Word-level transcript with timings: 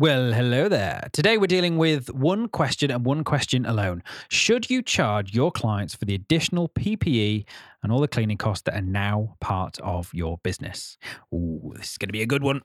Well, 0.00 0.32
hello 0.32 0.70
there. 0.70 1.10
Today 1.12 1.36
we're 1.36 1.46
dealing 1.46 1.76
with 1.76 2.08
one 2.08 2.48
question 2.48 2.90
and 2.90 3.04
one 3.04 3.22
question 3.22 3.66
alone. 3.66 4.02
Should 4.30 4.70
you 4.70 4.80
charge 4.80 5.34
your 5.34 5.52
clients 5.52 5.94
for 5.94 6.06
the 6.06 6.14
additional 6.14 6.70
PPE 6.70 7.44
and 7.82 7.92
all 7.92 8.00
the 8.00 8.08
cleaning 8.08 8.38
costs 8.38 8.62
that 8.62 8.76
are 8.76 8.80
now 8.80 9.36
part 9.42 9.78
of 9.80 10.08
your 10.14 10.38
business? 10.42 10.96
Ooh, 11.34 11.74
this 11.76 11.90
is 11.90 11.98
going 11.98 12.08
to 12.08 12.14
be 12.14 12.22
a 12.22 12.26
good 12.26 12.42
one. 12.42 12.62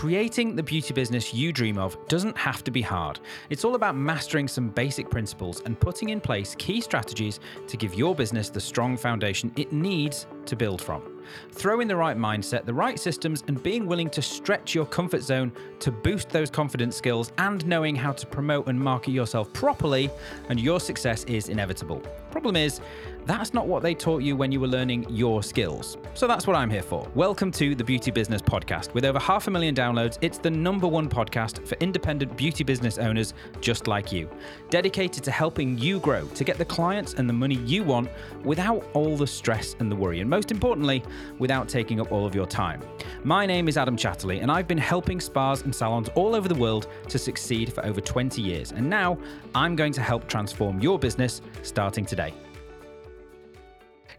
Creating 0.00 0.56
the 0.56 0.62
beauty 0.62 0.94
business 0.94 1.34
you 1.34 1.52
dream 1.52 1.76
of 1.76 1.94
doesn't 2.08 2.34
have 2.34 2.64
to 2.64 2.70
be 2.70 2.80
hard. 2.80 3.20
It's 3.50 3.66
all 3.66 3.74
about 3.74 3.94
mastering 3.94 4.48
some 4.48 4.70
basic 4.70 5.10
principles 5.10 5.60
and 5.66 5.78
putting 5.78 6.08
in 6.08 6.22
place 6.22 6.54
key 6.54 6.80
strategies 6.80 7.38
to 7.66 7.76
give 7.76 7.92
your 7.92 8.14
business 8.14 8.48
the 8.48 8.62
strong 8.62 8.96
foundation 8.96 9.52
it 9.56 9.74
needs 9.74 10.26
to 10.46 10.56
build 10.56 10.80
from. 10.80 11.02
Throw 11.52 11.80
in 11.80 11.86
the 11.86 11.96
right 11.96 12.16
mindset, 12.16 12.64
the 12.64 12.72
right 12.72 12.98
systems, 12.98 13.44
and 13.46 13.62
being 13.62 13.86
willing 13.86 14.08
to 14.08 14.22
stretch 14.22 14.74
your 14.74 14.86
comfort 14.86 15.22
zone 15.22 15.52
to 15.80 15.92
boost 15.92 16.30
those 16.30 16.48
confidence 16.48 16.96
skills 16.96 17.30
and 17.36 17.66
knowing 17.66 17.94
how 17.94 18.12
to 18.12 18.26
promote 18.26 18.68
and 18.68 18.80
market 18.80 19.10
yourself 19.10 19.52
properly, 19.52 20.08
and 20.48 20.58
your 20.58 20.80
success 20.80 21.24
is 21.24 21.50
inevitable. 21.50 22.02
Problem 22.30 22.56
is, 22.56 22.80
that's 23.26 23.52
not 23.52 23.66
what 23.66 23.82
they 23.82 23.94
taught 23.94 24.22
you 24.22 24.34
when 24.34 24.50
you 24.50 24.60
were 24.60 24.66
learning 24.66 25.06
your 25.08 25.42
skills. 25.42 25.96
So 26.14 26.26
that's 26.26 26.46
what 26.46 26.56
I'm 26.56 26.70
here 26.70 26.82
for. 26.82 27.06
Welcome 27.14 27.52
to 27.52 27.74
the 27.74 27.84
Beauty 27.84 28.10
Business 28.10 28.42
Podcast. 28.42 28.92
With 28.94 29.04
over 29.04 29.18
half 29.18 29.46
a 29.46 29.50
million 29.50 29.74
downloads, 29.74 30.18
it's 30.20 30.38
the 30.38 30.50
number 30.50 30.88
one 30.88 31.08
podcast 31.08 31.66
for 31.66 31.76
independent 31.76 32.36
beauty 32.36 32.64
business 32.64 32.98
owners 32.98 33.34
just 33.60 33.86
like 33.86 34.10
you, 34.10 34.28
dedicated 34.70 35.22
to 35.24 35.30
helping 35.30 35.78
you 35.78 36.00
grow 36.00 36.26
to 36.28 36.44
get 36.44 36.58
the 36.58 36.64
clients 36.64 37.14
and 37.14 37.28
the 37.28 37.32
money 37.32 37.56
you 37.56 37.84
want 37.84 38.08
without 38.42 38.84
all 38.94 39.16
the 39.16 39.26
stress 39.26 39.76
and 39.78 39.92
the 39.92 39.96
worry, 39.96 40.20
and 40.20 40.28
most 40.28 40.50
importantly, 40.50 41.02
without 41.38 41.68
taking 41.68 42.00
up 42.00 42.10
all 42.10 42.26
of 42.26 42.34
your 42.34 42.46
time. 42.46 42.80
My 43.22 43.44
name 43.44 43.68
is 43.68 43.76
Adam 43.76 43.96
Chatterley, 43.96 44.42
and 44.42 44.50
I've 44.50 44.66
been 44.66 44.78
helping 44.78 45.20
spas 45.20 45.62
and 45.62 45.74
salons 45.74 46.08
all 46.14 46.34
over 46.34 46.48
the 46.48 46.54
world 46.54 46.88
to 47.08 47.18
succeed 47.18 47.72
for 47.72 47.84
over 47.84 48.00
20 48.00 48.40
years. 48.40 48.72
And 48.72 48.88
now 48.88 49.18
I'm 49.54 49.76
going 49.76 49.92
to 49.92 50.02
help 50.02 50.26
transform 50.26 50.80
your 50.80 50.98
business 50.98 51.42
starting 51.62 52.06
today. 52.06 52.29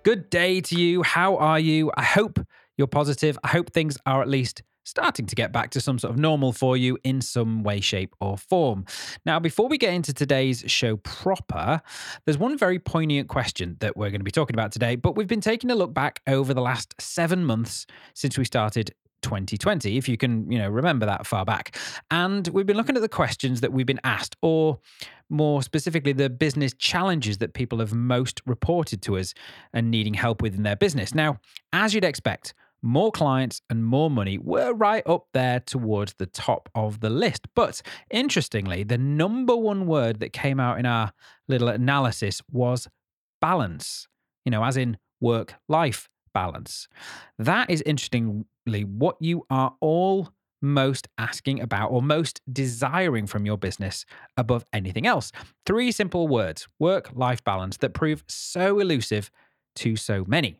Good 0.03 0.31
day 0.31 0.61
to 0.61 0.75
you. 0.79 1.03
How 1.03 1.37
are 1.37 1.59
you? 1.59 1.91
I 1.95 2.03
hope 2.03 2.39
you're 2.75 2.87
positive. 2.87 3.37
I 3.43 3.49
hope 3.49 3.71
things 3.71 3.97
are 4.07 4.23
at 4.23 4.27
least 4.27 4.63
starting 4.83 5.27
to 5.27 5.35
get 5.35 5.51
back 5.51 5.69
to 5.69 5.79
some 5.79 5.99
sort 5.99 6.11
of 6.11 6.19
normal 6.19 6.51
for 6.51 6.75
you 6.75 6.97
in 7.03 7.21
some 7.21 7.61
way, 7.61 7.79
shape, 7.81 8.15
or 8.19 8.35
form. 8.35 8.83
Now, 9.27 9.39
before 9.39 9.67
we 9.67 9.77
get 9.77 9.93
into 9.93 10.11
today's 10.11 10.63
show 10.65 10.97
proper, 10.97 11.81
there's 12.25 12.39
one 12.39 12.57
very 12.57 12.79
poignant 12.79 13.29
question 13.29 13.77
that 13.79 13.95
we're 13.95 14.09
going 14.09 14.21
to 14.21 14.25
be 14.25 14.31
talking 14.31 14.55
about 14.55 14.71
today, 14.71 14.95
but 14.95 15.15
we've 15.15 15.27
been 15.27 15.39
taking 15.39 15.69
a 15.69 15.75
look 15.75 15.93
back 15.93 16.21
over 16.25 16.51
the 16.51 16.61
last 16.61 16.95
seven 16.99 17.45
months 17.45 17.85
since 18.15 18.39
we 18.39 18.43
started 18.43 18.95
2020 19.21 19.97
if 19.97 20.07
you 20.09 20.17
can 20.17 20.49
you 20.51 20.57
know 20.57 20.69
remember 20.69 21.05
that 21.05 21.25
far 21.25 21.45
back 21.45 21.77
and 22.09 22.47
we've 22.49 22.65
been 22.65 22.77
looking 22.77 22.95
at 22.95 23.01
the 23.01 23.09
questions 23.09 23.61
that 23.61 23.71
we've 23.71 23.85
been 23.85 23.99
asked 24.03 24.35
or 24.41 24.79
more 25.29 25.63
specifically 25.63 26.11
the 26.11 26.29
business 26.29 26.73
challenges 26.73 27.37
that 27.37 27.53
people 27.53 27.79
have 27.79 27.93
most 27.93 28.41
reported 28.45 29.01
to 29.01 29.17
us 29.17 29.33
and 29.73 29.89
needing 29.89 30.13
help 30.13 30.41
with 30.41 30.55
in 30.55 30.63
their 30.63 30.75
business 30.75 31.15
now 31.15 31.39
as 31.73 31.93
you'd 31.93 32.03
expect 32.03 32.53
more 32.81 33.11
clients 33.11 33.61
and 33.69 33.85
more 33.85 34.09
money 34.09 34.37
were 34.37 34.73
right 34.73 35.05
up 35.07 35.27
there 35.33 35.59
towards 35.59 36.15
the 36.15 36.25
top 36.25 36.69
of 36.73 36.99
the 36.99 37.09
list. 37.09 37.47
But 37.55 37.81
interestingly, 38.09 38.83
the 38.83 38.97
number 38.97 39.55
one 39.55 39.85
word 39.85 40.19
that 40.19 40.33
came 40.33 40.59
out 40.59 40.79
in 40.79 40.85
our 40.85 41.13
little 41.47 41.67
analysis 41.67 42.41
was 42.51 42.87
balance, 43.39 44.07
you 44.45 44.51
know, 44.51 44.63
as 44.63 44.77
in 44.77 44.97
work 45.19 45.55
life 45.67 46.09
balance. 46.33 46.87
That 47.37 47.69
is 47.69 47.81
interestingly 47.83 48.45
what 48.65 49.17
you 49.19 49.45
are 49.49 49.75
all 49.79 50.29
most 50.61 51.07
asking 51.17 51.59
about 51.59 51.89
or 51.91 52.01
most 52.01 52.41
desiring 52.51 53.25
from 53.25 53.45
your 53.45 53.57
business 53.57 54.05
above 54.37 54.65
anything 54.71 55.07
else. 55.07 55.31
Three 55.65 55.91
simple 55.91 56.27
words 56.27 56.67
work 56.79 57.09
life 57.13 57.43
balance 57.43 57.77
that 57.77 57.93
prove 57.93 58.23
so 58.27 58.79
elusive 58.79 59.31
to 59.77 59.95
so 59.95 60.23
many. 60.27 60.57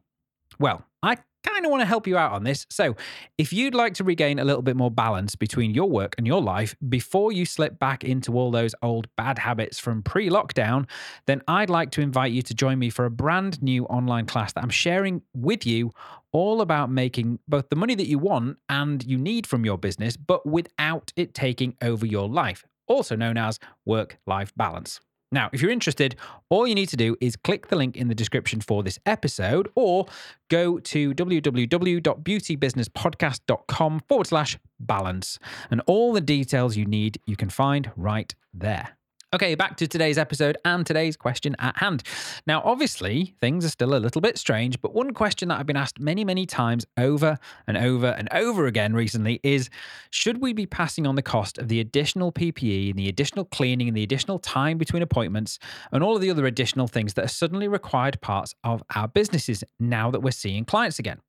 Well, 0.60 0.86
I 1.04 1.18
kind 1.44 1.66
of 1.66 1.72
want 1.72 1.82
to 1.82 1.86
help 1.86 2.08
you 2.08 2.18
out 2.18 2.32
on 2.32 2.44
this. 2.44 2.66
So, 2.70 2.96
if 3.38 3.52
you'd 3.54 3.76
like 3.76 3.94
to 3.96 4.04
regain 4.04 4.40
a 4.40 4.44
little 4.44 4.62
bit 4.62 4.76
more 4.76 4.92
balance 4.92 5.36
between 5.36 5.74
your 5.74 5.90
work 5.90 6.16
and 6.18 6.28
your 6.28 6.42
life 6.42 6.76
before 6.90 7.32
you 7.32 7.46
slip 7.46 7.80
back 7.80 8.04
into 8.04 8.38
all 8.38 8.52
those 8.52 8.76
old 8.82 9.08
bad 9.16 9.40
habits 9.40 9.80
from 9.80 10.04
pre 10.04 10.30
lockdown, 10.30 10.88
then 11.28 11.42
I'd 11.48 11.70
like 11.70 11.92
to 11.92 12.02
invite 12.02 12.32
you 12.32 12.42
to 12.44 12.54
join 12.54 12.80
me 12.80 12.90
for 12.90 13.06
a 13.06 13.12
brand 13.12 13.62
new 13.62 13.86
online 13.86 14.26
class 14.26 14.54
that 14.54 14.64
I'm 14.64 14.70
sharing 14.70 15.22
with 15.34 15.66
you 15.66 15.92
all 16.32 16.62
about 16.62 16.90
making 16.90 17.40
both 17.48 17.70
the 17.70 17.76
money 17.76 17.96
that 17.96 18.08
you 18.08 18.18
want 18.18 18.58
and 18.70 19.04
you 19.04 19.18
need 19.18 19.46
from 19.46 19.66
your 19.66 19.78
business, 19.78 20.16
but 20.16 20.46
without 20.46 21.12
it 21.16 21.34
taking 21.34 21.76
over 21.82 22.06
your 22.06 22.30
life, 22.30 22.64
also 22.88 23.16
known 23.16 23.38
as 23.38 23.60
work 23.86 24.18
life 24.26 24.54
balance. 24.56 25.00
Now, 25.32 25.50
if 25.54 25.62
you're 25.62 25.72
interested, 25.72 26.18
all 26.50 26.68
you 26.68 26.76
need 26.76 26.90
to 26.90 26.98
do 26.98 27.16
is 27.22 27.38
click 27.38 27.68
the 27.68 27.78
link 27.78 27.96
in 27.96 28.10
the 28.10 28.16
description 28.16 28.60
for 28.60 28.84
this 28.84 29.00
episode 29.06 29.70
or 29.76 30.08
go 30.50 30.80
to 30.80 31.14
www.beautybusinesspodcast.com 31.14 34.02
forward 34.08 34.28
slash 34.28 34.58
balance. 34.80 35.40
And 35.70 35.82
all 35.86 36.12
the 36.12 36.22
details 36.22 36.76
you 36.76 36.86
need, 36.86 37.22
you 37.26 37.38
can 37.38 37.50
find 37.50 37.92
right 37.96 38.34
there. 38.54 38.98
Okay, 39.34 39.56
back 39.56 39.78
to 39.78 39.88
today's 39.88 40.18
episode 40.18 40.58
and 40.66 40.86
today's 40.86 41.16
question 41.16 41.56
at 41.58 41.78
hand. 41.78 42.04
Now, 42.46 42.62
obviously, 42.66 43.34
things 43.40 43.64
are 43.64 43.70
still 43.70 43.96
a 43.96 43.98
little 43.98 44.20
bit 44.20 44.38
strange, 44.38 44.82
but 44.82 44.94
one 44.94 45.14
question 45.14 45.48
that 45.48 45.58
I've 45.58 45.66
been 45.66 45.78
asked 45.78 46.02
many, 46.02 46.26
many 46.26 46.46
times 46.46 46.86
over 46.98 47.40
and 47.66 47.78
over 47.78 48.08
and 48.08 48.28
over 48.34 48.68
again 48.68 48.94
recently 48.94 49.40
is 49.42 49.70
should 50.10 50.42
we 50.42 50.52
be 50.52 50.66
passing 50.66 51.08
on 51.08 51.16
the 51.16 51.22
cost 51.22 51.58
of 51.58 51.70
the 51.70 51.80
additional 51.80 52.34
PPE 52.34 52.90
and 52.90 53.00
the 53.00 53.08
additional 53.08 53.46
cleaning 53.46 53.88
and 53.88 53.96
the 53.96 54.04
additional 54.04 54.38
time 54.38 54.78
between 54.78 55.02
appointments 55.02 55.60
and 55.94 56.04
all 56.04 56.18
of 56.18 56.22
the 56.22 56.30
other 56.30 56.46
additional 56.46 56.90
things 56.90 57.14
that 57.14 57.24
are 57.24 57.30
suddenly 57.30 57.70
required 57.70 58.20
parts 58.20 58.54
of 58.66 58.84
our 58.96 59.08
businesses 59.08 59.64
now 59.80 60.12
that 60.12 60.20
we're 60.20 60.32
seeing 60.32 60.66
clients 60.66 61.00
again? 61.00 61.22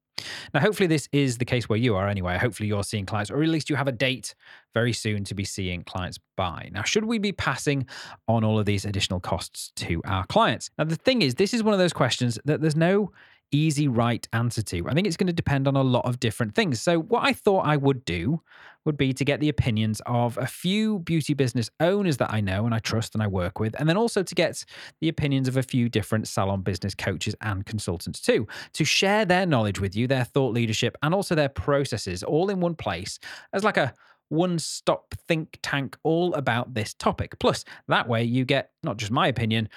Now, 0.54 0.60
hopefully, 0.60 0.86
this 0.86 1.08
is 1.12 1.38
the 1.38 1.44
case 1.44 1.68
where 1.68 1.78
you 1.78 1.96
are 1.96 2.08
anyway. 2.08 2.38
Hopefully, 2.38 2.68
you're 2.68 2.84
seeing 2.84 3.06
clients, 3.06 3.30
or 3.30 3.42
at 3.42 3.48
least 3.48 3.70
you 3.70 3.76
have 3.76 3.88
a 3.88 3.92
date 3.92 4.34
very 4.74 4.92
soon 4.92 5.24
to 5.24 5.34
be 5.34 5.44
seeing 5.44 5.82
clients 5.82 6.18
by. 6.36 6.70
Now, 6.72 6.82
should 6.82 7.04
we 7.04 7.18
be 7.18 7.32
passing 7.32 7.86
on 8.28 8.44
all 8.44 8.58
of 8.58 8.66
these 8.66 8.84
additional 8.84 9.20
costs 9.20 9.72
to 9.76 10.00
our 10.04 10.26
clients? 10.26 10.70
Now, 10.78 10.84
the 10.84 10.96
thing 10.96 11.22
is, 11.22 11.36
this 11.36 11.54
is 11.54 11.62
one 11.62 11.74
of 11.74 11.78
those 11.80 11.92
questions 11.92 12.38
that 12.44 12.60
there's 12.60 12.76
no 12.76 13.12
easy 13.52 13.86
right 13.86 14.26
answer 14.32 14.62
to. 14.62 14.88
I 14.88 14.94
think 14.94 15.06
it's 15.06 15.16
going 15.16 15.28
to 15.28 15.32
depend 15.32 15.68
on 15.68 15.76
a 15.76 15.82
lot 15.82 16.04
of 16.04 16.18
different 16.18 16.54
things. 16.54 16.80
So, 16.80 16.98
what 16.98 17.24
I 17.24 17.32
thought 17.32 17.66
I 17.66 17.76
would 17.76 18.04
do 18.04 18.42
would 18.84 18.96
be 18.96 19.12
to 19.12 19.24
get 19.24 19.38
the 19.38 19.48
opinions 19.48 20.00
of 20.06 20.36
a 20.38 20.46
few 20.46 20.98
beauty 21.00 21.34
business 21.34 21.70
owners 21.78 22.16
that 22.16 22.32
I 22.32 22.40
know 22.40 22.66
and 22.66 22.74
I 22.74 22.80
trust 22.80 23.14
and 23.14 23.22
I 23.22 23.28
work 23.28 23.60
with, 23.60 23.78
and 23.78 23.88
then 23.88 23.96
also 23.96 24.22
to 24.22 24.34
get 24.34 24.64
the 25.00 25.08
opinions 25.08 25.46
of 25.46 25.56
a 25.56 25.62
few 25.62 25.88
different 25.88 26.26
salon 26.26 26.62
business 26.62 26.94
coaches 26.94 27.36
and 27.40 27.64
consultants 27.64 28.20
too, 28.20 28.48
to 28.72 28.84
share 28.84 29.24
their 29.24 29.46
knowledge 29.46 29.80
with 29.80 29.94
you, 29.94 30.06
their 30.08 30.24
thought 30.24 30.52
leadership, 30.52 30.96
and 31.02 31.14
also 31.14 31.34
their 31.34 31.48
processes 31.48 32.22
all 32.22 32.50
in 32.50 32.60
one 32.60 32.74
place 32.74 33.18
as 33.52 33.62
like 33.62 33.76
a 33.76 33.94
one 34.28 34.58
stop 34.58 35.14
think 35.28 35.58
tank 35.62 35.96
all 36.02 36.32
about 36.34 36.72
this 36.72 36.94
topic. 36.94 37.38
Plus, 37.38 37.64
that 37.88 38.08
way 38.08 38.24
you 38.24 38.44
get 38.44 38.70
not 38.82 38.96
just 38.96 39.12
my 39.12 39.28
opinion, 39.28 39.68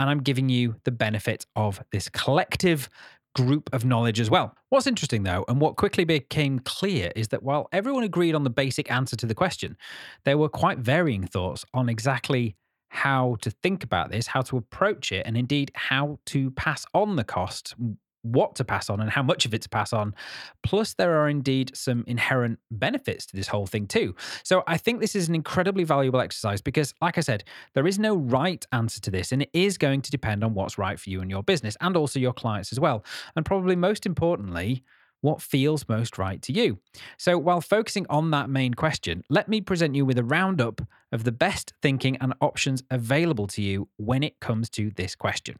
and 0.00 0.10
I'm 0.10 0.22
giving 0.22 0.48
you 0.48 0.76
the 0.84 0.90
benefit 0.90 1.46
of 1.54 1.80
this 1.92 2.08
collective 2.08 2.88
group 3.34 3.70
of 3.72 3.84
knowledge 3.84 4.20
as 4.20 4.30
well. 4.30 4.54
What's 4.68 4.86
interesting 4.86 5.22
though, 5.22 5.44
and 5.48 5.60
what 5.60 5.76
quickly 5.76 6.04
became 6.04 6.58
clear, 6.60 7.12
is 7.14 7.28
that 7.28 7.42
while 7.42 7.68
everyone 7.72 8.04
agreed 8.04 8.34
on 8.34 8.44
the 8.44 8.50
basic 8.50 8.90
answer 8.90 9.16
to 9.16 9.26
the 9.26 9.34
question, 9.34 9.76
there 10.24 10.38
were 10.38 10.48
quite 10.48 10.78
varying 10.78 11.26
thoughts 11.26 11.64
on 11.74 11.88
exactly 11.88 12.56
how 12.88 13.36
to 13.40 13.50
think 13.50 13.84
about 13.84 14.10
this, 14.10 14.26
how 14.26 14.42
to 14.42 14.56
approach 14.56 15.12
it, 15.12 15.24
and 15.26 15.36
indeed 15.36 15.70
how 15.74 16.18
to 16.26 16.50
pass 16.52 16.84
on 16.92 17.16
the 17.16 17.24
cost 17.24 17.74
what 18.22 18.54
to 18.56 18.64
pass 18.64 18.90
on 18.90 19.00
and 19.00 19.10
how 19.10 19.22
much 19.22 19.46
of 19.46 19.54
it 19.54 19.62
to 19.62 19.68
pass 19.68 19.92
on. 19.92 20.14
Plus, 20.62 20.94
there 20.94 21.20
are 21.20 21.28
indeed 21.28 21.72
some 21.74 22.04
inherent 22.06 22.58
benefits 22.70 23.26
to 23.26 23.36
this 23.36 23.48
whole 23.48 23.66
thing, 23.66 23.86
too. 23.86 24.14
So, 24.42 24.62
I 24.66 24.76
think 24.76 25.00
this 25.00 25.16
is 25.16 25.28
an 25.28 25.34
incredibly 25.34 25.84
valuable 25.84 26.20
exercise 26.20 26.60
because, 26.60 26.94
like 27.00 27.18
I 27.18 27.22
said, 27.22 27.44
there 27.74 27.86
is 27.86 27.98
no 27.98 28.16
right 28.16 28.64
answer 28.72 29.00
to 29.00 29.10
this, 29.10 29.32
and 29.32 29.42
it 29.42 29.50
is 29.52 29.78
going 29.78 30.02
to 30.02 30.10
depend 30.10 30.44
on 30.44 30.54
what's 30.54 30.78
right 30.78 30.98
for 30.98 31.10
you 31.10 31.20
and 31.20 31.30
your 31.30 31.42
business 31.42 31.76
and 31.80 31.96
also 31.96 32.18
your 32.18 32.32
clients 32.32 32.72
as 32.72 32.80
well. 32.80 33.04
And 33.36 33.44
probably 33.44 33.76
most 33.76 34.06
importantly, 34.06 34.84
what 35.20 35.42
feels 35.42 35.88
most 35.88 36.18
right 36.18 36.40
to 36.42 36.52
you. 36.52 36.78
So, 37.18 37.38
while 37.38 37.60
focusing 37.60 38.06
on 38.08 38.30
that 38.30 38.48
main 38.48 38.74
question, 38.74 39.22
let 39.28 39.48
me 39.48 39.60
present 39.60 39.94
you 39.94 40.04
with 40.04 40.18
a 40.18 40.24
roundup 40.24 40.80
of 41.12 41.24
the 41.24 41.32
best 41.32 41.72
thinking 41.82 42.16
and 42.20 42.34
options 42.40 42.82
available 42.90 43.46
to 43.48 43.62
you 43.62 43.88
when 43.96 44.22
it 44.22 44.40
comes 44.40 44.70
to 44.70 44.90
this 44.90 45.14
question. 45.14 45.56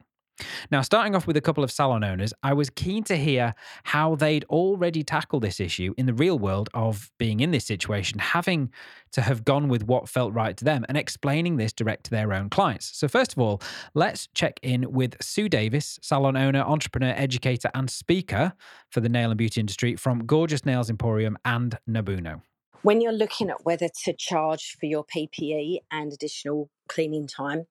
Now, 0.71 0.81
starting 0.81 1.15
off 1.15 1.27
with 1.27 1.37
a 1.37 1.41
couple 1.41 1.63
of 1.63 1.71
salon 1.71 2.03
owners, 2.03 2.33
I 2.43 2.53
was 2.53 2.69
keen 2.69 3.03
to 3.05 3.17
hear 3.17 3.53
how 3.83 4.15
they'd 4.15 4.43
already 4.45 5.03
tackled 5.03 5.43
this 5.43 5.59
issue 5.59 5.93
in 5.97 6.05
the 6.05 6.13
real 6.13 6.39
world 6.39 6.69
of 6.73 7.11
being 7.17 7.39
in 7.39 7.51
this 7.51 7.65
situation, 7.65 8.19
having 8.19 8.71
to 9.11 9.21
have 9.21 9.43
gone 9.43 9.67
with 9.67 9.83
what 9.83 10.07
felt 10.07 10.33
right 10.33 10.55
to 10.57 10.65
them 10.65 10.85
and 10.87 10.97
explaining 10.97 11.57
this 11.57 11.73
direct 11.73 12.05
to 12.05 12.11
their 12.11 12.33
own 12.33 12.49
clients. 12.49 12.97
So, 12.97 13.07
first 13.07 13.33
of 13.33 13.39
all, 13.39 13.61
let's 13.93 14.27
check 14.33 14.59
in 14.63 14.91
with 14.91 15.15
Sue 15.21 15.49
Davis, 15.49 15.99
salon 16.01 16.37
owner, 16.37 16.61
entrepreneur, 16.61 17.13
educator, 17.15 17.69
and 17.73 17.89
speaker 17.89 18.53
for 18.89 19.01
the 19.01 19.09
nail 19.09 19.31
and 19.31 19.37
beauty 19.37 19.59
industry 19.59 19.95
from 19.95 20.25
Gorgeous 20.25 20.65
Nails 20.65 20.89
Emporium 20.89 21.37
and 21.45 21.77
Nabuno. 21.89 22.41
When 22.83 22.99
you're 22.99 23.11
looking 23.11 23.51
at 23.51 23.63
whether 23.63 23.89
to 24.05 24.13
charge 24.13 24.75
for 24.79 24.87
your 24.87 25.05
PPE 25.05 25.81
and 25.91 26.11
additional 26.11 26.71
cleaning 26.87 27.27
time, 27.27 27.67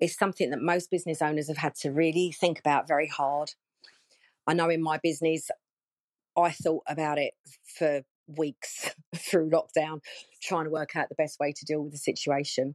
is 0.00 0.16
something 0.16 0.50
that 0.50 0.60
most 0.60 0.90
business 0.90 1.22
owners 1.22 1.48
have 1.48 1.58
had 1.58 1.74
to 1.76 1.90
really 1.90 2.32
think 2.32 2.58
about 2.58 2.88
very 2.88 3.08
hard. 3.08 3.52
I 4.46 4.54
know 4.54 4.68
in 4.68 4.82
my 4.82 4.98
business, 4.98 5.50
I 6.36 6.50
thought 6.50 6.82
about 6.88 7.18
it 7.18 7.34
for 7.64 8.02
weeks 8.26 8.90
through 9.16 9.50
lockdown, 9.50 10.00
trying 10.42 10.64
to 10.64 10.70
work 10.70 10.96
out 10.96 11.08
the 11.08 11.14
best 11.14 11.38
way 11.38 11.52
to 11.52 11.64
deal 11.64 11.82
with 11.82 11.92
the 11.92 11.98
situation. 11.98 12.74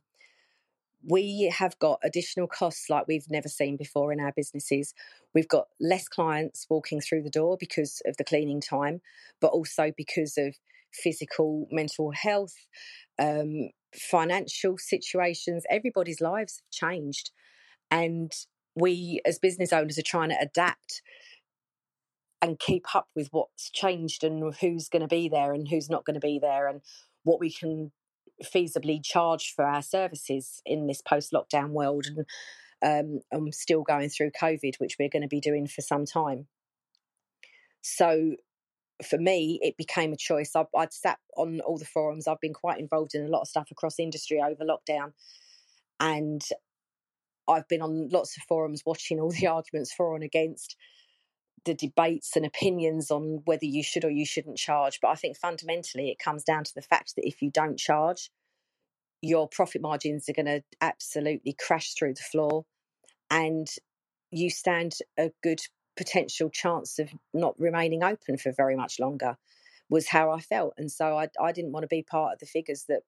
We 1.08 1.52
have 1.56 1.80
got 1.80 2.00
additional 2.04 2.48
costs 2.48 2.90
like 2.90 3.08
we've 3.08 3.30
never 3.30 3.48
seen 3.48 3.78
before 3.78 4.12
in 4.12 4.20
our 4.20 4.34
businesses. 4.36 4.94
We've 5.34 5.48
got 5.48 5.68
less 5.80 6.10
clients 6.10 6.66
walking 6.70 7.00
through 7.00 7.24
the 7.24 7.30
door 7.30 7.56
because 7.58 8.02
of 8.06 8.18
the 8.18 8.26
cleaning 8.26 8.60
time, 8.60 9.02
but 9.40 9.52
also 9.52 9.92
because 9.96 10.38
of 10.38 10.56
physical, 10.92 11.68
mental 11.72 12.12
health, 12.12 12.56
um, 13.18 13.70
financial 13.94 14.78
situations. 14.78 15.64
Everybody's 15.70 16.22
lives 16.22 16.62
have 16.62 16.90
changed. 16.92 17.32
And 17.92 18.32
we, 18.76 19.22
as 19.26 19.40
business 19.40 19.74
owners, 19.74 19.98
are 19.98 20.04
trying 20.04 20.30
to 20.30 20.40
adapt 20.40 21.02
and 22.42 22.60
keep 22.60 22.96
up 22.96 23.08
with 23.16 23.28
what's 23.32 23.70
changed 23.70 24.24
and 24.24 24.54
who's 24.62 24.88
going 24.88 25.02
to 25.02 25.08
be 25.08 25.28
there 25.28 25.54
and 25.54 25.68
who's 25.68 25.90
not 25.90 26.06
going 26.06 26.14
to 26.14 26.20
be 26.20 26.40
there 26.40 26.68
and 26.68 26.82
what 27.24 27.40
we 27.40 27.52
can 27.52 27.92
feasibly 28.44 29.04
charge 29.04 29.54
for 29.54 29.66
our 29.66 29.82
services 29.82 30.62
in 30.66 30.88
this 30.88 31.02
post 31.02 31.34
lockdown 31.34 31.72
world. 31.72 32.06
And 32.06 32.26
um, 32.82 33.20
I'm 33.34 33.52
still 33.52 33.84
going 33.84 34.10
through 34.10 34.32
COVID, 34.32 34.76
which 34.78 34.96
we're 34.98 35.10
going 35.10 35.24
to 35.24 35.28
be 35.28 35.42
doing 35.42 35.68
for 35.68 35.82
some 35.82 36.06
time. 36.06 36.48
So 37.82 38.36
for 39.08 39.18
me, 39.18 39.60
it 39.62 39.78
became 39.78 40.14
a 40.14 40.18
choice. 40.18 40.56
I, 40.56 40.66
would 40.74 40.94
sat 40.94 41.20
on 41.38 41.62
all 41.62 41.78
the 41.78 41.86
forums. 41.86 42.28
I've 42.28 42.42
been 42.42 42.54
quite 42.54 42.80
involved 42.80 43.16
in 43.16 43.26
a 43.26 43.30
lot 43.30 43.42
of 43.42 43.48
stuff 43.48 43.72
across 43.72 44.00
industry 44.00 44.42
over 44.42 44.66
lockdown, 44.66 45.14
and 46.00 46.42
I've 47.48 47.68
been 47.68 47.82
on 47.82 48.10
lots 48.10 48.38
of 48.38 48.44
forums 48.44 48.84
watching 48.86 49.20
all 49.20 49.32
the 49.32 49.48
arguments 49.48 49.94
for 49.94 50.16
and 50.16 50.24
against 50.24 50.76
the 51.66 51.74
debates 51.74 52.36
and 52.36 52.46
opinions 52.46 53.12
on 53.12 53.42
whether 53.46 53.66
you 53.66 53.84
should 53.84 54.06
or 54.06 54.10
you 54.10 54.26
shouldn't 54.26 54.58
charge. 54.58 55.00
But 55.02 55.10
I 55.10 55.16
think 55.16 55.38
fundamentally, 55.38 56.10
it 56.10 56.20
comes 56.20 56.44
down 56.44 56.64
to 56.66 56.76
the 56.76 56.82
fact 56.82 57.16
that 57.16 57.28
if 57.28 57.42
you 57.42 57.52
don't 57.52 57.78
charge, 57.78 58.30
your 59.22 59.48
profit 59.48 59.82
margins 59.82 60.30
are 60.30 60.34
going 60.34 60.46
to 60.46 60.64
absolutely 60.82 61.56
crash 61.60 61.94
through 61.94 62.14
the 62.14 62.24
floor, 62.24 62.66
and 63.30 63.68
you 64.32 64.50
stand 64.50 64.94
a 65.18 65.32
good 65.44 65.62
potential 66.00 66.50
chance 66.50 66.98
of 66.98 67.10
not 67.34 67.60
remaining 67.60 68.04
open 68.04 68.38
for 68.38 68.54
very 68.54 68.78
much 68.78 69.02
longer 69.02 69.36
was 69.90 70.08
how 70.08 70.32
I 70.32 70.40
felt. 70.40 70.74
And 70.78 70.90
so 70.90 71.18
I, 71.18 71.28
I 71.42 71.52
didn't 71.52 71.74
want 71.74 71.84
to 71.84 71.88
be 71.88 72.04
part 72.04 72.32
of 72.32 72.40
the 72.40 72.46
figures 72.46 72.86
that 72.88 73.02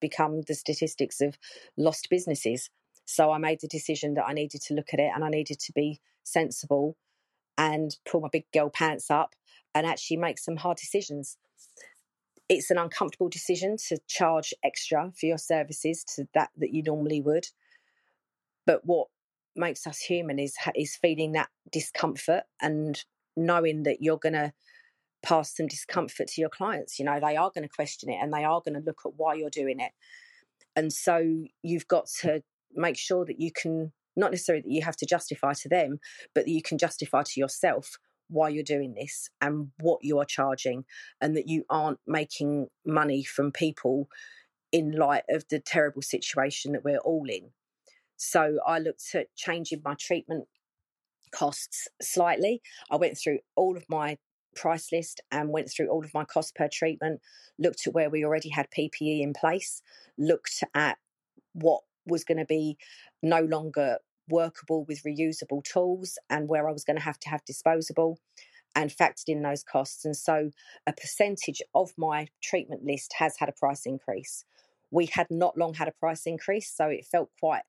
become 0.00 0.40
the 0.40 0.54
statistics 0.54 1.20
of 1.20 1.36
lost 1.76 2.08
businesses. 2.08 2.70
So 3.04 3.30
I 3.30 3.36
made 3.36 3.60
the 3.60 3.68
decision 3.68 4.14
that 4.14 4.24
I 4.26 4.32
needed 4.32 4.62
to 4.62 4.74
look 4.74 4.94
at 4.94 5.00
it 5.00 5.10
and 5.14 5.22
I 5.22 5.28
needed 5.28 5.60
to 5.60 5.72
be 5.72 6.00
sensible 6.22 6.96
and 7.58 7.94
pull 8.10 8.22
my 8.22 8.28
big 8.32 8.50
girl 8.54 8.70
pants 8.70 9.10
up 9.10 9.34
and 9.74 9.86
actually 9.86 10.16
make 10.16 10.38
some 10.38 10.56
hard 10.56 10.78
decisions. 10.78 11.36
It's 12.48 12.70
an 12.70 12.78
uncomfortable 12.78 13.28
decision 13.28 13.76
to 13.88 13.98
charge 14.08 14.54
extra 14.64 15.12
for 15.18 15.26
your 15.26 15.38
services 15.38 16.04
to 16.14 16.26
that 16.32 16.50
that 16.56 16.72
you 16.72 16.82
normally 16.82 17.20
would. 17.20 17.48
But 18.64 18.80
what 18.84 19.08
makes 19.56 19.86
us 19.86 19.98
human 19.98 20.38
is 20.38 20.54
is 20.74 20.96
feeling 20.96 21.32
that 21.32 21.48
discomfort 21.70 22.44
and 22.60 23.04
knowing 23.36 23.82
that 23.84 23.98
you're 24.00 24.18
going 24.18 24.34
to 24.34 24.52
pass 25.22 25.56
some 25.56 25.66
discomfort 25.66 26.28
to 26.28 26.40
your 26.40 26.50
clients 26.50 26.98
you 26.98 27.04
know 27.04 27.18
they 27.18 27.36
are 27.36 27.50
going 27.54 27.66
to 27.66 27.74
question 27.74 28.10
it 28.10 28.18
and 28.20 28.32
they 28.32 28.44
are 28.44 28.60
going 28.64 28.74
to 28.74 28.84
look 28.84 29.00
at 29.04 29.12
why 29.16 29.34
you're 29.34 29.50
doing 29.50 29.80
it. 29.80 29.92
And 30.76 30.92
so 30.92 31.44
you've 31.62 31.88
got 31.88 32.06
to 32.22 32.42
make 32.74 32.96
sure 32.96 33.24
that 33.24 33.40
you 33.40 33.52
can 33.52 33.92
not 34.16 34.30
necessarily 34.30 34.62
that 34.62 34.70
you 34.70 34.82
have 34.82 34.96
to 34.96 35.06
justify 35.06 35.52
to 35.52 35.68
them 35.68 35.98
but 36.34 36.44
that 36.44 36.50
you 36.50 36.62
can 36.62 36.78
justify 36.78 37.22
to 37.22 37.40
yourself 37.40 37.96
why 38.28 38.48
you're 38.48 38.64
doing 38.64 38.94
this 38.94 39.28
and 39.40 39.68
what 39.80 40.00
you 40.02 40.18
are 40.18 40.24
charging 40.24 40.84
and 41.20 41.36
that 41.36 41.48
you 41.48 41.64
aren't 41.68 41.98
making 42.06 42.66
money 42.86 43.22
from 43.22 43.52
people 43.52 44.08
in 44.72 44.92
light 44.92 45.24
of 45.28 45.44
the 45.50 45.60
terrible 45.60 46.02
situation 46.02 46.72
that 46.72 46.84
we're 46.84 46.98
all 46.98 47.28
in 47.28 47.50
so 48.24 48.58
I 48.66 48.78
looked 48.78 49.14
at 49.14 49.34
changing 49.34 49.82
my 49.84 49.94
treatment 49.94 50.46
costs 51.30 51.88
slightly. 52.00 52.62
I 52.90 52.96
went 52.96 53.18
through 53.18 53.40
all 53.56 53.76
of 53.76 53.84
my 53.88 54.18
price 54.54 54.92
list 54.92 55.20
and 55.30 55.50
went 55.50 55.70
through 55.70 55.88
all 55.88 56.04
of 56.04 56.14
my 56.14 56.24
costs 56.24 56.52
per 56.52 56.68
treatment, 56.68 57.20
looked 57.58 57.86
at 57.86 57.94
where 57.94 58.10
we 58.10 58.24
already 58.24 58.48
had 58.48 58.70
PPE 58.70 59.20
in 59.20 59.32
place, 59.32 59.82
looked 60.16 60.62
at 60.74 60.98
what 61.52 61.82
was 62.06 62.24
going 62.24 62.38
to 62.38 62.44
be 62.44 62.76
no 63.22 63.40
longer 63.40 63.98
workable 64.28 64.84
with 64.84 65.02
reusable 65.02 65.62
tools 65.62 66.18
and 66.30 66.48
where 66.48 66.68
I 66.68 66.72
was 66.72 66.84
going 66.84 66.96
to 66.96 67.02
have 67.02 67.18
to 67.20 67.28
have 67.28 67.44
disposable 67.44 68.18
and 68.74 68.90
factored 68.90 69.28
in 69.28 69.42
those 69.42 69.62
costs. 69.62 70.04
And 70.04 70.16
so 70.16 70.50
a 70.86 70.92
percentage 70.92 71.62
of 71.74 71.92
my 71.96 72.28
treatment 72.42 72.84
list 72.84 73.14
has 73.18 73.36
had 73.38 73.48
a 73.48 73.52
price 73.52 73.86
increase. 73.86 74.44
We 74.90 75.06
had 75.06 75.26
not 75.30 75.58
long 75.58 75.74
had 75.74 75.88
a 75.88 75.92
price 75.92 76.26
increase, 76.26 76.70
so 76.70 76.86
it 76.86 77.04
felt 77.04 77.30
quite 77.38 77.62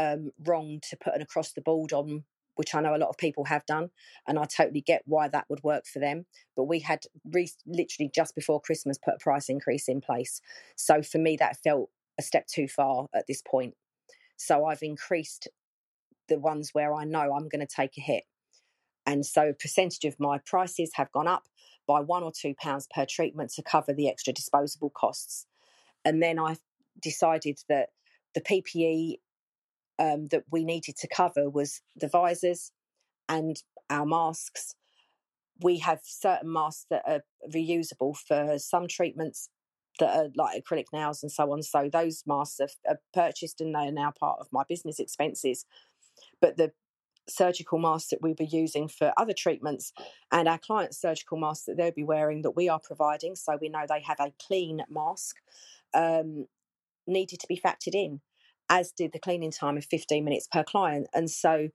um, 0.00 0.30
wrong 0.46 0.80
to 0.88 0.96
put 0.96 1.14
an 1.14 1.22
across 1.22 1.52
the 1.52 1.60
board 1.60 1.92
on 1.92 2.24
which 2.60 2.74
I 2.74 2.82
know 2.82 2.94
a 2.94 2.98
lot 2.98 3.08
of 3.08 3.16
people 3.16 3.46
have 3.46 3.64
done, 3.64 3.88
and 4.28 4.38
I 4.38 4.44
totally 4.44 4.82
get 4.82 5.00
why 5.06 5.28
that 5.28 5.46
would 5.48 5.62
work 5.62 5.86
for 5.86 5.98
them. 5.98 6.26
But 6.54 6.64
we 6.64 6.80
had 6.80 7.04
re- 7.24 7.48
literally 7.66 8.10
just 8.14 8.34
before 8.34 8.60
Christmas 8.60 8.98
put 9.02 9.14
a 9.14 9.18
price 9.18 9.48
increase 9.48 9.88
in 9.88 10.02
place. 10.02 10.42
So 10.76 11.00
for 11.00 11.16
me, 11.16 11.38
that 11.38 11.56
felt 11.64 11.88
a 12.18 12.22
step 12.22 12.46
too 12.48 12.68
far 12.68 13.06
at 13.14 13.26
this 13.26 13.40
point. 13.40 13.76
So 14.36 14.66
I've 14.66 14.82
increased 14.82 15.48
the 16.28 16.38
ones 16.38 16.70
where 16.74 16.92
I 16.92 17.04
know 17.04 17.32
I'm 17.32 17.48
going 17.48 17.66
to 17.66 17.74
take 17.74 17.96
a 17.96 18.02
hit. 18.02 18.24
And 19.06 19.24
so 19.24 19.54
percentage 19.58 20.04
of 20.04 20.20
my 20.20 20.38
prices 20.44 20.90
have 20.96 21.10
gone 21.12 21.28
up 21.28 21.44
by 21.86 22.00
one 22.00 22.22
or 22.22 22.30
two 22.30 22.54
pounds 22.60 22.86
per 22.94 23.06
treatment 23.08 23.52
to 23.52 23.62
cover 23.62 23.94
the 23.94 24.10
extra 24.10 24.34
disposable 24.34 24.90
costs. 24.90 25.46
And 26.04 26.22
then 26.22 26.38
I 26.38 26.58
decided 27.00 27.60
that 27.70 27.88
the 28.34 28.42
PPE 28.42 29.14
um, 30.00 30.28
that 30.28 30.44
we 30.50 30.64
needed 30.64 30.96
to 30.96 31.08
cover 31.08 31.48
was 31.48 31.82
the 31.94 32.08
visors 32.08 32.72
and 33.28 33.62
our 33.90 34.06
masks. 34.06 34.74
We 35.62 35.78
have 35.78 36.00
certain 36.02 36.50
masks 36.50 36.86
that 36.90 37.02
are 37.06 37.20
reusable 37.54 38.16
for 38.16 38.58
some 38.58 38.88
treatments 38.88 39.50
that 39.98 40.16
are 40.16 40.28
like 40.34 40.64
acrylic 40.64 40.86
nails 40.92 41.22
and 41.22 41.30
so 41.30 41.52
on. 41.52 41.62
So 41.62 41.90
those 41.92 42.22
masks 42.26 42.60
are, 42.60 42.68
are 42.88 43.00
purchased 43.12 43.60
and 43.60 43.74
they 43.74 43.88
are 43.88 43.92
now 43.92 44.12
part 44.18 44.38
of 44.40 44.48
my 44.50 44.62
business 44.66 44.98
expenses. 44.98 45.66
But 46.40 46.56
the 46.56 46.72
surgical 47.28 47.78
masks 47.78 48.08
that 48.08 48.22
we 48.22 48.34
were 48.38 48.46
using 48.48 48.88
for 48.88 49.12
other 49.18 49.34
treatments 49.36 49.92
and 50.32 50.48
our 50.48 50.58
clients' 50.58 50.98
surgical 50.98 51.38
masks 51.38 51.66
that 51.66 51.76
they'll 51.76 51.92
be 51.92 52.04
wearing 52.04 52.40
that 52.42 52.56
we 52.56 52.70
are 52.70 52.80
providing, 52.82 53.36
so 53.36 53.58
we 53.60 53.68
know 53.68 53.84
they 53.86 54.00
have 54.00 54.18
a 54.18 54.32
clean 54.46 54.82
mask, 54.88 55.36
um, 55.92 56.46
needed 57.06 57.38
to 57.40 57.46
be 57.46 57.60
factored 57.60 57.94
in 57.94 58.22
as 58.70 58.92
did 58.92 59.12
the 59.12 59.18
cleaning 59.18 59.50
time 59.50 59.76
of 59.76 59.84
15 59.84 60.24
minutes 60.24 60.48
per 60.50 60.64
client. 60.64 61.08
And 61.12 61.28
so 61.28 61.68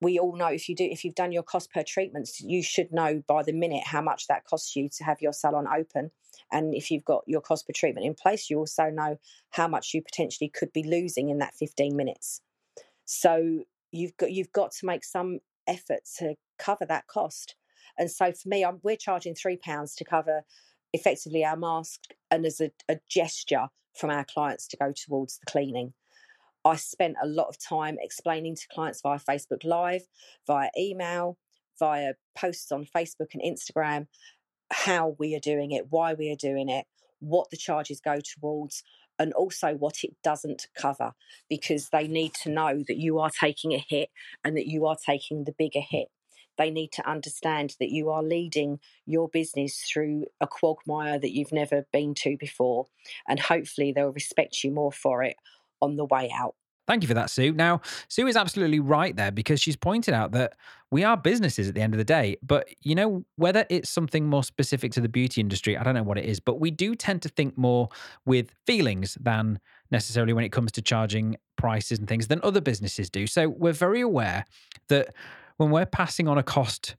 we 0.00 0.18
all 0.18 0.36
know 0.36 0.46
if 0.46 0.68
you 0.68 0.76
do 0.76 0.84
if 0.84 1.04
you've 1.04 1.14
done 1.14 1.32
your 1.32 1.42
cost 1.42 1.72
per 1.72 1.82
treatments, 1.82 2.40
you 2.40 2.62
should 2.62 2.92
know 2.92 3.22
by 3.26 3.42
the 3.42 3.52
minute 3.52 3.82
how 3.84 4.00
much 4.00 4.28
that 4.28 4.44
costs 4.44 4.76
you 4.76 4.88
to 4.96 5.04
have 5.04 5.20
your 5.20 5.32
salon 5.32 5.66
open. 5.66 6.10
And 6.52 6.74
if 6.74 6.90
you've 6.90 7.04
got 7.04 7.24
your 7.26 7.40
cost 7.40 7.66
per 7.66 7.72
treatment 7.74 8.06
in 8.06 8.14
place, 8.14 8.48
you 8.48 8.58
also 8.58 8.84
know 8.84 9.18
how 9.50 9.66
much 9.66 9.92
you 9.92 10.02
potentially 10.02 10.48
could 10.48 10.72
be 10.72 10.84
losing 10.84 11.28
in 11.28 11.38
that 11.38 11.54
15 11.56 11.96
minutes. 11.96 12.40
So 13.04 13.64
you've 13.90 14.16
got 14.16 14.30
you've 14.32 14.52
got 14.52 14.72
to 14.72 14.86
make 14.86 15.04
some 15.04 15.40
effort 15.66 16.00
to 16.18 16.34
cover 16.58 16.86
that 16.86 17.06
cost. 17.08 17.56
And 17.98 18.10
so 18.10 18.32
for 18.32 18.48
me, 18.48 18.64
I'm, 18.64 18.78
we're 18.82 18.96
charging 18.96 19.34
three 19.34 19.56
pounds 19.56 19.94
to 19.96 20.04
cover 20.04 20.42
effectively 20.92 21.44
our 21.44 21.56
mask 21.56 22.00
and 22.30 22.44
as 22.46 22.60
a, 22.60 22.70
a 22.88 22.98
gesture 23.08 23.68
from 23.98 24.10
our 24.10 24.24
clients 24.24 24.66
to 24.68 24.76
go 24.76 24.92
towards 24.92 25.38
the 25.38 25.50
cleaning. 25.50 25.94
I 26.64 26.76
spent 26.76 27.16
a 27.22 27.26
lot 27.26 27.48
of 27.48 27.58
time 27.58 27.96
explaining 28.00 28.56
to 28.56 28.66
clients 28.72 29.00
via 29.00 29.18
Facebook 29.18 29.64
Live, 29.64 30.02
via 30.46 30.70
email, 30.76 31.38
via 31.78 32.14
posts 32.36 32.72
on 32.72 32.86
Facebook 32.86 33.34
and 33.34 33.42
Instagram 33.42 34.06
how 34.70 35.14
we 35.18 35.34
are 35.34 35.40
doing 35.40 35.72
it, 35.72 35.86
why 35.90 36.14
we 36.14 36.30
are 36.30 36.36
doing 36.36 36.68
it, 36.68 36.86
what 37.20 37.50
the 37.50 37.56
charges 37.56 38.00
go 38.00 38.18
towards, 38.20 38.82
and 39.18 39.32
also 39.32 39.74
what 39.74 40.02
it 40.02 40.14
doesn't 40.22 40.66
cover 40.76 41.12
because 41.48 41.88
they 41.90 42.06
need 42.06 42.34
to 42.34 42.50
know 42.50 42.82
that 42.86 42.98
you 42.98 43.18
are 43.18 43.30
taking 43.30 43.72
a 43.72 43.84
hit 43.88 44.10
and 44.44 44.56
that 44.56 44.66
you 44.66 44.86
are 44.86 44.96
taking 45.06 45.44
the 45.44 45.54
bigger 45.56 45.80
hit. 45.80 46.08
They 46.58 46.70
need 46.70 46.92
to 46.92 47.08
understand 47.08 47.76
that 47.80 47.90
you 47.90 48.10
are 48.10 48.22
leading 48.22 48.80
your 49.04 49.28
business 49.28 49.80
through 49.80 50.26
a 50.40 50.46
quagmire 50.46 51.18
that 51.18 51.34
you've 51.34 51.52
never 51.52 51.86
been 51.92 52.14
to 52.16 52.36
before, 52.36 52.88
and 53.28 53.38
hopefully 53.38 53.92
they'll 53.92 54.12
respect 54.12 54.64
you 54.64 54.70
more 54.70 54.92
for 54.92 55.22
it 55.22 55.36
on 55.80 55.96
the 55.96 56.04
way 56.04 56.30
out. 56.34 56.54
Thank 56.86 57.02
you 57.02 57.08
for 57.08 57.14
that, 57.14 57.30
Sue. 57.30 57.52
Now, 57.52 57.80
Sue 58.08 58.28
is 58.28 58.36
absolutely 58.36 58.78
right 58.78 59.14
there 59.16 59.32
because 59.32 59.60
she's 59.60 59.74
pointed 59.74 60.14
out 60.14 60.30
that 60.32 60.52
we 60.92 61.02
are 61.02 61.16
businesses 61.16 61.68
at 61.68 61.74
the 61.74 61.80
end 61.80 61.94
of 61.94 61.98
the 61.98 62.04
day. 62.04 62.36
But, 62.42 62.68
you 62.80 62.94
know, 62.94 63.24
whether 63.34 63.66
it's 63.68 63.90
something 63.90 64.26
more 64.26 64.44
specific 64.44 64.92
to 64.92 65.00
the 65.00 65.08
beauty 65.08 65.40
industry, 65.40 65.76
I 65.76 65.82
don't 65.82 65.96
know 65.96 66.04
what 66.04 66.16
it 66.16 66.26
is, 66.26 66.38
but 66.38 66.60
we 66.60 66.70
do 66.70 66.94
tend 66.94 67.22
to 67.22 67.28
think 67.28 67.58
more 67.58 67.88
with 68.24 68.52
feelings 68.66 69.18
than 69.20 69.58
necessarily 69.90 70.32
when 70.32 70.44
it 70.44 70.52
comes 70.52 70.70
to 70.72 70.82
charging 70.82 71.36
prices 71.56 71.98
and 71.98 72.06
things 72.06 72.28
than 72.28 72.40
other 72.44 72.60
businesses 72.60 73.10
do. 73.10 73.26
So 73.26 73.48
we're 73.48 73.72
very 73.72 74.00
aware 74.00 74.44
that 74.88 75.12
when 75.56 75.70
we're 75.70 75.86
passing 75.86 76.28
on 76.28 76.38
a 76.38 76.42
cost 76.42 76.96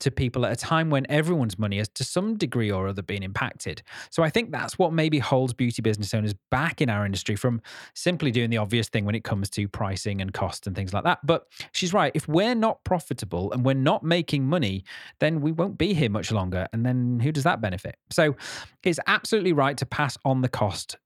to 0.00 0.10
people 0.10 0.44
at 0.46 0.52
a 0.52 0.56
time 0.56 0.90
when 0.90 1.06
everyone's 1.08 1.58
money 1.58 1.78
has 1.78 1.88
to 1.88 2.04
some 2.04 2.36
degree 2.36 2.70
or 2.70 2.88
other 2.88 3.02
been 3.02 3.22
impacted. 3.22 3.82
So 4.10 4.22
I 4.22 4.30
think 4.30 4.50
that's 4.50 4.78
what 4.78 4.92
maybe 4.92 5.18
holds 5.18 5.52
beauty 5.52 5.82
business 5.82 6.12
owners 6.14 6.34
back 6.50 6.80
in 6.80 6.90
our 6.90 7.06
industry 7.06 7.36
from 7.36 7.60
simply 7.94 8.30
doing 8.30 8.50
the 8.50 8.56
obvious 8.56 8.88
thing 8.88 9.04
when 9.04 9.14
it 9.14 9.24
comes 9.24 9.48
to 9.50 9.68
pricing 9.68 10.20
and 10.20 10.32
cost 10.32 10.66
and 10.66 10.74
things 10.74 10.92
like 10.92 11.04
that. 11.04 11.24
But 11.24 11.46
she's 11.72 11.92
right. 11.92 12.12
If 12.14 12.28
we're 12.28 12.54
not 12.54 12.82
profitable 12.84 13.52
and 13.52 13.64
we're 13.64 13.74
not 13.74 14.02
making 14.02 14.44
money, 14.44 14.84
then 15.20 15.40
we 15.40 15.52
won't 15.52 15.78
be 15.78 15.94
here 15.94 16.10
much 16.10 16.32
longer. 16.32 16.66
And 16.72 16.84
then 16.84 17.20
who 17.20 17.32
does 17.32 17.44
that 17.44 17.60
benefit? 17.60 17.96
So 18.10 18.36
it's 18.82 19.00
absolutely 19.06 19.52
right 19.52 19.76
to 19.78 19.86
pass 19.86 20.18
on 20.24 20.40
the 20.40 20.48
cost 20.48 20.96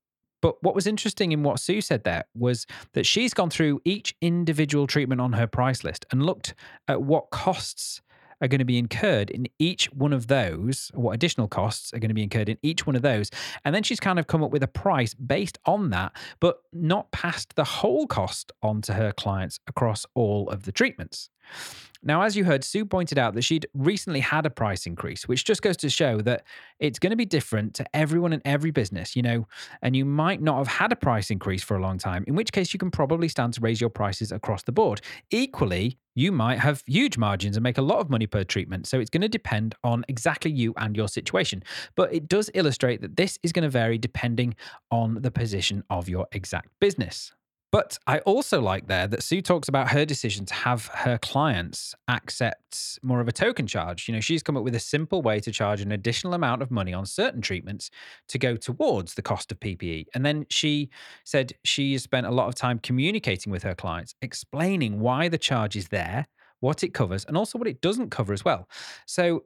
but 0.41 0.61
what 0.63 0.75
was 0.75 0.87
interesting 0.87 1.31
in 1.31 1.43
what 1.43 1.59
Sue 1.59 1.81
said 1.81 2.03
there 2.03 2.25
was 2.35 2.65
that 2.93 3.05
she's 3.05 3.33
gone 3.33 3.49
through 3.49 3.81
each 3.85 4.15
individual 4.21 4.87
treatment 4.87 5.21
on 5.21 5.33
her 5.33 5.47
price 5.47 5.83
list 5.83 6.05
and 6.11 6.25
looked 6.25 6.53
at 6.87 7.01
what 7.01 7.29
costs 7.29 8.01
are 8.41 8.47
going 8.47 8.59
to 8.59 8.65
be 8.65 8.77
incurred 8.77 9.29
in 9.29 9.47
each 9.59 9.91
one 9.91 10.13
of 10.13 10.27
those, 10.27 10.91
what 10.93 11.11
additional 11.11 11.47
costs 11.47 11.93
are 11.93 11.99
going 11.99 12.09
to 12.09 12.15
be 12.15 12.23
incurred 12.23 12.49
in 12.49 12.57
each 12.61 12.85
one 12.87 12.95
of 12.95 13.01
those. 13.01 13.29
And 13.65 13.75
then 13.75 13.83
she's 13.83 13.99
kind 13.99 14.19
of 14.19 14.27
come 14.27 14.43
up 14.43 14.51
with 14.51 14.63
a 14.63 14.67
price 14.67 15.13
based 15.13 15.57
on 15.65 15.89
that, 15.89 16.13
but 16.39 16.61
not 16.71 17.11
passed 17.11 17.55
the 17.55 17.63
whole 17.63 18.07
cost 18.07 18.51
on 18.63 18.81
to 18.83 18.93
her 18.93 19.11
clients 19.11 19.59
across 19.67 20.05
all 20.15 20.49
of 20.49 20.63
the 20.63 20.71
treatments. 20.71 21.29
Now, 22.01 22.21
as 22.21 22.37
you 22.37 22.45
heard, 22.45 22.63
Sue 22.63 22.85
pointed 22.85 23.17
out 23.17 23.33
that 23.33 23.41
she'd 23.41 23.67
recently 23.73 24.21
had 24.21 24.45
a 24.45 24.49
price 24.49 24.85
increase, 24.85 25.27
which 25.27 25.43
just 25.43 25.61
goes 25.61 25.75
to 25.77 25.89
show 25.89 26.21
that 26.21 26.45
it's 26.79 26.97
going 26.97 27.09
to 27.09 27.17
be 27.17 27.25
different 27.25 27.73
to 27.75 27.85
everyone 27.93 28.31
in 28.31 28.41
every 28.45 28.71
business, 28.71 29.17
you 29.17 29.21
know, 29.21 29.47
and 29.81 29.97
you 29.97 30.05
might 30.05 30.41
not 30.41 30.57
have 30.59 30.67
had 30.67 30.93
a 30.93 30.95
price 30.95 31.29
increase 31.29 31.61
for 31.61 31.75
a 31.75 31.81
long 31.81 31.97
time, 31.97 32.23
in 32.25 32.35
which 32.35 32.53
case 32.53 32.73
you 32.73 32.79
can 32.79 32.89
probably 32.89 33.27
stand 33.27 33.53
to 33.53 33.61
raise 33.61 33.81
your 33.81 33.89
prices 33.89 34.31
across 34.31 34.63
the 34.63 34.71
board. 34.71 35.01
Equally, 35.29 35.97
you 36.15 36.31
might 36.31 36.59
have 36.59 36.83
huge 36.85 37.17
margins 37.17 37.57
and 37.57 37.63
make 37.63 37.77
a 37.77 37.81
lot 37.81 37.99
of 37.99 38.09
money 38.09 38.27
per 38.27 38.45
treatment. 38.45 38.87
So 38.87 38.99
it's 38.99 39.09
going 39.09 39.21
to 39.21 39.29
depend 39.29 39.75
on 39.83 40.05
exactly 40.07 40.51
you 40.51 40.73
and 40.77 40.95
your 40.95 41.09
situation. 41.09 41.63
But 41.95 42.13
it 42.13 42.29
does 42.29 42.49
illustrate 42.53 43.01
that 43.01 43.17
this 43.17 43.37
is 43.43 43.51
going 43.51 43.63
to 43.63 43.69
vary 43.69 43.97
depending 43.97 44.55
on 44.89 45.21
the 45.21 45.31
position 45.31 45.83
of 45.89 46.07
your 46.07 46.27
exact 46.31 46.69
business. 46.79 47.33
But 47.71 47.99
I 48.07 48.17
also 48.19 48.59
like 48.61 48.87
there 48.87 49.05
that 49.07 49.21
Sue 49.21 49.43
talks 49.43 49.67
about 49.67 49.89
her 49.89 50.03
decision 50.03 50.45
to 50.47 50.53
have 50.55 50.87
her 50.87 51.19
clients 51.19 51.93
accept 52.07 52.97
more 53.03 53.21
of 53.21 53.27
a 53.27 53.31
token 53.31 53.67
charge. 53.67 54.07
You 54.07 54.15
know, 54.15 54.21
she's 54.21 54.41
come 54.41 54.57
up 54.57 54.63
with 54.63 54.73
a 54.73 54.79
simple 54.79 55.21
way 55.21 55.39
to 55.41 55.51
charge 55.51 55.79
an 55.81 55.91
additional 55.91 56.33
amount 56.33 56.63
of 56.63 56.71
money 56.71 56.93
on 56.93 57.05
certain 57.05 57.41
treatments 57.41 57.91
to 58.29 58.39
go 58.39 58.55
towards 58.55 59.13
the 59.13 59.21
cost 59.21 59.51
of 59.51 59.59
PPE. 59.59 60.07
And 60.15 60.25
then 60.25 60.47
she 60.49 60.89
said 61.25 61.53
she 61.63 61.95
spent 61.99 62.25
a 62.25 62.31
lot 62.31 62.47
of 62.47 62.55
time 62.55 62.79
communicating 62.79 63.51
with 63.51 63.61
her 63.61 63.75
clients, 63.75 64.15
explaining 64.23 64.99
why 64.99 65.29
the 65.29 65.37
charge 65.37 65.75
is 65.75 65.89
there, 65.89 66.25
what 66.61 66.83
it 66.83 66.95
covers, 66.95 67.23
and 67.25 67.37
also 67.37 67.59
what 67.59 67.67
it 67.67 67.81
doesn't 67.81 68.09
cover 68.09 68.33
as 68.33 68.43
well. 68.43 68.67
So 69.05 69.43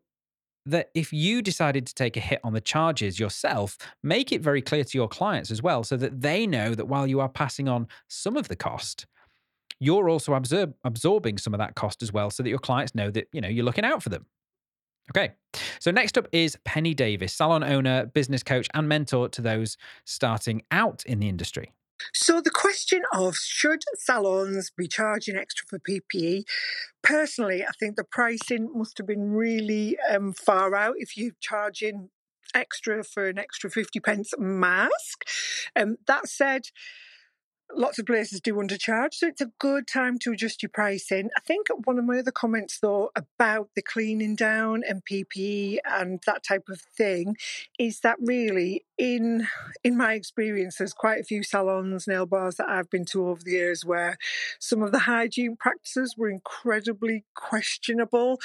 that 0.65 0.89
if 0.93 1.11
you 1.11 1.41
decided 1.41 1.85
to 1.87 1.93
take 1.93 2.15
a 2.15 2.19
hit 2.21 2.39
on 2.43 2.53
the 2.53 2.61
charges 2.61 3.19
yourself, 3.19 3.77
make 4.01 4.31
it 4.31 4.41
very 4.41 4.61
clear 4.61 4.83
to 4.83 4.97
your 4.97 5.07
clients 5.07 5.51
as 5.51 5.61
well 5.61 5.83
so 5.83 5.97
that 5.97 6.21
they 6.21 6.47
know 6.47 6.73
that 6.75 6.85
while 6.85 7.07
you 7.07 7.19
are 7.19 7.29
passing 7.29 7.67
on 7.67 7.87
some 8.07 8.37
of 8.37 8.47
the 8.47 8.55
cost, 8.55 9.05
you're 9.79 10.09
also 10.09 10.33
absorb- 10.33 10.75
absorbing 10.83 11.37
some 11.37 11.53
of 11.53 11.57
that 11.57 11.75
cost 11.75 12.01
as 12.01 12.13
well 12.13 12.29
so 12.29 12.43
that 12.43 12.49
your 12.49 12.59
clients 12.59 12.95
know 12.95 13.11
that, 13.11 13.27
you 13.33 13.41
know, 13.41 13.49
you're 13.49 13.65
looking 13.65 13.85
out 13.85 14.01
for 14.01 14.09
them. 14.09 14.25
Okay. 15.11 15.33
So 15.79 15.91
next 15.91 16.17
up 16.17 16.27
is 16.31 16.57
Penny 16.63 16.93
Davis, 16.93 17.33
salon 17.33 17.63
owner, 17.63 18.05
business 18.05 18.41
coach 18.41 18.67
and 18.73 18.87
mentor 18.87 19.27
to 19.29 19.41
those 19.41 19.77
starting 20.05 20.63
out 20.71 21.03
in 21.05 21.19
the 21.19 21.27
industry. 21.27 21.73
So, 22.13 22.41
the 22.41 22.49
question 22.49 23.03
of 23.13 23.35
should 23.35 23.83
salons 23.95 24.71
be 24.75 24.87
charging 24.87 25.35
extra 25.35 25.65
for 25.67 25.79
PPE? 25.79 26.43
Personally, 27.01 27.63
I 27.63 27.71
think 27.79 27.95
the 27.95 28.03
pricing 28.03 28.71
must 28.73 28.97
have 28.97 29.07
been 29.07 29.31
really 29.31 29.97
um, 30.09 30.33
far 30.33 30.75
out 30.75 30.95
if 30.97 31.17
you're 31.17 31.31
charging 31.39 32.09
extra 32.53 33.03
for 33.03 33.27
an 33.27 33.37
extra 33.39 33.69
50 33.69 33.99
pence 33.99 34.33
mask. 34.37 35.27
Um, 35.75 35.97
that 36.07 36.27
said, 36.27 36.67
lots 37.75 37.99
of 37.99 38.05
places 38.05 38.41
do 38.41 38.55
undercharge, 38.55 39.15
so 39.15 39.27
it's 39.27 39.41
a 39.41 39.51
good 39.59 39.87
time 39.87 40.19
to 40.19 40.31
adjust 40.31 40.61
your 40.61 40.69
pricing. 40.69 41.29
I 41.35 41.39
think 41.41 41.67
one 41.85 41.99
of 41.99 42.05
my 42.05 42.19
other 42.19 42.31
comments, 42.31 42.79
though, 42.79 43.11
about 43.15 43.69
the 43.75 43.81
cleaning 43.81 44.35
down 44.35 44.83
and 44.87 45.03
PPE 45.05 45.77
and 45.85 46.21
that 46.25 46.43
type 46.43 46.69
of 46.69 46.81
thing, 46.81 47.35
is 47.79 48.01
that 48.01 48.17
really, 48.19 48.85
in 48.97 49.47
in 49.83 49.97
my 49.97 50.13
experience, 50.13 50.77
there's 50.77 50.93
quite 50.93 51.19
a 51.19 51.23
few 51.23 51.43
salons, 51.43 52.07
nail 52.07 52.25
bars 52.25 52.55
that 52.55 52.69
I've 52.69 52.89
been 52.89 53.05
to 53.05 53.27
over 53.27 53.41
the 53.43 53.51
years 53.51 53.85
where 53.85 54.17
some 54.59 54.83
of 54.83 54.91
the 54.91 54.99
hygiene 54.99 55.55
practices 55.55 56.15
were 56.17 56.29
incredibly 56.29 57.25
questionable. 57.35 58.39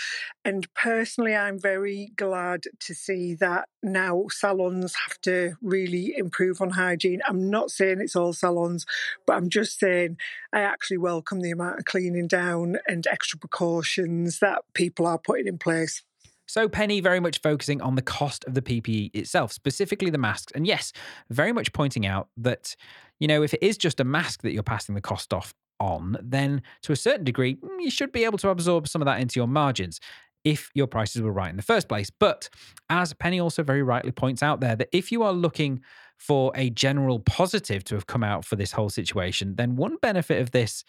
And 0.45 0.73
personally, 0.75 1.37
I'm 1.37 1.59
very 1.59 2.13
glad 2.17 2.65
to 2.81 2.95
see 2.95 3.35
that 3.35 3.69
now 3.83 4.25
salons 4.31 4.95
have 5.07 5.21
to 5.23 5.55
really 5.63 6.15
improve 6.17 6.61
on 6.61 6.71
hygiene. 6.71 7.21
I'm 7.29 7.51
not 7.51 7.71
saying 7.71 8.01
it's 8.01 8.17
all 8.17 8.33
salons 8.33 8.87
but 9.27 9.37
I'm 9.37 9.49
just 9.49 9.79
saying, 9.79 10.17
I 10.53 10.61
actually 10.61 10.99
welcome 10.99 11.41
the 11.41 11.51
amount 11.51 11.79
of 11.79 11.85
cleaning 11.85 12.27
down 12.27 12.77
and 12.87 13.07
extra 13.07 13.39
precautions 13.39 14.39
that 14.41 14.63
people 14.75 15.07
are 15.07 15.19
putting 15.19 15.47
in 15.47 15.59
place. 15.59 16.03
So, 16.47 16.67
Penny 16.67 17.01
very 17.01 17.21
much 17.21 17.41
focusing 17.43 17.83
on 17.83 17.95
the 17.95 18.03
cost 18.03 18.45
of 18.47 18.55
the 18.55 18.63
PPE 18.63 19.15
itself, 19.15 19.53
specifically 19.53 20.11
the 20.11 20.19
masks. 20.19 20.51
And 20.55 20.67
yes, 20.67 20.93
very 21.29 21.53
much 21.53 21.75
pointing 21.75 22.07
out 22.07 22.29
that, 22.39 22.75
you 23.21 23.29
know, 23.29 23.43
if 23.43 23.53
it 23.53 23.63
is 23.63 23.77
just 23.77 24.01
a 24.01 24.05
mask 24.05 24.43
that 24.43 24.53
you're 24.53 24.63
passing 24.63 24.95
the 24.95 25.03
cost 25.03 25.35
off 25.35 25.53
on, 25.79 26.17
then 26.23 26.63
to 26.83 26.93
a 26.93 26.97
certain 26.97 27.25
degree, 27.25 27.57
mm, 27.57 27.83
you 27.83 27.91
should 27.91 28.13
be 28.13 28.25
able 28.25 28.39
to 28.39 28.49
absorb 28.49 28.89
some 28.89 29.03
of 29.03 29.07
that 29.07 29.21
into 29.21 29.39
your 29.39 29.47
margins 29.47 30.01
if 30.45 30.71
your 30.75 30.87
prices 30.87 31.21
were 31.21 31.33
right 31.33 31.51
in 31.51 31.57
the 31.57 31.63
first 31.63 31.87
place. 31.87 32.11
But 32.11 32.49
as 32.89 33.13
Penny 33.13 33.41
also 33.41 33.63
very 33.63 33.83
rightly 33.83 34.13
points 34.13 34.43
out 34.43 34.61
there, 34.61 34.77
that 34.77 34.89
if 34.93 35.13
you 35.13 35.23
are 35.23 35.33
looking 35.33 35.83
for 36.19 36.53
a 36.55 36.71
general 36.71 37.21
positive 37.21 37.85
to 37.85 37.95
have 37.95 38.07
come 38.07 38.23
out 38.23 38.45
for 38.45 38.57
this 38.57 38.73
whole 38.73 38.91
situation, 38.91 39.55
then 39.57 39.77
one 39.77 39.97
benefit 40.03 40.41
of 40.41 40.51
this 40.51 40.85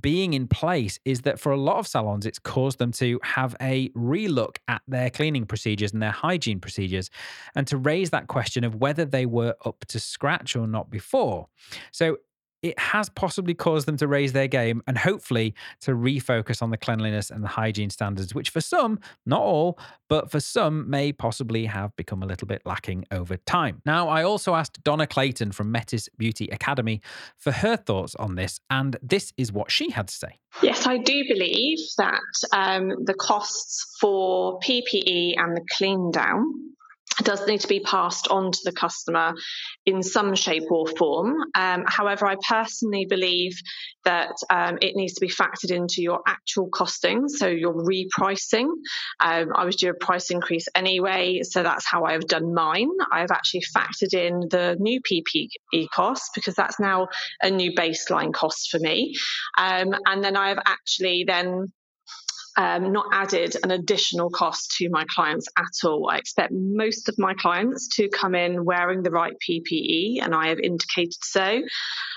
being 0.00 0.32
in 0.32 0.48
place 0.48 0.98
is 1.04 1.22
that 1.22 1.38
for 1.38 1.52
a 1.52 1.56
lot 1.56 1.76
of 1.76 1.86
salons, 1.86 2.24
it's 2.24 2.38
caused 2.38 2.78
them 2.78 2.92
to 2.92 3.20
have 3.22 3.54
a 3.60 3.90
relook 3.90 4.56
at 4.68 4.80
their 4.88 5.10
cleaning 5.10 5.44
procedures 5.44 5.92
and 5.92 6.02
their 6.02 6.10
hygiene 6.10 6.60
procedures 6.60 7.10
and 7.54 7.66
to 7.66 7.76
raise 7.76 8.10
that 8.10 8.26
question 8.26 8.64
of 8.64 8.76
whether 8.76 9.04
they 9.04 9.26
were 9.26 9.54
up 9.66 9.84
to 9.88 10.00
scratch 10.00 10.56
or 10.56 10.66
not 10.66 10.90
before. 10.90 11.48
So 11.90 12.18
it 12.62 12.78
has 12.78 13.08
possibly 13.08 13.54
caused 13.54 13.86
them 13.86 13.96
to 13.96 14.06
raise 14.06 14.32
their 14.32 14.48
game 14.48 14.82
and 14.86 14.96
hopefully 14.96 15.54
to 15.80 15.92
refocus 15.92 16.62
on 16.62 16.70
the 16.70 16.76
cleanliness 16.76 17.30
and 17.30 17.42
the 17.42 17.48
hygiene 17.48 17.90
standards, 17.90 18.34
which 18.34 18.50
for 18.50 18.60
some, 18.60 19.00
not 19.26 19.40
all, 19.40 19.78
but 20.08 20.30
for 20.30 20.40
some 20.40 20.88
may 20.88 21.12
possibly 21.12 21.66
have 21.66 21.94
become 21.96 22.22
a 22.22 22.26
little 22.26 22.46
bit 22.46 22.62
lacking 22.64 23.04
over 23.10 23.36
time. 23.36 23.82
Now, 23.84 24.08
I 24.08 24.22
also 24.22 24.54
asked 24.54 24.82
Donna 24.84 25.06
Clayton 25.06 25.52
from 25.52 25.72
Metis 25.72 26.08
Beauty 26.16 26.48
Academy 26.52 27.00
for 27.36 27.50
her 27.50 27.76
thoughts 27.76 28.14
on 28.16 28.36
this, 28.36 28.60
and 28.70 28.96
this 29.02 29.32
is 29.36 29.52
what 29.52 29.70
she 29.70 29.90
had 29.90 30.08
to 30.08 30.14
say. 30.14 30.38
Yes, 30.62 30.86
I 30.86 30.98
do 30.98 31.24
believe 31.28 31.78
that 31.98 32.20
um, 32.52 33.04
the 33.04 33.14
costs 33.14 33.96
for 34.00 34.60
PPE 34.60 35.34
and 35.38 35.56
the 35.56 35.64
clean 35.76 36.10
down 36.12 36.72
does 37.16 37.46
need 37.46 37.60
to 37.60 37.68
be 37.68 37.80
passed 37.80 38.28
on 38.28 38.52
to 38.52 38.58
the 38.64 38.72
customer 38.72 39.34
in 39.86 40.02
some 40.02 40.34
shape 40.34 40.70
or 40.70 40.86
form. 40.86 41.36
Um, 41.54 41.84
however, 41.86 42.26
I 42.26 42.36
personally 42.48 43.06
believe 43.06 43.52
that 44.04 44.32
um, 44.50 44.78
it 44.80 44.96
needs 44.96 45.14
to 45.14 45.20
be 45.20 45.28
factored 45.28 45.70
into 45.70 46.02
your 46.02 46.20
actual 46.26 46.68
costing, 46.68 47.28
so 47.28 47.46
your 47.46 47.74
repricing. 47.74 48.68
Um, 49.20 49.48
I 49.54 49.64
was 49.64 49.76
due 49.76 49.90
a 49.90 49.94
price 49.94 50.30
increase 50.30 50.66
anyway, 50.74 51.40
so 51.42 51.62
that's 51.62 51.86
how 51.86 52.04
I've 52.04 52.26
done 52.26 52.54
mine. 52.54 52.90
I've 53.10 53.30
actually 53.30 53.62
factored 53.76 54.14
in 54.14 54.48
the 54.50 54.76
new 54.78 55.00
PPE 55.00 55.88
cost 55.94 56.30
because 56.34 56.54
that's 56.54 56.80
now 56.80 57.08
a 57.40 57.50
new 57.50 57.72
baseline 57.72 58.32
cost 58.32 58.70
for 58.70 58.78
me, 58.78 59.14
um, 59.58 59.94
and 60.06 60.22
then 60.22 60.36
I've 60.36 60.58
actually 60.58 61.24
then 61.26 61.72
um, 62.56 62.92
not 62.92 63.06
added 63.12 63.56
an 63.62 63.70
additional 63.70 64.30
cost 64.30 64.76
to 64.78 64.88
my 64.90 65.04
clients 65.08 65.48
at 65.56 65.88
all. 65.88 66.10
I 66.10 66.18
expect 66.18 66.52
most 66.52 67.08
of 67.08 67.18
my 67.18 67.34
clients 67.34 67.88
to 67.96 68.08
come 68.08 68.34
in 68.34 68.64
wearing 68.64 69.02
the 69.02 69.10
right 69.10 69.34
PPE, 69.48 70.22
and 70.22 70.34
I 70.34 70.48
have 70.48 70.58
indicated 70.58 71.22
so. 71.22 71.62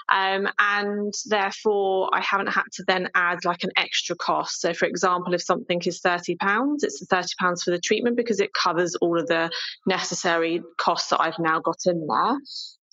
Um, 0.07 0.47
and 0.59 1.13
therefore, 1.25 2.09
I 2.13 2.21
haven't 2.21 2.47
had 2.47 2.65
to 2.73 2.83
then 2.87 3.09
add 3.15 3.43
like 3.43 3.63
an 3.63 3.71
extra 3.75 4.15
cost. 4.15 4.61
So, 4.61 4.73
for 4.73 4.85
example, 4.85 5.33
if 5.33 5.41
something 5.41 5.81
is 5.85 6.01
£30, 6.01 6.37
it's 6.83 6.99
the 6.99 7.07
£30 7.07 7.63
for 7.63 7.71
the 7.71 7.79
treatment 7.79 8.15
because 8.15 8.39
it 8.39 8.53
covers 8.53 8.95
all 8.95 9.19
of 9.19 9.27
the 9.27 9.49
necessary 9.87 10.61
costs 10.77 11.09
that 11.09 11.21
I've 11.21 11.39
now 11.39 11.59
got 11.59 11.77
in 11.85 12.05
there 12.07 12.37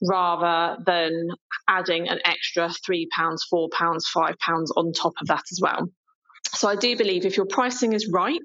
rather 0.04 0.82
than 0.84 1.28
adding 1.68 2.08
an 2.08 2.18
extra 2.24 2.68
£3, 2.68 3.06
£4, 3.52 3.68
£5 3.70 4.36
on 4.76 4.92
top 4.92 5.12
of 5.20 5.28
that 5.28 5.44
as 5.52 5.60
well. 5.60 5.88
So 6.54 6.68
I 6.68 6.76
do 6.76 6.96
believe 6.96 7.24
if 7.24 7.36
your 7.36 7.46
pricing 7.46 7.94
is 7.94 8.08
right, 8.08 8.38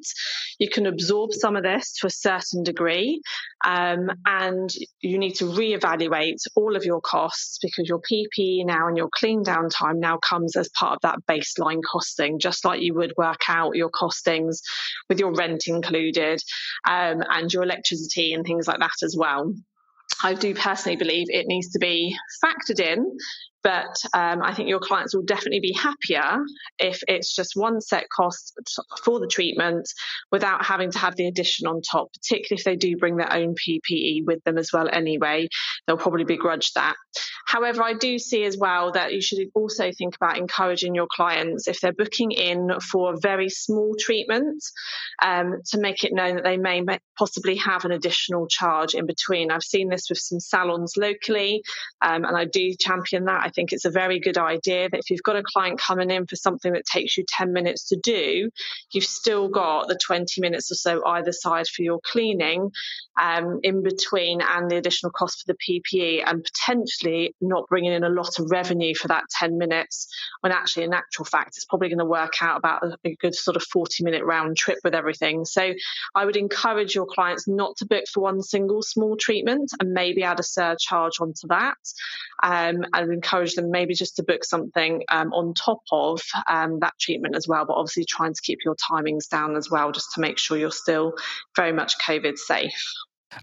you 0.59 0.69
can 0.69 0.85
absorb 0.85 1.33
some 1.33 1.57
of 1.57 1.63
this 1.63 1.93
to 1.99 2.07
a 2.07 2.11
certain 2.11 2.63
degree, 2.63 3.21
um, 3.65 4.09
and 4.25 4.69
you 5.01 5.17
need 5.17 5.33
to 5.35 5.45
reevaluate 5.45 6.37
all 6.55 6.75
of 6.75 6.85
your 6.85 7.01
costs 7.01 7.59
because 7.61 7.87
your 7.87 7.99
PPE 7.99 8.65
now 8.65 8.87
and 8.87 8.95
your 8.95 9.09
clean 9.13 9.43
down 9.43 9.69
time 9.69 9.99
now 9.99 10.17
comes 10.17 10.55
as 10.55 10.69
part 10.69 10.95
of 10.95 11.01
that 11.01 11.19
baseline 11.29 11.81
costing, 11.83 12.39
just 12.39 12.63
like 12.63 12.81
you 12.81 12.93
would 12.93 13.13
work 13.17 13.41
out 13.49 13.75
your 13.75 13.89
costings 13.89 14.61
with 15.09 15.19
your 15.19 15.33
rent 15.33 15.67
included 15.67 16.41
um, 16.87 17.21
and 17.29 17.51
your 17.51 17.63
electricity 17.63 18.33
and 18.33 18.45
things 18.45 18.67
like 18.67 18.79
that 18.79 19.03
as 19.03 19.15
well. 19.17 19.53
I 20.23 20.33
do 20.33 20.55
personally 20.55 20.95
believe 20.95 21.27
it 21.29 21.47
needs 21.47 21.71
to 21.73 21.79
be 21.79 22.15
factored 22.43 22.79
in 22.79 23.17
but 23.63 23.95
um, 24.13 24.41
I 24.41 24.53
think 24.53 24.69
your 24.69 24.79
clients 24.79 25.15
will 25.15 25.23
definitely 25.23 25.59
be 25.59 25.73
happier 25.73 26.37
if 26.79 27.01
it's 27.07 27.35
just 27.35 27.51
one 27.55 27.81
set 27.81 28.07
cost 28.09 28.53
for 29.03 29.19
the 29.19 29.27
treatment 29.27 29.87
without 30.31 30.65
having 30.65 30.91
to 30.91 30.99
have 30.99 31.15
the 31.15 31.27
addition 31.27 31.67
on 31.67 31.81
top, 31.81 32.09
particularly 32.13 32.59
if 32.59 32.63
they 32.63 32.75
do 32.75 32.97
bring 32.97 33.17
their 33.17 33.33
own 33.33 33.55
PPE 33.55 34.25
with 34.25 34.43
them 34.43 34.57
as 34.57 34.69
well 34.71 34.87
anyway. 34.91 35.47
They'll 35.85 35.97
probably 35.97 36.25
begrudge 36.25 36.71
that. 36.73 36.95
However, 37.47 37.81
I 37.81 37.93
do 37.93 38.19
see 38.19 38.43
as 38.43 38.57
well 38.57 38.91
that 38.91 39.13
you 39.13 39.21
should 39.21 39.39
also 39.55 39.91
think 39.97 40.15
about 40.15 40.37
encouraging 40.37 40.95
your 40.95 41.07
clients 41.09 41.67
if 41.67 41.79
they're 41.79 41.93
booking 41.93 42.31
in 42.31 42.69
for 42.91 43.13
a 43.13 43.19
very 43.21 43.49
small 43.49 43.95
treatment 43.97 44.61
um, 45.23 45.61
to 45.67 45.79
make 45.79 46.03
it 46.03 46.13
known 46.13 46.35
that 46.35 46.43
they 46.43 46.57
may 46.57 46.83
possibly 47.17 47.55
have 47.55 47.85
an 47.85 47.91
additional 47.91 48.47
charge 48.47 48.93
in 48.93 49.05
between. 49.05 49.49
I've 49.49 49.63
seen 49.63 49.89
this 49.89 50.07
with 50.09 50.19
some 50.19 50.41
salons 50.41 50.93
locally, 50.97 51.63
um, 52.01 52.25
and 52.25 52.35
I 52.35 52.45
do 52.45 52.73
champion 52.77 53.25
that. 53.25 53.46
I 53.47 53.49
think 53.49 53.71
it's 53.71 53.85
a 53.85 53.89
very 53.89 54.19
good 54.19 54.37
idea 54.37 54.89
that 54.89 54.99
if 54.99 55.09
you've 55.09 55.23
got 55.23 55.37
a 55.37 55.43
client 55.43 55.79
coming 55.79 56.11
in 56.11 56.27
for 56.27 56.35
something 56.35 56.73
that 56.73 56.85
takes 56.85 57.17
you 57.17 57.23
10 57.25 57.53
minutes 57.53 57.87
to 57.89 57.95
do, 57.95 58.49
you've 58.91 59.05
still 59.05 59.47
got 59.47 59.87
the 59.87 59.97
20 60.05 60.41
minutes 60.41 60.69
or 60.69 60.75
so 60.75 61.05
either 61.05 61.31
side 61.31 61.67
for 61.67 61.81
your 61.81 61.99
cleaning 62.03 62.71
um, 63.19 63.59
in 63.63 63.83
between 63.83 64.41
and 64.41 64.69
the 64.69 64.75
additional 64.75 65.11
cost 65.13 65.45
for 65.45 65.53
the 65.53 65.57
PPE 65.57 66.23
and 66.25 66.43
potentially 66.43 67.33
not 67.39 67.67
bringing 67.69 67.93
in 67.93 68.03
a 68.03 68.09
lot 68.09 68.37
of 68.37 68.51
revenue 68.51 68.93
for 68.93 69.07
that 69.07 69.23
10 69.39 69.57
minutes 69.57 70.07
when 70.41 70.51
actually 70.51 70.83
in 70.83 70.93
actual 70.93 71.25
fact 71.25 71.55
it's 71.55 71.65
probably 71.65 71.87
going 71.87 71.97
to 71.99 72.05
work 72.05 72.41
out 72.41 72.57
about 72.57 72.83
a 73.05 73.15
good 73.15 73.33
sort 73.33 73.55
of 73.55 73.63
40 73.63 74.03
minute 74.03 74.25
round 74.25 74.57
trip 74.57 74.79
with 74.83 74.93
everything. 74.93 75.45
So 75.45 75.73
I 76.13 76.25
would 76.25 76.35
encourage 76.35 76.93
your 76.93 77.05
clients 77.05 77.47
not 77.47 77.77
to 77.77 77.85
book 77.85 78.03
for 78.13 78.21
one 78.21 78.41
single 78.41 78.81
small 78.81 79.15
treatment 79.15 79.71
and 79.79 79.93
maybe 79.93 80.23
add 80.23 80.39
a 80.39 80.43
surcharge 80.43 81.21
onto 81.21 81.47
that. 81.47 81.77
Um, 82.43 82.85
and 82.93 83.11
encourage 83.11 83.36
them 83.45 83.71
maybe 83.71 83.93
just 83.93 84.15
to 84.17 84.23
book 84.23 84.43
something 84.43 85.03
um, 85.09 85.33
on 85.33 85.53
top 85.53 85.79
of 85.91 86.21
um, 86.47 86.79
that 86.79 86.93
treatment 86.99 87.35
as 87.35 87.47
well, 87.47 87.65
but 87.65 87.73
obviously 87.73 88.05
trying 88.05 88.33
to 88.33 88.41
keep 88.41 88.59
your 88.63 88.75
timings 88.75 89.27
down 89.29 89.55
as 89.55 89.69
well, 89.69 89.91
just 89.91 90.07
to 90.15 90.21
make 90.21 90.37
sure 90.37 90.57
you're 90.57 90.71
still 90.71 91.13
very 91.55 91.71
much 91.71 91.97
COVID 91.99 92.37
safe. 92.37 92.83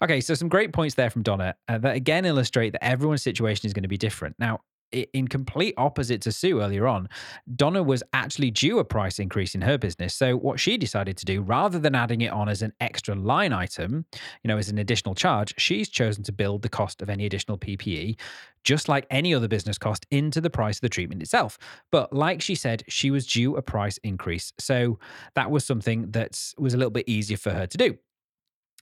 Okay, 0.02 0.20
so 0.20 0.34
some 0.34 0.48
great 0.48 0.72
points 0.72 0.94
there 0.94 1.10
from 1.10 1.22
Donna 1.22 1.54
uh, 1.68 1.78
that 1.78 1.94
again 1.94 2.24
illustrate 2.24 2.70
that 2.70 2.84
everyone's 2.84 3.22
situation 3.22 3.66
is 3.66 3.72
going 3.72 3.82
to 3.82 3.88
be 3.88 3.98
different. 3.98 4.34
Now, 4.38 4.60
in 4.94 5.28
complete 5.28 5.74
opposite 5.76 6.20
to 6.22 6.32
Sue 6.32 6.60
earlier 6.60 6.86
on, 6.86 7.08
Donna 7.54 7.82
was 7.82 8.02
actually 8.12 8.50
due 8.50 8.78
a 8.78 8.84
price 8.84 9.18
increase 9.18 9.54
in 9.54 9.62
her 9.62 9.76
business. 9.78 10.14
So 10.14 10.36
what 10.36 10.60
she 10.60 10.76
decided 10.78 11.16
to 11.18 11.24
do, 11.24 11.42
rather 11.42 11.78
than 11.78 11.94
adding 11.94 12.20
it 12.20 12.32
on 12.32 12.48
as 12.48 12.62
an 12.62 12.72
extra 12.80 13.14
line 13.14 13.52
item, 13.52 14.06
you 14.42 14.48
know, 14.48 14.58
as 14.58 14.68
an 14.68 14.78
additional 14.78 15.14
charge, 15.14 15.54
she's 15.58 15.88
chosen 15.88 16.24
to 16.24 16.32
build 16.32 16.62
the 16.62 16.68
cost 16.68 17.02
of 17.02 17.10
any 17.10 17.26
additional 17.26 17.58
PPE, 17.58 18.18
just 18.62 18.88
like 18.88 19.06
any 19.10 19.34
other 19.34 19.48
business 19.48 19.78
cost, 19.78 20.06
into 20.10 20.40
the 20.40 20.50
price 20.50 20.78
of 20.78 20.82
the 20.82 20.88
treatment 20.88 21.22
itself. 21.22 21.58
But 21.90 22.12
like 22.12 22.40
she 22.40 22.54
said, 22.54 22.84
she 22.88 23.10
was 23.10 23.26
due 23.26 23.56
a 23.56 23.62
price 23.62 23.98
increase. 23.98 24.52
So 24.58 24.98
that 25.34 25.50
was 25.50 25.64
something 25.64 26.10
that 26.12 26.40
was 26.58 26.74
a 26.74 26.76
little 26.76 26.90
bit 26.90 27.08
easier 27.08 27.36
for 27.36 27.50
her 27.50 27.66
to 27.66 27.76
do. 27.76 27.98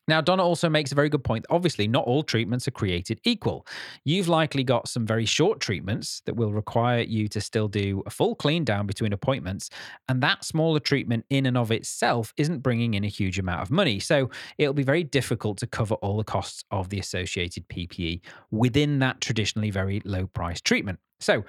Now, 0.08 0.20
Donna 0.20 0.42
also 0.42 0.68
makes 0.68 0.90
a 0.90 0.96
very 0.96 1.08
good 1.08 1.22
point. 1.22 1.46
Obviously, 1.48 1.86
not 1.86 2.04
all 2.04 2.24
treatments 2.24 2.66
are 2.66 2.72
created 2.72 3.20
equal. 3.24 3.66
You've 4.04 4.28
likely 4.28 4.64
got 4.64 4.88
some 4.88 5.06
very 5.06 5.24
short 5.24 5.60
treatments 5.60 6.22
that 6.26 6.34
will 6.34 6.52
require 6.52 7.02
you 7.02 7.28
to 7.28 7.40
still 7.40 7.68
do 7.68 8.02
a 8.04 8.10
full 8.10 8.34
clean 8.34 8.64
down 8.64 8.86
between 8.86 9.12
appointments. 9.12 9.70
And 10.08 10.20
that 10.22 10.44
smaller 10.44 10.80
treatment, 10.80 11.24
in 11.30 11.46
and 11.46 11.56
of 11.56 11.70
itself, 11.70 12.34
isn't 12.36 12.60
bringing 12.60 12.94
in 12.94 13.04
a 13.04 13.08
huge 13.08 13.38
amount 13.38 13.62
of 13.62 13.70
money. 13.70 14.00
So 14.00 14.28
it'll 14.58 14.74
be 14.74 14.82
very 14.82 15.04
difficult 15.04 15.58
to 15.58 15.68
cover 15.68 15.94
all 15.96 16.16
the 16.16 16.24
costs 16.24 16.64
of 16.72 16.88
the 16.88 16.98
associated 16.98 17.68
PPE 17.68 18.22
within 18.50 18.98
that 18.98 19.20
traditionally 19.20 19.70
very 19.70 20.02
low 20.04 20.26
price 20.26 20.60
treatment. 20.60 20.98
So, 21.22 21.44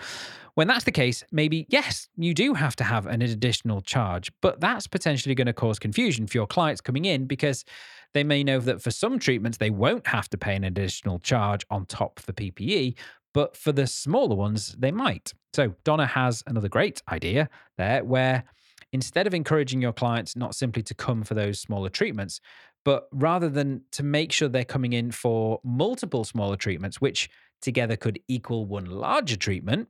when 0.56 0.68
that's 0.68 0.84
the 0.84 0.92
case, 0.92 1.24
maybe 1.32 1.66
yes, 1.70 2.08
you 2.16 2.36
do 2.36 2.54
have 2.54 2.76
to 2.76 2.84
have 2.84 3.08
an 3.08 3.24
additional 3.24 3.82
charge, 3.82 4.32
but 4.40 4.60
that's 4.60 4.86
potentially 4.86 5.34
going 5.34 5.48
to 5.48 5.54
cause 5.54 5.80
confusion 5.80 6.28
for 6.28 6.38
your 6.38 6.46
clients 6.46 6.80
coming 6.80 7.06
in 7.06 7.26
because 7.26 7.66
they 8.14 8.24
may 8.24 8.44
know 8.44 8.60
that 8.60 8.80
for 8.80 8.92
some 8.92 9.18
treatments, 9.18 9.58
they 9.58 9.72
won't 9.72 10.06
have 10.06 10.30
to 10.30 10.38
pay 10.38 10.56
an 10.56 10.64
additional 10.64 11.18
charge 11.20 11.66
on 11.72 11.88
top 11.88 12.20
for 12.20 12.34
PPE, 12.34 12.96
but 13.34 13.58
for 13.58 13.72
the 13.72 13.88
smaller 13.88 14.36
ones, 14.36 14.76
they 14.78 14.92
might. 14.92 15.34
So, 15.54 15.74
Donna 15.84 16.06
has 16.06 16.44
another 16.46 16.70
great 16.70 17.02
idea 17.10 17.50
there 17.78 18.04
where 18.04 18.44
instead 18.92 19.26
of 19.26 19.34
encouraging 19.34 19.82
your 19.82 19.94
clients 19.94 20.36
not 20.36 20.56
simply 20.56 20.84
to 20.84 20.94
come 20.94 21.24
for 21.24 21.34
those 21.34 21.60
smaller 21.60 21.90
treatments, 21.90 22.40
but 22.86 23.08
rather 23.12 23.50
than 23.50 23.82
to 23.92 24.04
make 24.04 24.32
sure 24.32 24.48
they're 24.48 24.64
coming 24.64 24.94
in 24.94 25.12
for 25.12 25.60
multiple 25.64 26.24
smaller 26.24 26.56
treatments, 26.56 27.02
which 27.02 27.30
together 27.63 27.95
could 27.95 28.19
equal 28.28 28.65
one 28.65 28.86
larger 28.86 29.36
treatment, 29.36 29.89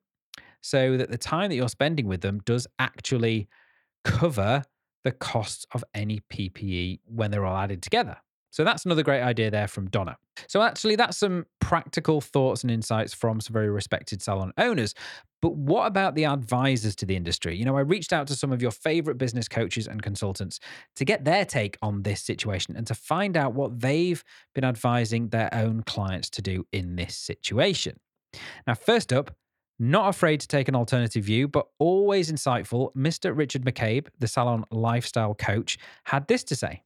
so 0.62 0.95
that 0.97 1.12
the 1.12 1.17
time 1.17 1.49
that 1.49 1.55
you're 1.55 1.67
spending 1.67 2.07
with 2.07 2.21
them 2.21 2.39
does 2.45 2.65
actually 2.79 3.49
cover 4.05 4.63
the 5.03 5.12
costs 5.12 5.65
of 5.73 5.83
any 5.93 6.21
PPE 6.31 6.99
when 7.05 7.31
they're 7.31 7.45
all 7.45 7.57
added 7.57 7.81
together. 7.81 8.17
So 8.53 8.63
that's 8.63 8.85
another 8.85 9.01
great 9.01 9.23
idea 9.23 9.49
there 9.49 9.67
from 9.67 9.89
Donna. 9.89 10.15
So 10.47 10.61
actually, 10.61 10.95
that's 10.95 11.17
some 11.17 11.47
practical 11.59 12.21
thoughts 12.21 12.61
and 12.61 12.69
insights 12.69 13.11
from 13.11 13.41
some 13.41 13.51
very 13.51 13.71
respected 13.71 14.21
salon 14.21 14.53
owners. 14.59 14.93
But 15.41 15.55
what 15.55 15.87
about 15.87 16.13
the 16.13 16.25
advisors 16.25 16.95
to 16.97 17.07
the 17.07 17.15
industry? 17.15 17.57
You 17.57 17.65
know, 17.65 17.75
I 17.75 17.81
reached 17.81 18.13
out 18.13 18.27
to 18.27 18.35
some 18.35 18.51
of 18.51 18.61
your 18.61 18.69
favorite 18.69 19.17
business 19.17 19.47
coaches 19.47 19.87
and 19.87 20.03
consultants 20.03 20.59
to 20.97 21.03
get 21.03 21.25
their 21.25 21.45
take 21.45 21.79
on 21.81 22.03
this 22.03 22.21
situation 22.21 22.77
and 22.77 22.85
to 22.85 22.93
find 22.93 23.35
out 23.35 23.55
what 23.55 23.79
they've 23.79 24.23
been 24.53 24.63
advising 24.63 25.29
their 25.29 25.49
own 25.51 25.81
clients 25.81 26.29
to 26.29 26.43
do 26.43 26.67
in 26.71 26.95
this 26.95 27.17
situation. 27.17 27.99
Now, 28.67 28.75
first 28.75 29.11
up, 29.11 29.35
not 29.79 30.09
afraid 30.09 30.39
to 30.41 30.47
take 30.47 30.67
an 30.67 30.75
alternative 30.75 31.23
view, 31.23 31.47
but 31.47 31.65
always 31.79 32.31
insightful, 32.31 32.93
Mr. 32.95 33.35
Richard 33.35 33.65
McCabe, 33.65 34.09
the 34.19 34.27
salon 34.27 34.63
lifestyle 34.69 35.33
coach, 35.33 35.79
had 36.03 36.27
this 36.27 36.43
to 36.43 36.55
say. 36.55 36.83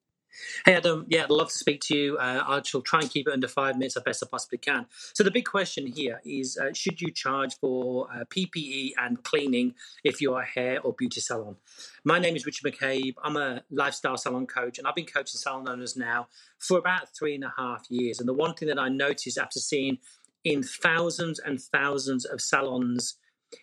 Hey 0.66 0.76
Adam, 0.76 1.06
yeah, 1.08 1.24
I'd 1.24 1.30
love 1.30 1.50
to 1.50 1.58
speak 1.58 1.82
to 1.82 1.98
you. 1.98 2.18
Uh, 2.18 2.44
I 2.46 2.62
shall 2.64 2.82
try 2.82 3.00
and 3.00 3.10
keep 3.10 3.28
it 3.28 3.34
under 3.34 3.48
five 3.48 3.78
minutes 3.78 3.98
as 3.98 4.04
best 4.04 4.24
I 4.24 4.28
possibly 4.30 4.58
can. 4.58 4.86
So 5.14 5.24
the 5.24 5.32
big 5.32 5.46
question 5.46 5.88
here 5.88 6.22
is: 6.26 6.58
uh, 6.58 6.74
Should 6.74 7.02
you 7.02 7.12
charge 7.12 7.56
for 7.60 8.08
uh, 8.14 8.26
PPE 8.26 8.92
and 8.98 9.24
cleaning 9.24 9.74
if 10.04 10.22
you're 10.22 10.42
a 10.42 10.46
hair 10.46 10.80
or 10.82 10.94
beauty 10.94 11.22
salon? 11.22 11.56
My 12.04 12.20
name 12.20 12.36
is 12.36 12.46
Richard 12.46 12.72
McCabe. 12.72 13.16
I'm 13.24 13.38
a 13.38 13.64
lifestyle 13.72 14.18
salon 14.18 14.46
coach, 14.46 14.78
and 14.78 14.88
I've 14.88 14.96
been 14.96 15.06
coaching 15.06 15.40
salon 15.40 15.68
owners 15.68 15.96
now 15.96 16.28
for 16.60 16.78
about 16.78 17.16
three 17.18 17.36
and 17.36 17.44
a 17.44 17.54
half 17.58 17.86
years. 17.90 18.20
And 18.20 18.28
the 18.28 18.34
one 18.34 18.54
thing 18.54 18.68
that 18.68 18.80
I 18.80 18.90
noticed 18.90 19.38
after 19.38 19.60
seeing 19.60 19.98
in 20.44 20.64
thousands 20.64 21.40
and 21.40 21.62
thousands 21.62 22.26
of 22.26 22.42
salons 22.42 23.16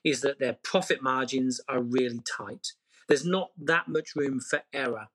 is 0.05 0.23
that 0.23 0.39
their 0.39 0.57
profit 0.63 1.03
margins 1.03 1.61
are 1.69 1.83
really 1.83 2.21
tight. 2.21 2.73
There's 3.09 3.27
not 3.27 3.51
that 3.59 3.89
much 3.89 4.17
room 4.17 4.41
for 4.41 4.63
error. 4.73 5.09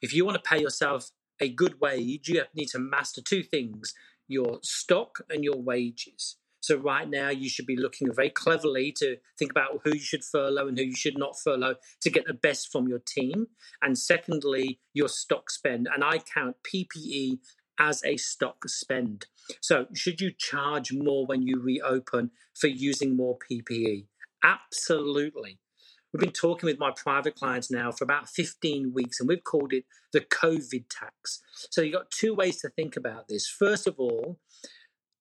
If 0.00 0.14
you 0.14 0.24
want 0.24 0.42
to 0.42 0.48
pay 0.48 0.60
yourself 0.60 1.10
a 1.40 1.48
good 1.48 1.80
wage, 1.80 2.28
you 2.28 2.42
need 2.54 2.68
to 2.68 2.78
master 2.78 3.20
two 3.22 3.42
things 3.42 3.94
your 4.30 4.58
stock 4.62 5.20
and 5.30 5.42
your 5.42 5.56
wages. 5.56 6.36
So, 6.60 6.76
right 6.76 7.08
now, 7.08 7.30
you 7.30 7.48
should 7.48 7.66
be 7.66 7.76
looking 7.76 8.12
very 8.12 8.30
cleverly 8.30 8.92
to 8.98 9.16
think 9.38 9.50
about 9.50 9.80
who 9.84 9.94
you 9.94 10.00
should 10.00 10.24
furlough 10.24 10.68
and 10.68 10.76
who 10.76 10.84
you 10.84 10.96
should 10.96 11.16
not 11.16 11.38
furlough 11.38 11.76
to 12.02 12.10
get 12.10 12.26
the 12.26 12.34
best 12.34 12.70
from 12.70 12.88
your 12.88 12.98
team. 12.98 13.46
And 13.80 13.96
secondly, 13.96 14.80
your 14.92 15.08
stock 15.08 15.50
spend. 15.50 15.88
And 15.92 16.02
I 16.02 16.18
count 16.18 16.56
PPE 16.62 17.38
as 17.78 18.04
a 18.04 18.16
stock 18.16 18.68
spend. 18.68 19.26
So, 19.60 19.86
should 19.94 20.20
you 20.20 20.32
charge 20.36 20.92
more 20.92 21.26
when 21.26 21.42
you 21.42 21.60
reopen 21.60 22.32
for 22.54 22.66
using 22.66 23.16
more 23.16 23.38
PPE? 23.38 24.06
Absolutely. 24.42 25.60
We've 26.12 26.20
been 26.20 26.32
talking 26.32 26.66
with 26.66 26.78
my 26.78 26.90
private 26.96 27.34
clients 27.34 27.70
now 27.70 27.92
for 27.92 28.04
about 28.04 28.30
15 28.30 28.92
weeks, 28.94 29.20
and 29.20 29.28
we've 29.28 29.44
called 29.44 29.74
it 29.74 29.84
the 30.12 30.20
COVID 30.20 30.84
tax. 30.88 31.42
So 31.70 31.82
you've 31.82 31.94
got 31.94 32.10
two 32.10 32.34
ways 32.34 32.60
to 32.60 32.70
think 32.70 32.96
about 32.96 33.28
this. 33.28 33.46
First 33.46 33.86
of 33.86 33.96
all, 33.98 34.38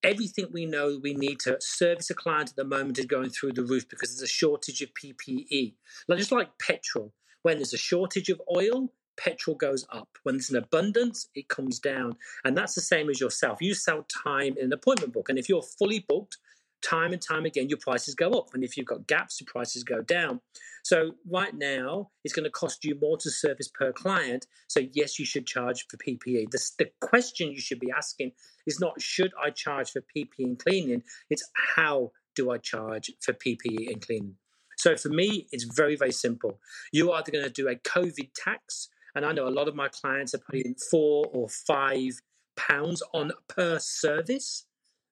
everything 0.02 0.48
we 0.52 0.66
know 0.66 1.00
we 1.02 1.14
need 1.14 1.40
to 1.42 1.58
service 1.60 2.10
a 2.10 2.14
client 2.14 2.52
at 2.52 2.56
the 2.56 2.64
moment 2.64 3.00
is 3.00 3.06
going 3.06 3.32
through 3.32 3.54
the 3.54 3.66
roof 3.66 3.90
because 3.90 4.12
there's 4.12 4.30
a 4.30 4.34
shortage 4.34 4.82
of 4.82 4.90
PPE. 4.94 5.74
Just 6.16 6.32
like 6.32 6.58
petrol, 6.60 7.14
when 7.42 7.58
there's 7.58 7.74
a 7.74 7.78
shortage 7.78 8.30
of 8.30 8.42
oil, 8.56 8.94
petrol 9.18 9.58
goes 9.58 9.86
up. 9.92 10.10
When 10.24 10.36
there's 10.36 10.52
an 10.52 10.56
abundance, 10.56 11.28
it 11.36 11.50
comes 11.50 11.80
down. 11.80 12.16
And 12.46 12.58
that's 12.58 12.76
the 12.76 12.82
same 12.82 13.10
as 13.10 13.20
yourself. 13.20 13.58
You 13.62 13.74
sell 13.74 14.06
time 14.24 14.56
in 14.58 14.68
an 14.68 14.74
appointment 14.74 15.12
book. 15.12 15.28
And 15.28 15.38
if 15.38 15.50
you're 15.50 15.64
fully 15.64 16.06
booked, 16.08 16.38
time 16.82 17.14
and 17.14 17.22
time 17.22 17.46
again, 17.46 17.70
your 17.70 17.80
prices 17.80 18.16
go 18.16 18.32
up. 18.32 18.48
And 18.54 18.64
if 18.64 18.78
you've 18.78 18.86
got 18.86 19.08
gaps, 19.08 19.40
your 19.40 19.48
prices 19.52 19.84
go 19.84 20.02
down. 20.02 20.42
So 20.84 21.12
right 21.30 21.54
now, 21.54 22.12
it's 22.24 22.34
going 22.34 22.46
to 22.46 22.50
cost 22.50 22.86
you 22.86 22.98
more 23.02 23.18
to 23.18 23.30
service 23.30 23.68
per 23.68 23.92
client. 23.92 24.46
So 24.68 24.82
yes, 24.94 25.20
you 25.20 25.26
should 25.26 25.46
charge 25.46 25.86
for 25.90 25.98
PPE. 25.98 26.50
The, 26.52 26.62
the 26.80 26.90
question 27.02 27.52
you 27.52 27.60
should 27.60 27.80
be 27.80 27.92
asking 27.96 28.32
is 28.66 28.80
not 28.80 29.02
should 29.02 29.32
I 29.42 29.50
charge 29.50 29.92
for 29.92 30.02
PPE 30.02 30.30
and 30.40 30.60
cleaning? 30.60 31.04
It's 31.30 31.50
how 31.76 32.12
do 32.36 32.52
I 32.52 32.58
charge 32.58 33.12
for 33.22 33.34
PPE 33.34 33.92
and 33.92 34.02
cleaning? 34.02 34.36
So 34.78 34.96
for 34.96 35.10
me, 35.10 35.48
it's 35.52 35.66
very, 35.76 35.96
very 35.96 36.12
simple. 36.12 36.60
You 36.94 37.12
are 37.12 37.24
going 37.24 37.44
to 37.44 37.50
do 37.50 37.68
a 37.68 37.76
COVID 37.76 38.30
tax, 38.36 38.90
and 39.16 39.26
I 39.26 39.32
know 39.32 39.48
a 39.48 39.50
lot 39.50 39.68
of 39.68 39.76
my 39.76 39.88
clients 39.88 40.36
are 40.36 40.40
putting 40.40 40.76
four 40.92 41.26
or 41.34 41.50
five 41.50 42.22
pounds 42.56 43.02
on 43.14 43.32
per 43.48 43.80
service 43.80 44.67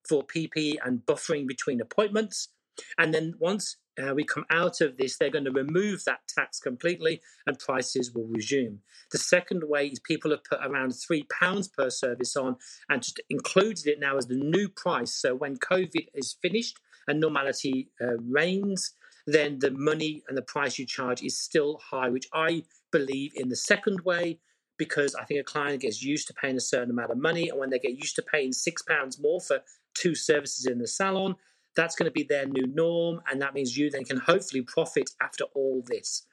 for 0.07 0.23
PP 0.23 0.75
and 0.83 1.05
buffering 1.05 1.47
between 1.47 1.81
appointments. 1.81 2.49
And 2.97 3.13
then 3.13 3.35
once 3.39 3.77
uh, 4.01 4.13
we 4.13 4.25
come 4.25 4.45
out 4.49 4.81
of 4.81 4.97
this, 4.97 5.17
they're 5.17 5.29
going 5.29 5.45
to 5.45 5.51
remove 5.51 6.03
that 6.05 6.27
tax 6.27 6.59
completely 6.59 7.21
and 7.47 7.57
prices 7.57 8.11
will 8.13 8.27
resume. 8.27 8.79
The 9.11 9.17
second 9.17 9.63
way 9.65 9.87
is 9.87 9.99
people 9.99 10.31
have 10.31 10.43
put 10.43 10.59
around 10.61 10.91
£3 10.91 11.73
per 11.73 11.89
service 11.89 12.35
on 12.35 12.57
and 12.89 13.01
just 13.01 13.21
included 13.29 13.87
it 13.87 13.99
now 13.99 14.17
as 14.17 14.27
the 14.27 14.35
new 14.35 14.67
price. 14.67 15.13
So 15.13 15.35
when 15.35 15.57
COVID 15.57 16.07
is 16.13 16.37
finished 16.41 16.77
and 17.07 17.19
normality 17.19 17.91
uh, 18.01 18.17
reigns, 18.17 18.93
then 19.27 19.59
the 19.59 19.71
money 19.71 20.23
and 20.27 20.37
the 20.37 20.43
price 20.43 20.77
you 20.77 20.85
charge 20.85 21.23
is 21.23 21.39
still 21.39 21.79
high, 21.89 22.09
which 22.09 22.27
I 22.33 22.63
believe 22.91 23.31
in 23.35 23.49
the 23.49 23.55
second 23.55 24.01
way 24.01 24.39
because 24.77 25.15
I 25.15 25.23
think 25.23 25.39
a 25.39 25.43
client 25.43 25.81
gets 25.81 26.03
used 26.03 26.27
to 26.27 26.33
paying 26.33 26.57
a 26.57 26.61
certain 26.61 26.89
amount 26.89 27.11
of 27.11 27.17
money, 27.17 27.49
and 27.49 27.57
when 27.57 27.69
they 27.69 27.79
get 27.79 27.93
used 27.93 28.15
to 28.17 28.21
paying 28.21 28.51
six 28.51 28.81
pounds 28.81 29.19
more 29.19 29.39
for 29.39 29.61
two 29.95 30.15
services 30.15 30.65
in 30.65 30.79
the 30.79 30.87
salon, 30.87 31.35
that's 31.75 31.95
going 31.95 32.05
to 32.05 32.11
be 32.11 32.23
their 32.23 32.45
new 32.45 32.67
norm, 32.67 33.21
and 33.29 33.41
that 33.41 33.53
means 33.53 33.77
you 33.77 33.89
then 33.89 34.05
can 34.05 34.17
hopefully 34.17 34.61
profit 34.61 35.09
after 35.21 35.45
all 35.55 35.83
this. 35.87 36.25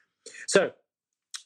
So, 0.47 0.71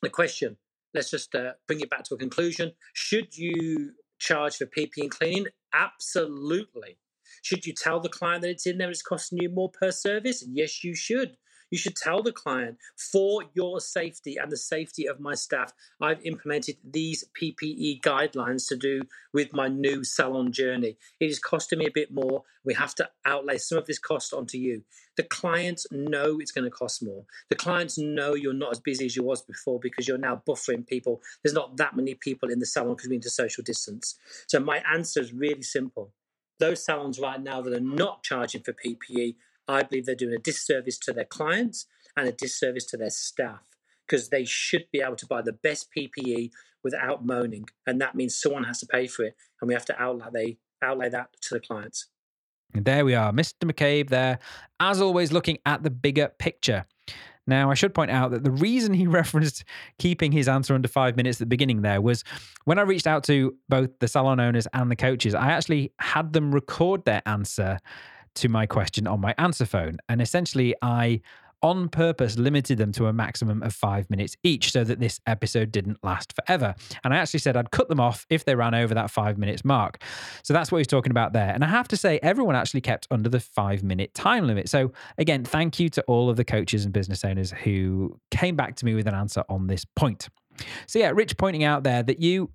the 0.01 0.09
question 0.09 0.57
let's 0.93 1.11
just 1.11 1.35
uh, 1.35 1.53
bring 1.67 1.79
it 1.79 1.89
back 1.89 2.03
to 2.03 2.15
a 2.15 2.17
conclusion. 2.17 2.71
Should 2.93 3.37
you 3.37 3.91
charge 4.19 4.57
for 4.57 4.65
PP 4.65 4.97
and 4.97 5.11
cleaning? 5.11 5.45
Absolutely. 5.73 6.97
Should 7.43 7.65
you 7.65 7.73
tell 7.73 7.99
the 7.99 8.09
client 8.09 8.41
that 8.41 8.49
it's 8.49 8.65
in 8.65 8.77
there, 8.77 8.89
it's 8.89 9.01
costing 9.01 9.39
you 9.39 9.49
more 9.49 9.69
per 9.69 9.91
service? 9.91 10.43
Yes, 10.47 10.83
you 10.83 10.95
should. 10.95 11.37
You 11.69 11.77
should 11.77 11.95
tell 11.95 12.23
the 12.23 12.31
client 12.31 12.77
for 12.95 13.43
your 13.53 13.79
safety 13.79 14.37
and 14.37 14.51
the 14.51 14.57
safety 14.57 15.07
of 15.07 15.19
my 15.19 15.35
staff, 15.35 15.73
I've 16.01 16.25
implemented 16.25 16.77
these 16.83 17.25
PPE 17.39 18.01
guidelines 18.01 18.67
to 18.69 18.77
do 18.77 19.01
with 19.33 19.53
my 19.53 19.67
new 19.67 20.03
salon 20.03 20.51
journey. 20.51 20.97
It 21.19 21.25
is 21.25 21.39
costing 21.39 21.79
me 21.79 21.87
a 21.87 21.91
bit 21.91 22.11
more. 22.11 22.43
We 22.63 22.73
have 22.75 22.95
to 22.95 23.09
outlay 23.25 23.57
some 23.57 23.77
of 23.77 23.85
this 23.85 23.99
cost 23.99 24.33
onto 24.33 24.57
you. 24.57 24.83
The 25.17 25.23
clients 25.23 25.87
know 25.91 26.37
it's 26.39 26.51
going 26.51 26.65
to 26.65 26.71
cost 26.71 27.03
more. 27.03 27.25
The 27.49 27.55
clients 27.55 27.97
know 27.97 28.33
you're 28.33 28.53
not 28.53 28.71
as 28.71 28.79
busy 28.79 29.05
as 29.05 29.15
you 29.15 29.23
was 29.23 29.41
before 29.41 29.79
because 29.79 30.07
you're 30.07 30.17
now 30.17 30.41
buffering 30.47 30.85
people. 30.85 31.21
There's 31.43 31.55
not 31.55 31.77
that 31.77 31.95
many 31.95 32.13
people 32.13 32.49
in 32.49 32.59
the 32.59 32.65
salon 32.65 32.95
because 32.95 33.09
we're 33.09 33.15
into 33.15 33.29
social 33.29 33.63
distance. 33.63 34.17
So 34.47 34.59
my 34.59 34.83
answer 34.91 35.19
is 35.19 35.33
really 35.33 35.63
simple 35.63 36.13
those 36.59 36.83
salons 36.83 37.19
right 37.19 37.41
now 37.41 37.61
that 37.61 37.73
are 37.73 37.79
not 37.79 38.23
charging 38.23 38.63
for 38.63 38.73
PPE, 38.73 39.35
I 39.67 39.83
believe 39.83 40.05
they're 40.05 40.15
doing 40.15 40.35
a 40.35 40.39
disservice 40.39 40.97
to 40.99 41.13
their 41.13 41.25
clients 41.25 41.85
and 42.15 42.27
a 42.27 42.31
disservice 42.31 42.85
to 42.87 42.97
their 42.97 43.09
staff 43.09 43.67
because 44.07 44.29
they 44.29 44.45
should 44.45 44.85
be 44.91 45.01
able 45.01 45.15
to 45.17 45.27
buy 45.27 45.41
the 45.41 45.53
best 45.53 45.89
PPE 45.95 46.51
without 46.83 47.25
moaning. 47.25 47.65
And 47.85 47.99
that 48.01 48.15
means 48.15 48.39
someone 48.39 48.63
has 48.63 48.79
to 48.79 48.85
pay 48.85 49.07
for 49.07 49.23
it. 49.23 49.35
And 49.61 49.67
we 49.67 49.73
have 49.73 49.85
to 49.85 50.01
outlay, 50.01 50.57
outlay 50.81 51.09
that 51.09 51.29
to 51.41 51.55
the 51.55 51.59
clients. 51.59 52.07
There 52.73 53.05
we 53.05 53.15
are, 53.15 53.31
Mr. 53.31 53.63
McCabe 53.63 54.09
there, 54.09 54.39
as 54.79 55.01
always, 55.01 55.31
looking 55.31 55.57
at 55.65 55.83
the 55.83 55.89
bigger 55.89 56.29
picture. 56.37 56.85
Now, 57.47 57.71
I 57.71 57.75
should 57.75 57.93
point 57.93 58.11
out 58.11 58.31
that 58.31 58.43
the 58.43 58.51
reason 58.51 58.93
he 58.93 59.07
referenced 59.21 59.63
keeping 59.99 60.31
his 60.31 60.47
answer 60.47 60.75
under 60.75 60.87
five 60.87 61.15
minutes 61.15 61.37
at 61.37 61.39
the 61.39 61.45
beginning 61.47 61.81
there 61.81 62.01
was 62.01 62.23
when 62.65 62.77
I 62.77 62.81
reached 62.81 63.07
out 63.07 63.23
to 63.25 63.55
both 63.69 63.89
the 63.99 64.07
salon 64.07 64.39
owners 64.39 64.67
and 64.73 64.91
the 64.91 64.95
coaches, 64.95 65.33
I 65.33 65.51
actually 65.51 65.93
had 65.99 66.33
them 66.33 66.53
record 66.53 67.05
their 67.05 67.21
answer 67.25 67.79
to 68.37 68.49
my 68.49 68.65
question 68.65 69.07
on 69.07 69.19
my 69.19 69.35
answer 69.37 69.65
phone. 69.65 69.97
And 70.09 70.21
essentially, 70.21 70.75
I 70.81 71.21
on 71.63 71.89
purpose 71.89 72.37
limited 72.37 72.77
them 72.77 72.91
to 72.91 73.07
a 73.07 73.13
maximum 73.13 73.63
of 73.63 73.73
five 73.73 74.09
minutes 74.09 74.35
each 74.43 74.71
so 74.71 74.83
that 74.83 74.99
this 74.99 75.19
episode 75.25 75.71
didn't 75.71 75.97
last 76.03 76.33
forever. 76.33 76.75
And 77.03 77.13
I 77.13 77.17
actually 77.17 77.39
said 77.39 77.57
I'd 77.57 77.71
cut 77.71 77.89
them 77.89 77.99
off 77.99 78.25
if 78.29 78.45
they 78.45 78.53
ran 78.53 78.75
over 78.75 78.93
that 78.93 79.09
five 79.09 79.37
minutes 79.37 79.65
mark. 79.65 80.01
So 80.43 80.53
that's 80.53 80.71
what 80.71 80.77
he's 80.77 80.87
talking 80.87 81.11
about 81.11 81.33
there. 81.33 81.49
And 81.49 81.63
I 81.63 81.67
have 81.67 81.87
to 81.89 81.97
say, 81.97 82.19
everyone 82.21 82.55
actually 82.55 82.81
kept 82.81 83.07
under 83.09 83.29
the 83.29 83.39
five 83.39 83.83
minute 83.83 84.13
time 84.13 84.45
limit. 84.45 84.69
So 84.69 84.91
again, 85.17 85.43
thank 85.43 85.79
you 85.79 85.89
to 85.89 86.03
all 86.03 86.29
of 86.29 86.37
the 86.37 86.45
coaches 86.45 86.85
and 86.85 86.93
business 86.93 87.25
owners 87.25 87.51
who 87.51 88.19
came 88.29 88.55
back 88.55 88.75
to 88.75 88.85
me 88.85 88.93
with 88.93 89.07
an 89.07 89.15
answer 89.15 89.43
on 89.49 89.67
this 89.67 89.83
point. 89.83 90.29
So 90.85 90.99
yeah, 90.99 91.09
Rich 91.09 91.37
pointing 91.37 91.63
out 91.63 91.83
there 91.83 92.03
that 92.03 92.19
you, 92.19 92.51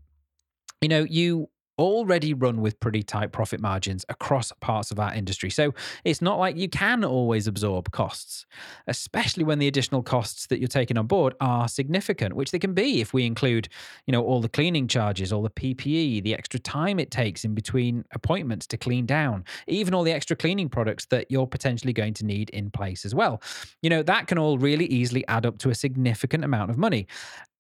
you 0.81 0.89
know, 0.89 1.05
you 1.05 1.49
already 1.79 2.35
run 2.35 2.61
with 2.61 2.79
pretty 2.81 3.03
tight 3.03 3.33
profit 3.33 3.61
margins 3.61 4.05
across 4.09 4.53
parts 4.61 4.91
of 4.91 4.99
our 4.99 5.13
industry. 5.15 5.51
So 5.51 5.75
it's 6.05 6.23
not 6.23 6.39
like 6.39 6.57
you 6.57 6.69
can 6.69 7.05
always 7.05 7.47
absorb 7.47 7.91
costs, 7.91 8.47
especially 8.87 9.45
when 9.45 9.59
the 9.59 9.69
additional 9.69 10.03
costs 10.03 10.47
that 10.49 10.59
you're 10.59 10.69
taking 10.69 10.99
on 10.99 11.07
board 11.07 11.35
are 11.41 11.69
significant, 11.69 12.35
which 12.35 12.51
they 12.51 12.59
can 12.59 12.75
be 12.75 13.01
if 13.01 13.13
we 13.13 13.27
include, 13.27 13.69
you 14.07 14.13
know, 14.13 14.23
all 14.23 14.41
the 14.41 14.49
cleaning 14.49 14.87
charges, 14.87 15.33
all 15.33 15.43
the 15.43 15.51
PPE, 15.51 16.23
the 16.23 16.35
extra 16.35 16.61
time 16.61 16.99
it 16.99 17.11
takes 17.11 17.45
in 17.45 17.55
between 17.55 18.05
appointments 18.13 18.67
to 18.69 18.77
clean 18.77 19.07
down, 19.07 19.45
even 19.67 19.95
all 19.95 20.03
the 20.03 20.13
extra 20.13 20.37
cleaning 20.37 20.69
products 20.69 21.07
that 21.07 21.27
you're 21.31 21.47
potentially 21.47 21.93
going 21.93 22.15
to 22.15 22.25
need 22.25 22.51
in 22.51 22.71
place 22.71 23.05
as 23.05 23.15
well. 23.15 23.43
You 23.83 23.91
know, 23.91 24.03
that 24.03 24.27
can 24.27 24.39
all 24.39 24.59
really 24.59 24.87
easily 24.87 25.27
add 25.29 25.47
up 25.47 25.59
to 25.59 25.71
a 25.71 25.75
significant 25.75 26.45
amount 26.45 26.71
of 26.71 26.79
money. 26.79 27.07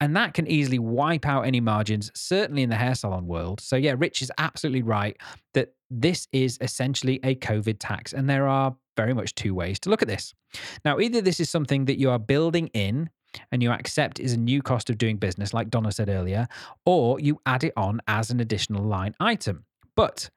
And 0.02 0.16
that 0.16 0.34
can 0.34 0.48
easily 0.48 0.80
wipe 0.80 1.24
out 1.28 1.42
any 1.42 1.60
margins, 1.60 2.10
certainly 2.12 2.64
in 2.64 2.70
the 2.70 2.74
hair 2.74 2.96
salon 2.96 3.28
world. 3.28 3.60
So, 3.60 3.76
yeah, 3.76 3.94
Rich 3.96 4.20
is 4.20 4.32
absolutely 4.36 4.82
right 4.82 5.16
that 5.54 5.74
this 5.90 6.26
is 6.32 6.58
essentially 6.60 7.20
a 7.22 7.36
COVID 7.36 7.76
tax. 7.78 8.12
And 8.12 8.28
there 8.28 8.48
are 8.48 8.74
very 8.96 9.14
much 9.14 9.36
two 9.36 9.54
ways 9.54 9.78
to 9.78 9.90
look 9.90 10.02
at 10.02 10.08
this. 10.08 10.34
Now, 10.84 10.98
either 10.98 11.20
this 11.20 11.38
is 11.38 11.48
something 11.48 11.84
that 11.84 12.00
you 12.00 12.10
are 12.10 12.18
building 12.18 12.66
in 12.74 13.10
and 13.52 13.62
you 13.62 13.70
accept 13.70 14.18
is 14.18 14.32
a 14.32 14.38
new 14.38 14.60
cost 14.60 14.90
of 14.90 14.98
doing 14.98 15.18
business, 15.18 15.54
like 15.54 15.70
Donna 15.70 15.92
said 15.92 16.08
earlier, 16.08 16.48
or 16.84 17.20
you 17.20 17.40
add 17.46 17.62
it 17.62 17.72
on 17.76 18.00
as 18.08 18.32
an 18.32 18.40
additional 18.40 18.82
line 18.82 19.14
item. 19.20 19.66
But 19.94 20.30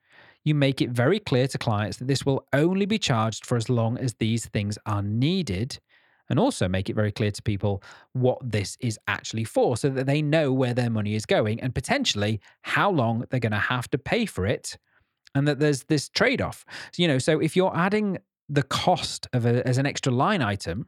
you 0.43 0.53
make 0.53 0.79
it 0.79 0.91
very 0.91 1.19
clear 1.19 1.47
to 1.47 1.57
clients 1.57 1.97
that 1.97 2.07
this 2.07 2.23
will 2.23 2.45
only 2.53 2.85
be 2.85 2.99
charged 2.99 3.47
for 3.47 3.57
as 3.57 3.67
long 3.67 3.97
as 3.97 4.13
these 4.13 4.45
things 4.45 4.77
are 4.85 5.01
needed 5.01 5.79
and 6.29 6.39
also 6.39 6.67
make 6.67 6.89
it 6.89 6.95
very 6.95 7.11
clear 7.11 7.31
to 7.31 7.41
people 7.41 7.83
what 8.13 8.39
this 8.41 8.77
is 8.79 8.99
actually 9.07 9.43
for 9.43 9.77
so 9.77 9.89
that 9.89 10.05
they 10.05 10.21
know 10.21 10.51
where 10.51 10.73
their 10.73 10.89
money 10.89 11.15
is 11.15 11.25
going 11.25 11.59
and 11.61 11.75
potentially 11.75 12.39
how 12.61 12.89
long 12.89 13.25
they're 13.29 13.39
going 13.39 13.51
to 13.51 13.57
have 13.57 13.89
to 13.91 13.97
pay 13.97 14.25
for 14.25 14.45
it 14.45 14.77
and 15.33 15.47
that 15.47 15.59
there's 15.59 15.83
this 15.83 16.09
trade 16.09 16.41
off. 16.41 16.65
You 16.97 17.07
know, 17.07 17.19
so 17.19 17.39
if 17.39 17.55
you're 17.55 17.75
adding 17.75 18.17
the 18.49 18.63
cost 18.63 19.27
of 19.33 19.45
a, 19.45 19.67
as 19.67 19.77
an 19.77 19.85
extra 19.85 20.11
line 20.11 20.41
item, 20.41 20.87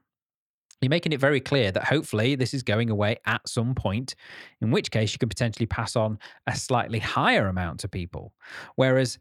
you're 0.82 0.90
making 0.90 1.12
it 1.12 1.20
very 1.20 1.40
clear 1.40 1.72
that 1.72 1.86
hopefully 1.86 2.36
this 2.36 2.54
is 2.54 2.62
going 2.62 2.90
away 2.90 3.18
at 3.26 3.48
some 3.48 3.74
point, 3.74 4.14
in 4.62 4.70
which 4.70 4.92
case 4.92 5.12
you 5.12 5.18
can 5.18 5.30
potentially 5.30 5.66
pass 5.66 5.96
on 5.96 6.20
a 6.46 6.56
slightly 6.56 7.00
higher 7.00 7.48
amount 7.48 7.80
to 7.80 7.88
people. 7.88 8.34
Whereas 8.76 9.18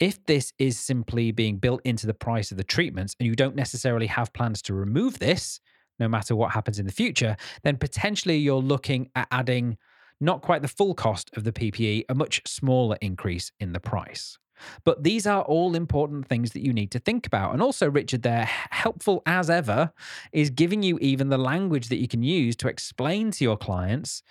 if 0.00 0.24
this 0.26 0.52
is 0.58 0.78
simply 0.78 1.30
being 1.32 1.58
built 1.58 1.80
into 1.84 2.06
the 2.06 2.14
price 2.14 2.50
of 2.50 2.56
the 2.56 2.64
treatments 2.64 3.14
and 3.18 3.26
you 3.26 3.34
don't 3.34 3.56
necessarily 3.56 4.06
have 4.06 4.32
plans 4.32 4.62
to 4.62 4.74
remove 4.74 5.18
this, 5.18 5.60
no 5.98 6.08
matter 6.08 6.34
what 6.34 6.52
happens 6.52 6.78
in 6.78 6.86
the 6.86 6.92
future, 6.92 7.36
then 7.62 7.76
potentially 7.76 8.36
you're 8.36 8.56
looking 8.56 9.10
at 9.14 9.28
adding 9.30 9.78
not 10.20 10.42
quite 10.42 10.62
the 10.62 10.68
full 10.68 10.94
cost 10.94 11.30
of 11.36 11.44
the 11.44 11.52
PPE, 11.52 12.04
a 12.08 12.14
much 12.14 12.42
smaller 12.46 12.96
increase 13.00 13.50
in 13.60 13.72
the 13.72 13.80
price. 13.80 14.38
But 14.84 15.02
these 15.02 15.26
are 15.26 15.42
all 15.42 15.74
important 15.74 16.26
things 16.26 16.52
that 16.52 16.64
you 16.64 16.72
need 16.72 16.90
to 16.92 16.98
think 16.98 17.26
about. 17.26 17.52
And 17.52 17.62
also, 17.62 17.90
Richard, 17.90 18.22
there, 18.22 18.48
helpful 18.70 19.22
as 19.26 19.50
ever, 19.50 19.92
is 20.32 20.50
giving 20.50 20.82
you 20.82 20.98
even 21.00 21.28
the 21.28 21.38
language 21.38 21.88
that 21.88 21.96
you 21.96 22.08
can 22.08 22.22
use 22.22 22.54
to 22.56 22.68
explain 22.68 23.30
to 23.32 23.44
your 23.44 23.56
clients 23.56 24.22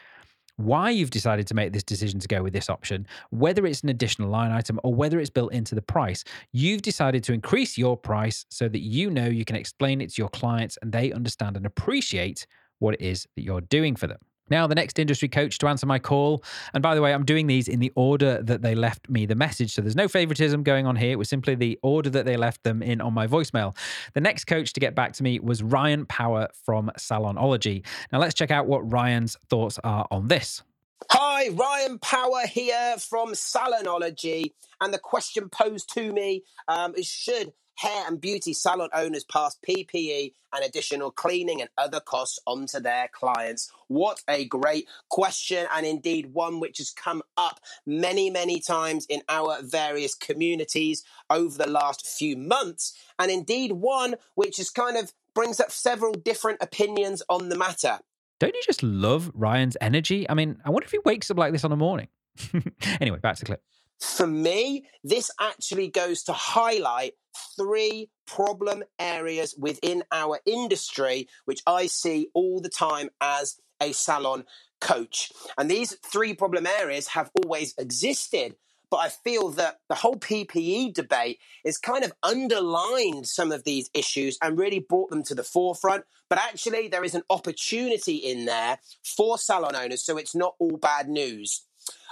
why 0.58 0.90
you've 0.90 1.10
decided 1.10 1.48
to 1.48 1.54
make 1.54 1.74
this 1.74 1.84
decision 1.84 2.20
to 2.20 2.28
go 2.28 2.44
with 2.44 2.54
this 2.54 2.70
option, 2.70 3.08
whether 3.30 3.66
it's 3.66 3.82
an 3.82 3.90
additional 3.90 4.30
line 4.30 4.52
item 4.52 4.80
or 4.84 4.94
whether 4.94 5.20
it's 5.20 5.30
built 5.30 5.54
into 5.54 5.76
the 5.76 5.82
price. 5.82 6.24
You've 6.52 6.82
decided 6.82 7.24
to 7.26 7.34
increase 7.34 7.78
your 7.78 7.98
price 7.98 8.46
so 8.50 8.68
that 8.68 8.82
you 8.82 9.10
know 9.10 9.28
you 9.28 9.46
can 9.46 9.56
explain 9.56 10.02
it 10.02 10.12
to 10.14 10.22
your 10.22 10.30
clients 10.30 10.78
and 10.82 10.92
they 10.92 11.12
understand 11.12 11.58
and 11.58 11.66
appreciate 11.66 12.46
what 12.80 12.96
it 12.96 13.02
is 13.02 13.28
that 13.36 13.44
you're 13.44 13.62
doing 13.62 13.96
for 13.96 14.08
them. 14.08 14.20
Now, 14.52 14.68
the 14.68 14.76
next 14.76 15.00
industry 15.00 15.30
coach 15.30 15.58
to 15.60 15.68
answer 15.68 15.86
my 15.86 15.98
call, 15.98 16.44
and 16.74 16.84
by 16.84 16.94
the 16.94 17.02
way, 17.02 17.14
I'm 17.14 17.24
doing 17.24 17.48
these 17.48 17.70
in 17.70 17.80
the 17.80 17.92
order 17.96 18.44
that 18.44 18.62
they 18.62 18.76
left 18.76 19.10
me 19.10 19.26
the 19.26 19.34
message. 19.34 19.74
So 19.74 19.82
there's 19.82 19.96
no 19.96 20.10
favoritism 20.10 20.64
going 20.64 20.86
on 20.86 20.98
here. 20.98 21.12
It 21.12 21.18
was 21.18 21.30
simply 21.30 21.56
the 21.56 21.80
order 21.82 22.10
that 22.10 22.26
they 22.26 22.36
left 22.36 22.64
them 22.64 22.84
in 22.84 23.00
on 23.00 23.14
my 23.14 23.28
voicemail. 23.28 23.76
The 24.14 24.20
next 24.20 24.46
coach 24.46 24.74
to 24.74 24.82
get 24.82 24.94
back 24.94 25.14
to 25.14 25.24
me 25.24 25.40
was 25.40 25.64
Ryan 25.64 26.06
Power 26.06 26.50
from 26.66 26.92
Salonology. 26.98 27.86
Now, 28.12 28.20
let's 28.20 28.34
check 28.34 28.52
out 28.52 28.68
what 28.68 28.92
Ryan's 28.92 29.38
thoughts 29.50 29.80
are 29.86 30.06
on 30.12 30.28
this. 30.28 30.64
Hi, 31.10 31.48
Ryan 31.50 31.98
Power 32.00 32.46
here 32.46 32.98
from 33.00 33.34
Salonology. 33.34 34.54
And 34.82 34.94
the 34.94 35.00
question 35.00 35.48
posed 35.48 35.94
to 35.94 36.12
me 36.12 36.44
um, 36.68 36.94
is 36.96 37.08
Should 37.08 37.54
hair 37.82 38.06
and 38.08 38.22
beauty 38.22 38.54
salon 38.54 38.89
owners 38.94 39.24
pass 39.24 39.58
PPE 39.67 40.34
and 40.54 40.63
additional 40.63 41.10
cleaning 41.10 41.62
and 41.62 41.70
other 41.78 42.00
costs 42.00 42.39
onto 42.46 42.80
their 42.80 43.10
clients? 43.12 43.72
What 43.88 44.22
a 44.28 44.46
great 44.46 44.88
question, 45.10 45.65
and 45.74 45.86
indeed 45.86 46.34
one 46.34 46.60
which 46.60 46.78
has 46.78 46.91
come 46.91 47.24
up 47.38 47.60
many, 47.86 48.30
many 48.30 48.60
times 48.60 49.08
in 49.08 49.22
our 49.28 49.58
various 49.63 50.13
communities 50.13 51.04
over 51.30 51.58
the 51.58 51.70
last 51.70 52.06
few 52.06 52.38
months, 52.38 52.94
and 53.17 53.32
indeed 53.32 53.72
one 53.72 54.15
which 54.36 54.60
is 54.60 54.70
kind 54.70 54.96
of 54.96 55.12
brings 55.34 55.60
up 55.60 55.72
several 55.72 56.13
different 56.13 56.60
opinions 56.62 57.24
on 57.30 57.50
the 57.50 57.58
matter. 57.58 58.00
Don't 58.39 58.54
you 58.54 58.62
just 58.65 58.84
love 58.84 59.32
Ryan's 59.34 59.78
energy? 59.82 60.30
I 60.30 60.34
mean, 60.36 60.58
I 60.65 60.70
wonder 60.70 60.86
if 60.86 60.91
he 60.91 61.00
wakes 61.04 61.32
up 61.32 61.38
like 61.38 61.52
this 61.52 61.63
on 61.63 61.72
a 61.72 61.78
morning. 61.78 62.10
anyway, 63.00 63.20
back 63.20 63.36
to 63.38 63.41
the 63.41 63.46
clip. 63.46 63.63
For 64.02 64.26
me, 64.26 64.86
this 65.04 65.30
actually 65.40 65.90
goes 65.90 66.24
to 66.24 66.34
highlight 66.34 67.14
three 67.56 68.10
problem 68.26 68.84
areas 68.98 69.54
within 69.58 70.04
our 70.12 70.40
industry, 70.46 71.28
which 71.46 71.62
I 71.68 71.86
see 71.86 72.28
all 72.34 72.60
the 72.60 72.70
time 72.70 73.10
as 73.22 73.58
a 73.80 73.92
salon 73.92 74.46
coach. 74.80 75.32
And 75.58 75.70
these 75.70 75.96
three 76.04 76.34
problem 76.34 76.66
areas 76.66 77.10
have 77.10 77.30
always 77.44 77.76
existed. 77.78 78.56
But 78.90 78.98
I 78.98 79.10
feel 79.10 79.50
that 79.52 79.78
the 79.88 79.96
whole 79.96 80.18
PPE 80.18 80.94
debate 80.94 81.40
is 81.64 81.78
kind 81.78 82.04
of 82.04 82.12
underlined 82.24 83.28
some 83.28 83.52
of 83.54 83.64
these 83.64 83.90
issues 83.94 84.38
and 84.42 84.58
really 84.58 84.80
brought 84.80 85.12
them 85.12 85.24
to 85.24 85.36
the 85.36 85.44
forefront. 85.44 86.04
But 86.28 86.40
actually, 86.40 86.90
there 86.90 87.04
is 87.06 87.16
an 87.16 87.24
opportunity 87.30 88.16
in 88.16 88.46
there 88.46 88.80
for 89.04 89.38
salon 89.38 89.76
owners, 89.76 90.04
so 90.04 90.18
it's 90.18 90.36
not 90.36 90.56
all 90.60 90.76
bad 90.76 91.08
news. 91.08 91.66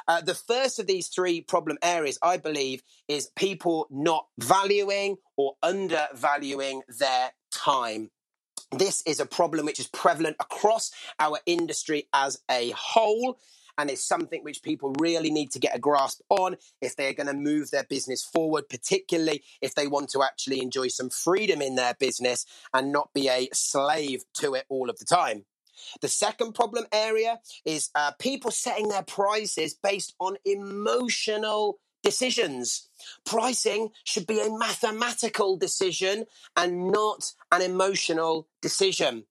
Uh, 0.09 0.21
the 0.21 0.33
first 0.33 0.79
of 0.79 0.87
these 0.87 1.07
three 1.07 1.39
problem 1.39 1.77
areas, 1.83 2.17
I 2.23 2.37
believe, 2.37 2.81
is 3.07 3.29
people 3.35 3.85
not 3.91 4.25
valuing 4.39 5.17
or 5.37 5.53
undervaluing 5.61 6.81
their 6.97 7.29
time. 7.53 8.09
This 8.71 9.03
is 9.03 9.19
a 9.19 9.27
problem 9.27 9.67
which 9.67 9.79
is 9.79 9.85
prevalent 9.85 10.37
across 10.39 10.89
our 11.19 11.37
industry 11.45 12.07
as 12.11 12.41
a 12.49 12.71
whole 12.75 13.37
and 13.77 13.91
it's 13.91 14.03
something 14.03 14.43
which 14.43 14.63
people 14.63 14.93
really 14.99 15.29
need 15.29 15.51
to 15.51 15.59
get 15.59 15.75
a 15.75 15.79
grasp 15.79 16.21
on 16.29 16.57
if 16.81 16.95
they're 16.95 17.13
going 17.13 17.27
to 17.27 17.33
move 17.33 17.69
their 17.69 17.85
business 17.85 18.23
forward, 18.23 18.67
particularly 18.67 19.43
if 19.61 19.75
they 19.75 19.85
want 19.85 20.09
to 20.09 20.23
actually 20.23 20.59
enjoy 20.59 20.87
some 20.87 21.11
freedom 21.11 21.61
in 21.61 21.75
their 21.75 21.93
business 21.93 22.47
and 22.73 22.91
not 22.91 23.13
be 23.13 23.29
a 23.29 23.47
slave 23.53 24.23
to 24.33 24.55
it 24.55 24.65
all 24.69 24.89
of 24.89 24.97
the 24.97 25.05
time. 25.05 25.45
The 26.01 26.07
second 26.07 26.53
problem 26.53 26.85
area 26.91 27.39
is 27.65 27.89
uh, 27.95 28.11
people 28.19 28.51
setting 28.51 28.89
their 28.89 29.03
prices 29.03 29.73
based 29.73 30.13
on 30.19 30.37
emotional 30.45 31.79
decisions. 32.03 32.89
Pricing 33.25 33.89
should 34.03 34.27
be 34.27 34.39
a 34.39 34.57
mathematical 34.57 35.57
decision 35.57 36.25
and 36.55 36.91
not 36.91 37.33
an 37.51 37.61
emotional 37.61 38.47
decision. 38.61 39.25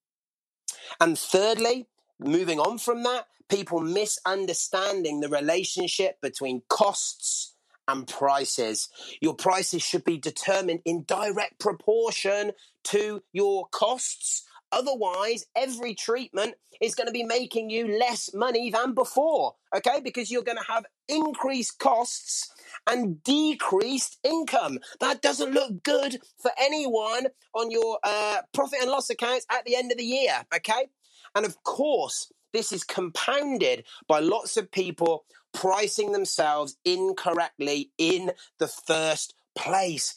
And 1.00 1.18
thirdly, 1.18 1.86
moving 2.18 2.58
on 2.58 2.78
from 2.78 3.02
that, 3.04 3.26
people 3.48 3.80
misunderstanding 3.80 5.20
the 5.20 5.28
relationship 5.28 6.20
between 6.20 6.62
costs 6.68 7.54
and 7.86 8.06
prices. 8.06 8.88
Your 9.20 9.34
prices 9.34 9.82
should 9.82 10.04
be 10.04 10.18
determined 10.18 10.80
in 10.84 11.04
direct 11.04 11.58
proportion 11.58 12.52
to 12.84 13.22
your 13.32 13.66
costs 13.68 14.44
Otherwise, 14.72 15.46
every 15.56 15.94
treatment 15.94 16.54
is 16.80 16.94
going 16.94 17.06
to 17.06 17.12
be 17.12 17.24
making 17.24 17.70
you 17.70 17.98
less 17.98 18.32
money 18.34 18.70
than 18.70 18.94
before, 18.94 19.54
okay? 19.74 20.00
Because 20.00 20.30
you're 20.30 20.42
going 20.42 20.58
to 20.58 20.72
have 20.72 20.84
increased 21.08 21.78
costs 21.78 22.50
and 22.86 23.22
decreased 23.22 24.18
income. 24.22 24.78
That 25.00 25.22
doesn't 25.22 25.52
look 25.52 25.82
good 25.82 26.18
for 26.40 26.50
anyone 26.60 27.26
on 27.54 27.70
your 27.70 27.98
uh, 28.02 28.42
profit 28.52 28.80
and 28.82 28.90
loss 28.90 29.10
accounts 29.10 29.46
at 29.50 29.64
the 29.64 29.76
end 29.76 29.90
of 29.90 29.98
the 29.98 30.04
year, 30.04 30.44
okay? 30.54 30.88
And 31.34 31.46
of 31.46 31.62
course, 31.62 32.30
this 32.52 32.72
is 32.72 32.84
compounded 32.84 33.84
by 34.06 34.20
lots 34.20 34.56
of 34.56 34.70
people 34.70 35.24
pricing 35.52 36.12
themselves 36.12 36.76
incorrectly 36.84 37.90
in 37.98 38.32
the 38.58 38.68
first 38.68 39.34
place, 39.54 40.14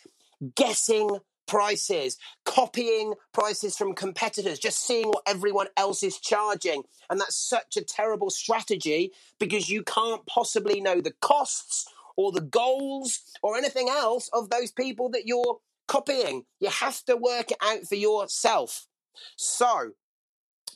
guessing 0.56 1.20
prices, 1.52 2.18
copying 2.46 3.14
prices 3.34 3.76
from 3.76 3.94
competitors, 3.94 4.58
just 4.58 4.88
seeing 4.88 5.10
what 5.10 5.24
everyone 5.28 5.68
else 5.76 6.02
is 6.02 6.18
charging. 6.18 6.82
And 7.10 7.20
that's 7.20 7.36
such 7.36 7.76
a 7.76 7.84
terrible 7.84 8.30
strategy 8.30 9.12
because 9.38 9.70
you 9.70 9.84
can't 9.84 10.26
possibly 10.26 10.80
know 10.80 11.02
the 11.02 11.12
costs 11.20 11.92
or 12.16 12.32
the 12.32 12.40
goals 12.40 13.20
or 13.44 13.58
anything 13.58 13.90
else 13.90 14.30
of 14.32 14.50
those 14.50 14.72
people 14.72 15.10
that 15.10 15.26
you're 15.26 15.60
copying. 15.90 16.46
You 16.62 16.70
have 16.70 17.04
to 17.04 17.18
work 17.18 17.52
it 17.52 17.58
out 17.62 17.84
for 17.86 17.96
yourself. 17.96 18.88
So, 19.36 19.92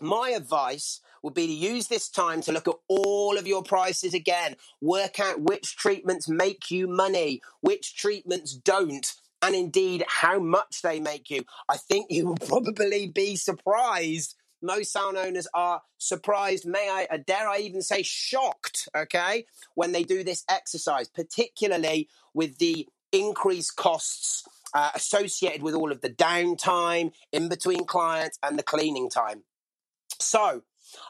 my 0.02 0.32
advice 0.32 1.00
would 1.24 1.34
be 1.34 1.48
to 1.48 1.54
use 1.54 1.88
this 1.88 2.10
time 2.10 2.42
to 2.42 2.52
look 2.52 2.68
at 2.68 2.76
all 2.90 3.38
of 3.38 3.48
your 3.48 3.64
prices 3.64 4.14
again, 4.14 4.58
work 4.82 5.22
out 5.22 5.40
which 5.40 5.78
treatments 5.78 6.28
make 6.28 6.70
you 6.70 6.86
money, 6.86 7.40
which 7.62 7.96
treatments 7.96 8.54
don't, 8.54 9.16
and 9.46 9.56
indeed 9.56 10.04
how 10.08 10.40
much 10.40 10.82
they 10.82 11.00
make 11.00 11.30
you. 11.30 11.44
I 11.70 11.78
think 11.78 12.08
you 12.10 12.28
will 12.28 12.38
probably 12.48 13.08
be 13.08 13.36
surprised. 13.36 14.36
Most 14.62 14.92
salon 14.92 15.18
owners 15.18 15.48
are 15.54 15.82
surprised, 16.00 16.66
may 16.66 16.90
I, 16.90 17.08
uh, 17.14 17.18
dare 17.26 17.48
I 17.48 17.60
even 17.60 17.82
say 17.84 18.02
shocked, 18.02 18.90
okay, 18.96 19.46
when 19.76 19.92
they 19.92 20.04
do 20.04 20.24
this 20.24 20.44
exercise, 20.50 21.08
particularly 21.08 22.10
with 22.34 22.58
the 22.58 22.88
increased 23.12 23.76
costs 23.76 24.44
uh, 24.74 24.90
associated 24.96 25.62
with 25.62 25.76
all 25.76 25.92
of 25.92 26.02
the 26.02 26.10
downtime 26.10 27.12
in 27.32 27.48
between 27.48 27.86
clients 27.86 28.40
and 28.42 28.58
the 28.58 28.64
cleaning 28.64 29.10
time. 29.10 29.44
So, 30.20 30.64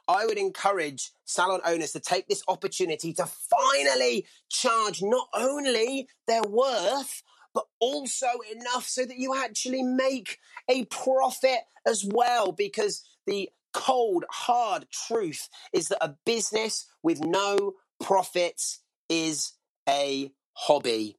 I 0.08 0.26
would 0.26 0.38
encourage 0.38 1.12
salon 1.26 1.62
owners 1.65 1.91
to 1.93 2.00
take 2.00 2.28
this 2.28 2.43
opportunity 2.48 3.13
to 3.13 3.26
finally 3.26 4.26
charge 4.50 5.02
not 5.02 5.28
only 5.34 6.08
their 6.28 6.43
worth, 6.43 7.24
but 7.56 7.65
also 7.80 8.28
enough 8.52 8.86
so 8.88 9.06
that 9.06 9.18
you 9.18 9.34
actually 9.34 9.82
make 9.82 10.38
a 10.70 10.86
profit 10.86 11.62
as 11.88 12.06
well. 12.06 12.52
Because 12.52 13.02
the 13.26 13.50
cold, 13.74 14.26
hard 14.30 14.86
truth 14.91 15.50
is 15.74 15.88
that 15.88 16.04
a 16.04 16.15
business 16.26 16.86
with 17.02 17.22
no 17.22 17.74
profits 18.00 18.82
is 19.10 19.54
a 19.89 20.32
hobby. 20.54 21.18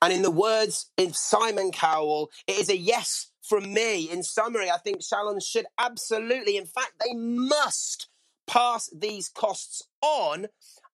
And 0.00 0.12
in 0.12 0.22
the 0.22 0.30
words 0.30 0.90
of 0.98 1.16
Simon 1.16 1.70
Cowell, 1.70 2.30
it 2.46 2.58
is 2.58 2.70
a 2.70 2.76
yes 2.76 3.30
from 3.42 3.74
me. 3.74 4.10
In 4.10 4.22
summary, 4.22 4.70
I 4.70 4.78
think 4.78 5.02
salons 5.02 5.46
should 5.46 5.66
absolutely, 5.78 6.56
in 6.56 6.66
fact, 6.66 6.92
they 7.04 7.14
must 7.14 8.08
pass 8.46 8.88
these 8.96 9.28
costs 9.28 9.82
on 10.00 10.46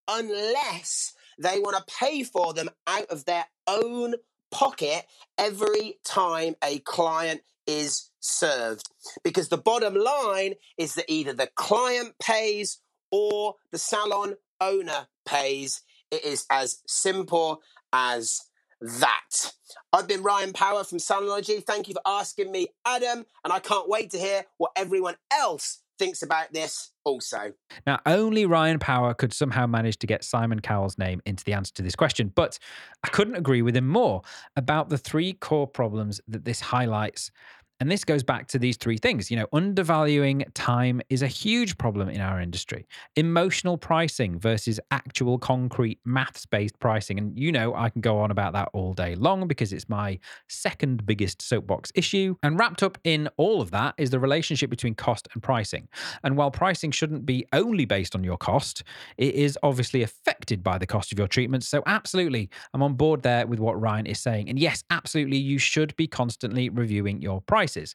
unless 0.09 1.15
they 1.39 1.59
want 1.61 1.77
to 1.77 1.95
pay 1.99 2.23
for 2.23 2.53
them 2.55 2.71
out 2.87 3.07
of 3.07 3.25
their 3.25 3.47
own 3.67 4.15
pocket 4.53 5.05
every 5.37 5.99
time 6.05 6.55
a 6.62 6.79
client 6.81 7.41
is 7.67 8.11
served. 8.21 8.88
Because 9.25 9.49
the 9.49 9.57
bottom 9.57 9.95
line 9.95 10.55
is 10.79 10.95
that 10.95 11.11
either 11.11 11.33
the 11.33 11.49
client 11.55 12.15
pays 12.21 12.79
or 13.11 13.57
the 13.73 13.79
salon 13.79 14.37
owner 14.61 15.09
pays. 15.27 15.83
It 16.11 16.25
is 16.25 16.47
as 16.51 16.83
simple 16.87 17.62
as 17.93 18.41
that. 18.81 19.53
I've 19.93 20.09
been 20.09 20.23
Ryan 20.23 20.53
Power 20.53 20.85
from 20.85 20.99
Salonology. 20.99 21.61
Thank 21.61 21.88
you 21.88 21.95
for 21.95 22.03
asking 22.05 22.51
me, 22.53 22.69
Adam, 22.85 23.25
and 23.45 23.53
I 23.53 23.59
can't 23.59 23.88
wait 23.88 24.11
to 24.11 24.19
hear 24.19 24.45
what 24.59 24.73
everyone 24.77 25.17
else 25.33 25.83
thinks 25.99 26.23
about 26.23 26.53
this 26.53 26.91
also. 27.05 27.53
Now, 27.87 27.99
only 28.07 28.47
Ryan 28.47 28.79
Power 28.79 29.15
could 29.15 29.33
somehow 29.33 29.67
manage 29.67 29.99
to 29.99 30.07
get 30.07 30.25
Simon 30.25 30.61
Cowell's 30.61 30.99
name 30.99 31.21
into 31.25 31.45
the 31.45 31.53
answer 31.53 31.73
to 31.75 31.83
this 31.83 31.97
question, 31.97 32.33
but 32.35 32.59
I 33.05 33.09
couldn't 33.09 33.37
agree 33.37 33.62
with 33.62 33.77
him 33.77 33.88
more 33.88 34.23
about 34.57 34.88
the 34.88 34.99
three 34.99 35.33
core 35.35 35.67
problems 35.67 36.21
that 36.29 36.45
this 36.45 36.61
highlights. 36.61 37.31
And 37.83 37.90
this 37.90 38.05
goes 38.05 38.23
back 38.23 38.47
to 38.47 38.61
these 38.61 38.77
three 38.77 38.97
things. 38.97 39.29
You 39.29 39.38
know, 39.38 39.49
undervaluing 39.53 40.45
time 40.55 41.03
is 41.09 41.21
a 41.21 41.27
huge 41.27 41.77
problem 41.79 42.09
in 42.09 42.21
our 42.21 42.40
industry. 42.40 42.87
Emotional 43.16 43.77
pricing 43.77 44.38
versus 44.38 44.79
actual 44.92 45.37
concrete 45.37 45.99
maths 46.05 46.47
based 46.47 46.79
pricing. 46.79 47.18
And 47.18 47.37
you 47.37 47.51
know, 47.51 47.75
I 47.75 47.90
can 47.90 48.01
go 48.01 48.21
on 48.21 48.31
about 48.31 48.53
that 48.53 48.68
all 48.73 48.92
day 48.92 49.16
long 49.16 49.49
because 49.49 49.73
it's 49.73 49.88
my 49.88 50.21
second 50.49 51.05
biggest 51.07 51.42
soapbox 51.42 51.90
issue. 51.97 52.37
And 52.45 52.57
wrapped 52.57 52.85
up 52.85 52.99
in 53.03 53.29
all 53.37 53.61
of 53.61 53.73
that 53.73 53.97
is 53.99 54.11
the 54.11 54.21
relationship 54.21 54.71
between 54.71 54.95
cost 54.95 55.27
and 55.35 55.42
pricing. 55.42 55.88
And 56.23 56.37
while 56.37 56.53
pricing 56.53 56.92
shouldn't 56.92 57.27
be 57.27 57.47
only 57.53 57.85
based 57.85 58.14
on 58.14 58.23
your 58.23 58.37
cost, 58.37 58.85
it 59.18 59.35
is 59.35 59.59
obviously 59.64 60.05
affected 60.05 60.62
by 60.62 60.79
the 60.79 60.87
cost 60.87 61.11
of 61.11 61.18
your 61.18 61.27
treatment. 61.27 61.64
So, 61.64 61.83
absolutely, 61.87 62.49
I'm 62.75 62.83
on 62.85 62.95
board 62.95 63.25
there 63.25 63.45
with 63.45 63.59
what 63.59 63.81
Ryan 63.81 64.07
is 64.07 64.21
saying. 64.21 64.49
And 64.49 64.57
yes, 64.57 64.85
absolutely, 64.90 65.38
you 65.38 65.59
should 65.59 65.97
be 65.97 66.07
constantly 66.07 66.68
reviewing 66.68 67.21
your 67.21 67.40
prices. 67.73 67.95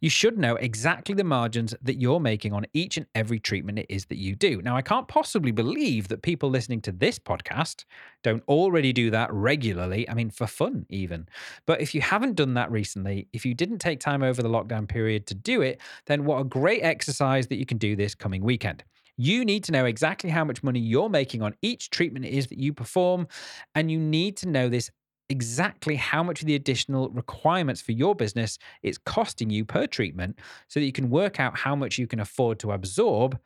You 0.00 0.10
should 0.10 0.38
know 0.38 0.56
exactly 0.56 1.14
the 1.14 1.24
margins 1.24 1.74
that 1.82 2.00
you're 2.00 2.20
making 2.20 2.52
on 2.52 2.66
each 2.72 2.96
and 2.96 3.06
every 3.14 3.40
treatment 3.40 3.78
it 3.78 3.86
is 3.88 4.06
that 4.06 4.18
you 4.18 4.34
do. 4.34 4.60
Now, 4.62 4.76
I 4.76 4.82
can't 4.82 5.08
possibly 5.08 5.50
believe 5.50 6.08
that 6.08 6.22
people 6.22 6.50
listening 6.50 6.80
to 6.82 6.92
this 6.92 7.18
podcast 7.18 7.84
don't 8.22 8.42
already 8.48 8.92
do 8.92 9.10
that 9.10 9.32
regularly. 9.32 10.08
I 10.08 10.14
mean, 10.14 10.30
for 10.30 10.46
fun, 10.46 10.86
even. 10.88 11.28
But 11.66 11.80
if 11.80 11.94
you 11.94 12.00
haven't 12.00 12.36
done 12.36 12.54
that 12.54 12.70
recently, 12.70 13.28
if 13.32 13.44
you 13.44 13.54
didn't 13.54 13.78
take 13.78 14.00
time 14.00 14.22
over 14.22 14.42
the 14.42 14.48
lockdown 14.48 14.88
period 14.88 15.26
to 15.28 15.34
do 15.34 15.62
it, 15.62 15.80
then 16.06 16.24
what 16.24 16.40
a 16.40 16.44
great 16.44 16.82
exercise 16.82 17.46
that 17.48 17.56
you 17.56 17.66
can 17.66 17.78
do 17.78 17.96
this 17.96 18.14
coming 18.14 18.42
weekend. 18.42 18.84
You 19.16 19.44
need 19.44 19.62
to 19.64 19.72
know 19.72 19.84
exactly 19.84 20.28
how 20.28 20.44
much 20.44 20.64
money 20.64 20.80
you're 20.80 21.08
making 21.08 21.40
on 21.40 21.54
each 21.62 21.90
treatment 21.90 22.24
it 22.24 22.32
is 22.32 22.48
that 22.48 22.58
you 22.58 22.72
perform. 22.72 23.28
And 23.76 23.90
you 23.90 23.98
need 23.98 24.36
to 24.38 24.48
know 24.48 24.68
this 24.68 24.90
exactly 25.34 25.96
how 25.96 26.22
much 26.22 26.40
of 26.40 26.46
the 26.46 26.54
additional 26.54 27.08
requirements 27.10 27.80
for 27.80 27.90
your 27.90 28.14
business 28.14 28.56
it's 28.84 28.98
costing 28.98 29.50
you 29.50 29.64
per 29.64 29.84
treatment 29.86 30.38
so 30.68 30.78
that 30.78 30.86
you 30.86 30.92
can 30.92 31.10
work 31.10 31.40
out 31.40 31.58
how 31.58 31.74
much 31.74 31.98
you 31.98 32.06
can 32.06 32.20
afford 32.20 32.60
to 32.60 32.70
absorb 32.70 33.36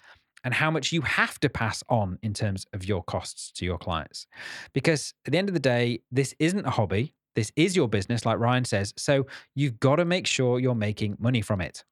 and 0.45 0.53
how 0.53 0.71
much 0.71 0.93
you 0.93 1.01
have 1.01 1.41
to 1.41 1.49
pass 1.49 1.83
on 1.89 2.19
in 2.23 2.35
terms 2.35 2.67
of 2.75 2.85
your 2.85 3.03
costs 3.03 3.51
to 3.53 3.65
your 3.65 3.79
clients. 3.79 4.27
Because 4.75 5.15
at 5.27 5.33
the 5.33 5.39
end 5.39 5.49
of 5.49 5.55
the 5.55 5.61
day, 5.61 6.01
this 6.13 6.35
isn't 6.39 6.67
a 6.67 6.71
hobby. 6.71 7.15
This 7.35 7.51
is 7.57 7.75
your 7.75 7.89
business, 7.89 8.27
like 8.27 8.39
Ryan 8.39 8.65
says. 8.65 8.93
So 8.97 9.27
you've 9.55 9.81
got 9.81 9.97
to 9.97 10.05
make 10.05 10.27
sure 10.27 10.61
you're 10.61 10.75
making 10.75 11.17
money 11.19 11.41
from 11.41 11.61
it. 11.61 11.85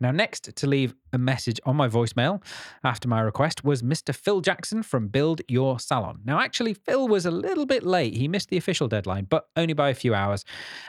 Now, 0.00 0.12
next 0.12 0.54
to 0.54 0.66
leave 0.68 0.94
a 1.12 1.18
message 1.18 1.58
on 1.64 1.74
my 1.74 1.88
voicemail 1.88 2.40
after 2.84 3.08
my 3.08 3.20
request 3.20 3.64
was 3.64 3.82
Mr. 3.82 4.14
Phil 4.14 4.40
Jackson 4.40 4.84
from 4.84 5.08
Build 5.08 5.42
Your 5.48 5.80
Salon. 5.80 6.20
Now, 6.24 6.38
actually, 6.38 6.74
Phil 6.74 7.08
was 7.08 7.26
a 7.26 7.32
little 7.32 7.66
bit 7.66 7.82
late. 7.82 8.16
He 8.16 8.28
missed 8.28 8.48
the 8.48 8.56
official 8.56 8.86
deadline, 8.86 9.24
but 9.24 9.48
only 9.56 9.74
by 9.74 9.88
a 9.88 9.94
few 9.94 10.14
hours. 10.14 10.44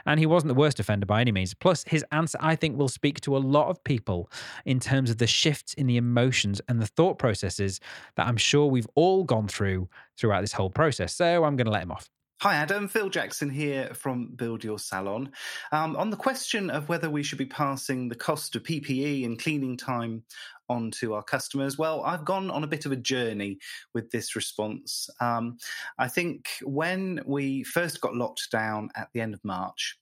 And 0.06 0.20
he 0.20 0.28
wasn't 0.28 0.50
the 0.50 0.60
worst 0.60 0.80
offender 0.80 1.08
by 1.08 1.22
any 1.22 1.32
means. 1.32 1.56
Plus, 1.56 1.84
his 1.88 2.06
answer, 2.12 2.38
I 2.40 2.56
think, 2.56 2.78
will 2.78 2.88
speak 2.88 3.20
to 3.22 3.36
a 3.36 3.40
lot 3.40 3.70
of 3.70 3.84
people 3.84 4.30
in 4.66 4.80
terms 4.80 5.10
of 5.10 5.18
the 5.18 5.28
shifts 5.28 5.74
in 5.74 5.88
the 5.88 5.98
emotions 5.98 6.62
and 6.68 6.80
the 6.80 6.88
thought 6.88 7.18
processes 7.18 7.80
that 8.16 8.28
I'm 8.28 8.38
sure 8.38 8.68
we've 8.68 8.88
all 8.94 9.24
gone 9.24 9.48
through 9.48 9.90
throughout 10.18 10.42
this 10.42 10.54
whole 10.54 10.70
process. 10.70 11.16
So 11.16 11.44
I'm 11.44 11.56
going 11.56 11.66
to 11.66 11.72
let 11.72 11.82
him 11.84 11.92
off. 11.92 12.10
Hi, 12.42 12.56
Adam. 12.56 12.88
Phil 12.88 13.10
Jackson 13.10 13.50
here 13.50 13.94
from 13.94 14.28
Build 14.28 14.64
Your 14.64 14.80
Salon. 14.80 15.30
Um, 15.74 15.98
on 15.98 16.10
the 16.10 16.16
question 16.16 16.70
of 16.70 16.88
whether 16.88 17.10
we 17.10 17.22
should 17.22 17.38
be 17.38 17.46
passing 17.46 18.08
the 18.08 18.16
cost 18.16 18.56
of 18.56 18.64
PPE 18.64 19.26
and 19.26 19.38
cleaning 19.38 19.76
time 19.76 20.24
on 20.70 20.90
to 20.92 21.16
our 21.16 21.22
customers, 21.22 21.78
well, 21.78 22.02
I've 22.02 22.24
gone 22.24 22.50
on 22.50 22.64
a 22.64 22.68
bit 22.68 22.86
of 22.86 22.94
a 22.94 22.96
journey 22.96 23.58
with 23.94 24.10
this 24.12 24.38
response. 24.38 25.10
Um, 25.20 25.58
I 25.98 26.08
think 26.08 26.48
when 26.64 27.20
we 27.26 27.64
first 27.66 28.00
got 28.00 28.16
locked 28.16 28.50
down 28.50 28.90
at 28.96 29.10
the 29.14 29.20
end 29.20 29.34
of 29.34 29.44
March, 29.44 29.99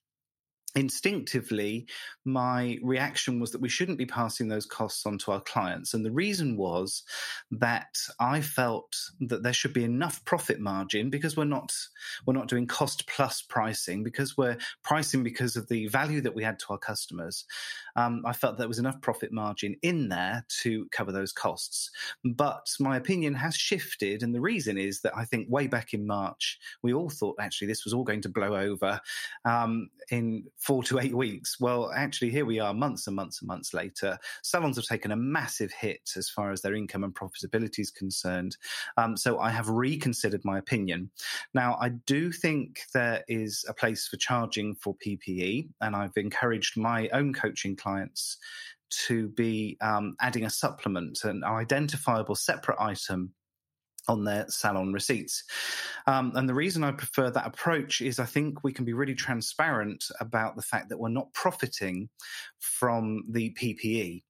instinctively, 0.78 1.88
my 2.24 2.78
reaction 2.84 3.40
was 3.40 3.52
that 3.52 3.62
we 3.62 3.70
shouldn't 3.70 3.98
be 3.98 4.06
passing 4.06 4.48
those 4.48 4.66
costs 4.66 5.06
on 5.06 5.18
to 5.18 5.32
our 5.32 5.42
clients. 5.42 5.94
And 5.94 6.06
the 6.06 6.12
reason 6.12 6.56
was 6.56 7.04
that 7.52 7.98
I 8.20 8.42
felt 8.42 8.96
that 9.22 9.42
there 9.42 9.54
should 9.54 9.74
be 9.74 9.84
enough 9.84 10.24
profit 10.24 10.60
margin 10.60 11.10
because 11.10 11.36
we're 11.36 11.46
not 11.46 11.74
we're 12.26 12.36
not 12.36 12.48
doing 12.48 12.68
cost 12.68 13.08
plus 13.08 13.42
pricing 13.42 14.04
because 14.04 14.38
we're 14.38 14.58
pricing 14.84 15.24
because 15.24 15.56
of 15.56 15.68
the 15.68 15.88
value 15.88 16.22
that 16.22 16.36
we 16.36 16.44
add 16.44 16.60
to 16.60 16.66
our 16.70 16.78
customers. 16.78 17.46
Um, 17.96 18.22
I 18.26 18.34
felt 18.34 18.58
there 18.58 18.68
was 18.68 18.80
enough 18.80 19.02
profit 19.02 19.32
margin 19.32 19.76
in 19.82 20.10
there 20.10 20.46
to 20.62 20.88
cover 20.92 21.12
those 21.12 21.32
costs. 21.32 21.90
But 22.24 22.68
my 22.80 22.98
opinion 22.98 23.34
has 23.34 23.56
shifted, 23.56 24.22
and 24.22 24.36
the 24.36 24.42
reason 24.42 24.78
is 24.78 25.02
that 25.02 25.18
I 25.18 25.26
think 25.26 25.48
way 25.50 25.66
back 25.66 25.94
in 25.94 26.06
March 26.06 26.60
we 26.84 26.94
all 26.94 27.10
thought 27.10 27.38
actually 27.40 27.68
this 27.68 27.84
was 27.84 27.94
all 27.94 28.04
going 28.04 28.22
to 28.22 28.30
blow 28.30 28.56
over 28.56 29.02
um, 29.46 29.90
in 30.12 30.44
four 30.68 30.84
to 30.84 31.00
eight 31.00 31.16
weeks. 31.16 31.62
Well, 31.62 31.94
actually, 31.96 32.30
here 32.30 32.46
we 32.46 32.60
are, 32.60 32.74
months 32.74 33.08
and 33.08 33.16
months 33.16 33.42
and 33.42 33.48
months 33.48 33.74
later. 33.74 34.18
Salons 34.44 34.76
have 34.76 34.84
taken 34.84 35.12
a 35.12 35.16
massive 35.16 35.72
hit 35.72 36.12
as 36.18 36.30
far 36.30 36.52
as 36.52 36.62
their 36.62 36.76
income 36.76 37.06
and 37.06 37.16
profitability 37.16 37.80
is 37.80 37.90
concerned. 37.90 38.58
Um, 38.98 39.16
so 39.16 39.40
I 39.40 39.50
have 39.50 39.70
reconsidered 39.70 40.44
my 40.44 40.58
opinion. 40.58 41.10
Now, 41.54 41.78
I 41.80 41.90
do 42.06 42.34
think 42.34 42.82
there 42.94 43.24
is 43.30 43.64
a 43.70 43.74
place 43.74 44.10
for 44.10 44.18
charging 44.18 44.76
for 44.76 44.94
PPE, 44.98 45.70
and 45.80 45.96
I've 45.96 46.18
encouraged 46.18 46.76
my 46.76 47.08
own 47.14 47.34
coaching 47.34 47.78
clients 47.78 48.38
to 48.90 49.30
be 49.30 49.78
um, 49.80 50.18
adding 50.20 50.44
a 50.44 50.50
supplement, 50.50 51.24
an 51.24 51.46
identifiable 51.46 52.36
separate 52.36 52.78
item 52.78 53.32
on 54.08 54.24
their 54.24 54.46
salon 54.50 54.94
receipts. 54.94 55.44
Um, 56.06 56.32
and 56.36 56.48
the 56.48 56.54
reason 56.54 56.84
I 56.84 56.92
prefer 56.92 57.30
that 57.30 57.48
approach 57.48 58.02
is 58.02 58.20
I 58.20 58.26
think 58.26 58.64
we 58.64 58.74
can 58.74 58.86
be 58.86 58.94
really 58.94 59.16
transparent 59.16 60.06
about 60.20 60.56
the 60.56 60.62
fact 60.62 60.90
that 60.90 61.00
we're 61.00 61.10
not 61.10 61.34
profiting 61.34 62.10
from 62.60 63.24
the 63.30 63.54
PPE. 63.54 64.24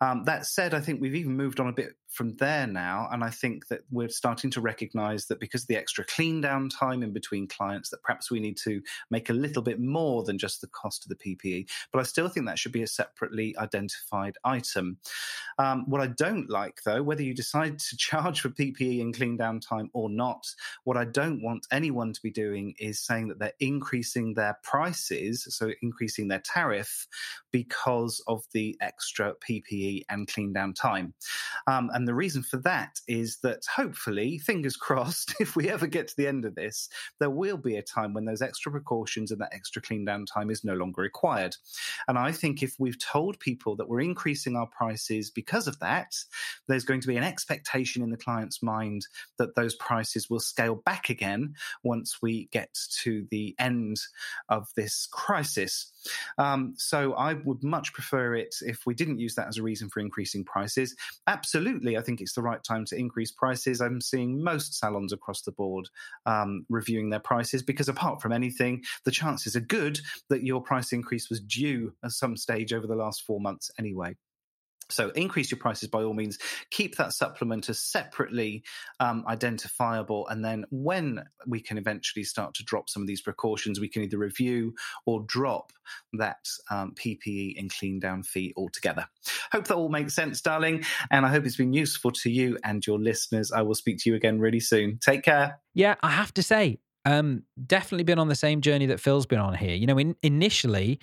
Um, 0.00 0.24
that 0.24 0.46
said, 0.46 0.74
I 0.74 0.80
think 0.80 1.00
we've 1.00 1.14
even 1.14 1.36
moved 1.36 1.60
on 1.60 1.68
a 1.68 1.72
bit 1.72 1.90
from 2.18 2.34
there 2.38 2.66
now. 2.66 3.08
And 3.12 3.22
I 3.22 3.30
think 3.30 3.68
that 3.68 3.82
we're 3.92 4.08
starting 4.08 4.50
to 4.50 4.60
recognize 4.60 5.26
that 5.26 5.38
because 5.38 5.62
of 5.62 5.68
the 5.68 5.76
extra 5.76 6.04
clean 6.04 6.40
down 6.40 6.68
time 6.68 7.04
in 7.04 7.12
between 7.12 7.46
clients, 7.46 7.90
that 7.90 8.02
perhaps 8.02 8.28
we 8.28 8.40
need 8.40 8.56
to 8.64 8.82
make 9.08 9.30
a 9.30 9.32
little 9.32 9.62
bit 9.62 9.78
more 9.78 10.24
than 10.24 10.36
just 10.36 10.60
the 10.60 10.66
cost 10.66 11.04
of 11.04 11.10
the 11.10 11.36
PPE. 11.36 11.68
But 11.92 12.00
I 12.00 12.02
still 12.02 12.28
think 12.28 12.46
that 12.46 12.58
should 12.58 12.72
be 12.72 12.82
a 12.82 12.88
separately 12.88 13.56
identified 13.56 14.36
item. 14.42 14.98
Um, 15.60 15.84
what 15.86 16.00
I 16.00 16.08
don't 16.08 16.50
like, 16.50 16.80
though, 16.84 17.04
whether 17.04 17.22
you 17.22 17.34
decide 17.34 17.78
to 17.78 17.96
charge 17.98 18.40
for 18.40 18.48
PPE 18.48 19.00
and 19.00 19.14
clean 19.14 19.36
down 19.36 19.60
time 19.60 19.88
or 19.94 20.10
not, 20.10 20.44
what 20.82 20.96
I 20.96 21.04
don't 21.04 21.40
want 21.40 21.68
anyone 21.70 22.12
to 22.12 22.20
be 22.20 22.32
doing 22.32 22.74
is 22.80 22.98
saying 22.98 23.28
that 23.28 23.38
they're 23.38 23.52
increasing 23.60 24.34
their 24.34 24.58
prices, 24.64 25.46
so 25.50 25.70
increasing 25.82 26.26
their 26.26 26.42
tariff 26.44 27.06
because 27.52 28.20
of 28.26 28.42
the 28.52 28.76
extra 28.80 29.34
PPE 29.48 30.02
and 30.08 30.26
clean 30.26 30.52
down 30.52 30.74
time. 30.74 31.14
Um, 31.68 31.90
and 31.94 32.07
the 32.08 32.14
reason 32.14 32.42
for 32.42 32.56
that 32.58 33.00
is 33.06 33.38
that 33.42 33.62
hopefully, 33.76 34.38
fingers 34.38 34.76
crossed, 34.88 35.34
if 35.40 35.54
we 35.54 35.68
ever 35.68 35.86
get 35.86 36.08
to 36.08 36.16
the 36.16 36.26
end 36.26 36.44
of 36.44 36.54
this, 36.54 36.88
there 37.20 37.30
will 37.30 37.56
be 37.56 37.76
a 37.76 37.82
time 37.82 38.14
when 38.14 38.24
those 38.24 38.42
extra 38.42 38.72
precautions 38.72 39.30
and 39.30 39.40
that 39.40 39.52
extra 39.52 39.82
clean 39.82 40.04
down 40.04 40.26
time 40.26 40.50
is 40.50 40.64
no 40.64 40.74
longer 40.74 41.02
required. 41.02 41.56
And 42.06 42.18
I 42.18 42.32
think 42.32 42.62
if 42.62 42.74
we've 42.78 42.98
told 42.98 43.38
people 43.40 43.76
that 43.76 43.88
we're 43.88 44.00
increasing 44.00 44.56
our 44.56 44.66
prices 44.66 45.30
because 45.30 45.66
of 45.66 45.78
that, 45.80 46.14
there's 46.66 46.84
going 46.84 47.00
to 47.02 47.08
be 47.08 47.16
an 47.16 47.24
expectation 47.24 48.02
in 48.02 48.10
the 48.10 48.16
client's 48.16 48.62
mind 48.62 49.06
that 49.38 49.54
those 49.54 49.74
prices 49.74 50.30
will 50.30 50.40
scale 50.40 50.76
back 50.76 51.10
again 51.10 51.54
once 51.82 52.18
we 52.22 52.48
get 52.52 52.78
to 53.02 53.26
the 53.30 53.54
end 53.58 53.98
of 54.48 54.68
this 54.76 55.06
crisis. 55.10 55.92
Um, 56.38 56.74
so 56.76 57.14
I 57.14 57.34
would 57.34 57.62
much 57.62 57.92
prefer 57.92 58.34
it 58.34 58.56
if 58.62 58.86
we 58.86 58.94
didn't 58.94 59.18
use 59.18 59.34
that 59.34 59.48
as 59.48 59.58
a 59.58 59.62
reason 59.62 59.88
for 59.88 60.00
increasing 60.00 60.44
prices. 60.44 60.94
Absolutely, 61.26 61.96
I 61.96 62.02
think 62.02 62.20
it's 62.20 62.34
the 62.34 62.42
right 62.42 62.62
time 62.62 62.84
to 62.86 62.96
increase 62.96 63.30
prices. 63.30 63.80
I'm 63.80 64.00
seeing 64.00 64.42
most 64.42 64.74
salons 64.74 65.12
across 65.12 65.42
the 65.42 65.52
board 65.52 65.88
um, 66.26 66.64
reviewing 66.68 67.10
their 67.10 67.20
prices 67.20 67.62
because, 67.62 67.88
apart 67.88 68.22
from 68.22 68.32
anything, 68.32 68.82
the 69.04 69.10
chances 69.10 69.56
are 69.56 69.60
good 69.60 70.00
that 70.28 70.42
your 70.42 70.62
price 70.62 70.92
increase 70.92 71.28
was 71.28 71.40
due 71.40 71.92
at 72.04 72.12
some 72.12 72.36
stage 72.36 72.72
over 72.72 72.86
the 72.86 72.94
last 72.94 73.22
four 73.22 73.40
months 73.40 73.70
anyway. 73.78 74.16
So 74.90 75.10
increase 75.10 75.50
your 75.50 75.58
prices 75.58 75.88
by 75.88 76.02
all 76.02 76.14
means. 76.14 76.38
Keep 76.70 76.96
that 76.96 77.12
supplement 77.12 77.68
as 77.68 77.78
separately 77.78 78.64
um, 79.00 79.24
identifiable, 79.26 80.26
and 80.28 80.44
then 80.44 80.64
when 80.70 81.24
we 81.46 81.60
can 81.60 81.78
eventually 81.78 82.24
start 82.24 82.54
to 82.54 82.64
drop 82.64 82.88
some 82.88 83.02
of 83.02 83.06
these 83.08 83.20
precautions, 83.20 83.80
we 83.80 83.88
can 83.88 84.02
either 84.02 84.18
review 84.18 84.74
or 85.06 85.24
drop 85.26 85.72
that 86.14 86.46
um, 86.70 86.94
PPE 86.94 87.58
and 87.58 87.70
clean 87.70 88.00
down 88.00 88.22
fee 88.22 88.52
altogether. 88.56 89.06
Hope 89.52 89.66
that 89.68 89.74
all 89.74 89.88
makes 89.88 90.14
sense, 90.14 90.40
darling, 90.40 90.84
and 91.10 91.24
I 91.24 91.30
hope 91.30 91.44
it's 91.44 91.56
been 91.56 91.72
useful 91.72 92.10
to 92.12 92.30
you 92.30 92.58
and 92.64 92.86
your 92.86 92.98
listeners. 92.98 93.52
I 93.52 93.62
will 93.62 93.74
speak 93.74 93.98
to 94.00 94.10
you 94.10 94.16
again 94.16 94.38
really 94.38 94.60
soon. 94.60 94.98
Take 94.98 95.22
care. 95.22 95.60
Yeah, 95.74 95.96
I 96.02 96.10
have 96.10 96.34
to 96.34 96.42
say, 96.42 96.80
um, 97.04 97.44
definitely 97.66 98.04
been 98.04 98.18
on 98.18 98.28
the 98.28 98.34
same 98.34 98.60
journey 98.60 98.86
that 98.86 99.00
Phil's 99.00 99.26
been 99.26 99.38
on 99.38 99.54
here. 99.54 99.74
You 99.74 99.86
know, 99.86 99.98
in, 99.98 100.16
initially, 100.22 100.98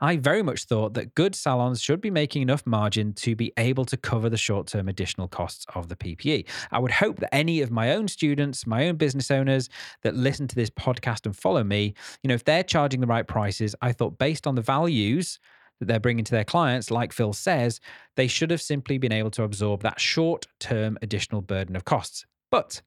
I 0.00 0.16
very 0.16 0.42
much 0.42 0.64
thought 0.64 0.94
that 0.94 1.14
good 1.14 1.34
salons 1.34 1.80
should 1.80 2.00
be 2.00 2.10
making 2.10 2.42
enough 2.42 2.66
margin 2.66 3.12
to 3.14 3.34
be 3.34 3.52
able 3.56 3.84
to 3.86 3.96
cover 3.96 4.30
the 4.30 4.36
short 4.36 4.66
term 4.68 4.88
additional 4.88 5.28
costs 5.28 5.66
of 5.74 5.88
the 5.88 5.96
PPE. 5.96 6.46
I 6.70 6.78
would 6.78 6.92
hope 6.92 7.20
that 7.20 7.34
any 7.34 7.60
of 7.60 7.70
my 7.70 7.92
own 7.92 8.08
students, 8.08 8.66
my 8.66 8.88
own 8.88 8.96
business 8.96 9.30
owners 9.30 9.68
that 10.02 10.14
listen 10.14 10.48
to 10.48 10.54
this 10.54 10.70
podcast 10.70 11.26
and 11.26 11.36
follow 11.36 11.64
me, 11.64 11.94
you 12.22 12.28
know, 12.28 12.34
if 12.34 12.44
they're 12.44 12.62
charging 12.62 13.00
the 13.00 13.06
right 13.06 13.26
prices, 13.26 13.74
I 13.82 13.92
thought 13.92 14.18
based 14.18 14.46
on 14.46 14.54
the 14.54 14.62
values 14.62 15.38
that 15.80 15.86
they're 15.86 16.00
bringing 16.00 16.24
to 16.24 16.32
their 16.32 16.44
clients, 16.44 16.90
like 16.90 17.12
Phil 17.12 17.32
says, 17.32 17.80
they 18.14 18.26
should 18.26 18.50
have 18.50 18.62
simply 18.62 18.98
been 18.98 19.12
able 19.12 19.30
to 19.32 19.42
absorb 19.42 19.82
that 19.82 20.00
short 20.00 20.46
term 20.60 20.96
additional 21.02 21.40
burden 21.40 21.74
of 21.74 21.84
costs. 21.84 22.24
But 22.50 22.82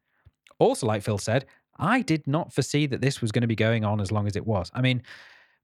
also, 0.60 0.88
like 0.88 1.02
Phil 1.02 1.18
said, 1.18 1.46
I 1.78 2.02
did 2.02 2.28
not 2.28 2.54
foresee 2.54 2.86
that 2.88 3.02
this 3.02 3.22
was 3.22 3.32
going 3.32 3.42
to 3.42 3.48
be 3.48 3.56
going 3.56 3.84
on 3.84 4.00
as 4.00 4.12
long 4.12 4.28
as 4.28 4.36
it 4.36 4.46
was. 4.46 4.70
I 4.74 4.82
mean, 4.82 5.04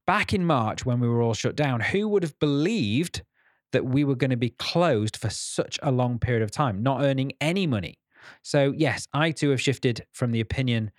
back 0.06 0.32
in 0.32 0.44
March 0.44 0.84
when 0.84 1.00
we 1.00 1.08
were 1.08 1.22
all 1.22 1.34
shut 1.34 1.56
down, 1.56 1.80
who 1.80 2.08
would 2.08 2.22
have 2.22 2.38
believed 2.38 3.22
that 3.72 3.84
we 3.84 4.04
were 4.04 4.16
going 4.16 4.30
to 4.30 4.36
be 4.36 4.50
closed 4.50 5.16
for 5.16 5.30
such 5.30 5.78
a 5.82 5.92
long 5.92 6.18
period 6.18 6.42
of 6.42 6.50
time, 6.50 6.82
not 6.82 7.02
earning 7.02 7.32
any 7.40 7.66
money? 7.66 7.98
So, 8.42 8.72
yes, 8.76 9.06
I 9.12 9.30
too 9.30 9.50
have 9.50 9.60
shifted 9.60 10.04
from 10.12 10.32
the 10.32 10.40
opinion 10.40 10.90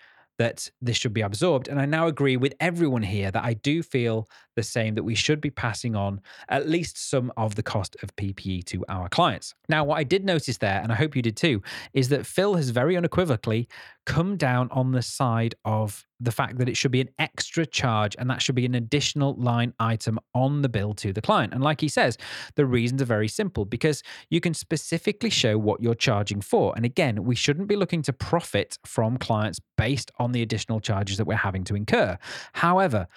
that 0.41 0.71
this 0.81 0.97
should 0.97 1.13
be 1.13 1.21
absorbed. 1.21 1.67
And 1.67 1.79
I 1.79 1.85
now 1.85 2.07
agree 2.07 2.35
with 2.35 2.55
everyone 2.59 3.03
here 3.03 3.29
that 3.29 3.43
I 3.43 3.53
do 3.53 3.83
feel 3.83 4.27
the 4.55 4.63
same 4.63 4.95
that 4.95 5.03
we 5.03 5.13
should 5.13 5.39
be 5.39 5.51
passing 5.51 5.95
on 5.95 6.19
at 6.49 6.67
least 6.67 6.97
some 6.97 7.31
of 7.37 7.53
the 7.53 7.61
cost 7.61 7.95
of 8.01 8.15
PPE 8.15 8.65
to 8.65 8.83
our 8.89 9.07
clients. 9.07 9.53
Now, 9.69 9.83
what 9.83 9.99
I 9.99 10.03
did 10.03 10.25
notice 10.25 10.57
there, 10.57 10.81
and 10.81 10.91
I 10.91 10.95
hope 10.95 11.15
you 11.15 11.21
did 11.21 11.37
too, 11.37 11.61
is 11.93 12.09
that 12.09 12.25
Phil 12.25 12.55
has 12.55 12.71
very 12.71 12.97
unequivocally 12.97 13.69
come 14.07 14.35
down 14.35 14.67
on 14.71 14.93
the 14.93 15.03
side 15.03 15.53
of 15.63 16.07
the 16.21 16.31
fact 16.31 16.57
that 16.59 16.69
it 16.69 16.77
should 16.77 16.91
be 16.91 17.01
an 17.01 17.09
extra 17.19 17.65
charge 17.65 18.15
and 18.19 18.29
that 18.29 18.41
should 18.41 18.55
be 18.55 18.65
an 18.65 18.75
additional 18.75 19.33
line 19.35 19.73
item 19.79 20.19
on 20.33 20.61
the 20.61 20.69
bill 20.69 20.93
to 20.93 21.11
the 21.11 21.21
client. 21.21 21.53
And 21.53 21.63
like 21.63 21.81
he 21.81 21.87
says, 21.87 22.17
the 22.55 22.65
reasons 22.65 23.01
are 23.01 23.05
very 23.05 23.27
simple 23.27 23.65
because 23.65 24.03
you 24.29 24.39
can 24.39 24.53
specifically 24.53 25.29
show 25.29 25.57
what 25.57 25.81
you're 25.81 25.95
charging 25.95 26.41
for. 26.41 26.73
And 26.75 26.85
again, 26.85 27.23
we 27.23 27.35
shouldn't 27.35 27.67
be 27.67 27.75
looking 27.75 28.01
to 28.03 28.13
profit 28.13 28.77
from 28.85 29.17
clients 29.17 29.59
based 29.77 30.11
on 30.19 30.31
the 30.31 30.41
additional 30.41 30.79
charges 30.79 31.17
that 31.17 31.25
we're 31.25 31.35
having 31.35 31.63
to 31.65 31.75
incur. 31.75 32.17
However, 32.53 33.07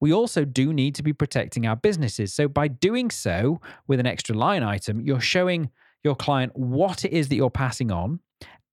we 0.00 0.12
also 0.12 0.44
do 0.44 0.72
need 0.72 0.94
to 0.96 1.02
be 1.02 1.12
protecting 1.12 1.66
our 1.66 1.76
businesses. 1.76 2.32
So 2.32 2.48
by 2.48 2.68
doing 2.68 3.10
so 3.10 3.60
with 3.86 4.00
an 4.00 4.06
extra 4.06 4.36
line 4.36 4.62
item, 4.62 5.00
you're 5.00 5.20
showing 5.20 5.70
your 6.02 6.14
client 6.14 6.52
what 6.54 7.04
it 7.04 7.12
is 7.12 7.28
that 7.28 7.36
you're 7.36 7.50
passing 7.50 7.90
on 7.90 8.20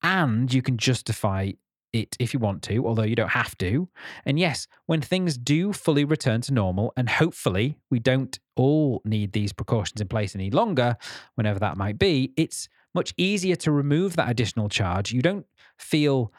and 0.04 0.54
you 0.54 0.62
can 0.62 0.78
justify 0.78 1.52
it 1.94 2.16
if 2.20 2.34
you 2.34 2.40
want 2.40 2.62
to, 2.64 2.86
although 2.86 3.04
you 3.04 3.16
don't 3.16 3.30
have 3.30 3.58
to. 3.60 3.90
And 4.26 4.40
yes, 4.40 4.68
when 4.86 5.02
things 5.02 5.38
do 5.38 5.74
fully 5.74 6.06
return 6.06 6.42
to 6.42 6.54
normal, 6.54 6.94
and 6.96 7.10
hopefully 7.10 7.78
we 7.90 8.00
don't 8.00 8.38
all 8.56 9.02
need 9.06 9.34
these 9.34 9.54
precautions 9.54 10.02
in 10.02 10.08
place 10.08 10.36
any 10.36 10.50
longer, 10.50 10.98
whenever 11.36 11.60
that 11.60 11.78
might 11.78 12.00
be, 12.00 12.34
it's 12.38 12.70
much 12.94 13.14
easier 13.18 13.56
to 13.56 13.72
remove 13.72 14.16
that 14.16 14.30
additional 14.30 14.70
charge. 14.70 15.12
You 15.12 15.22
don't 15.22 15.46
feel 15.78 16.34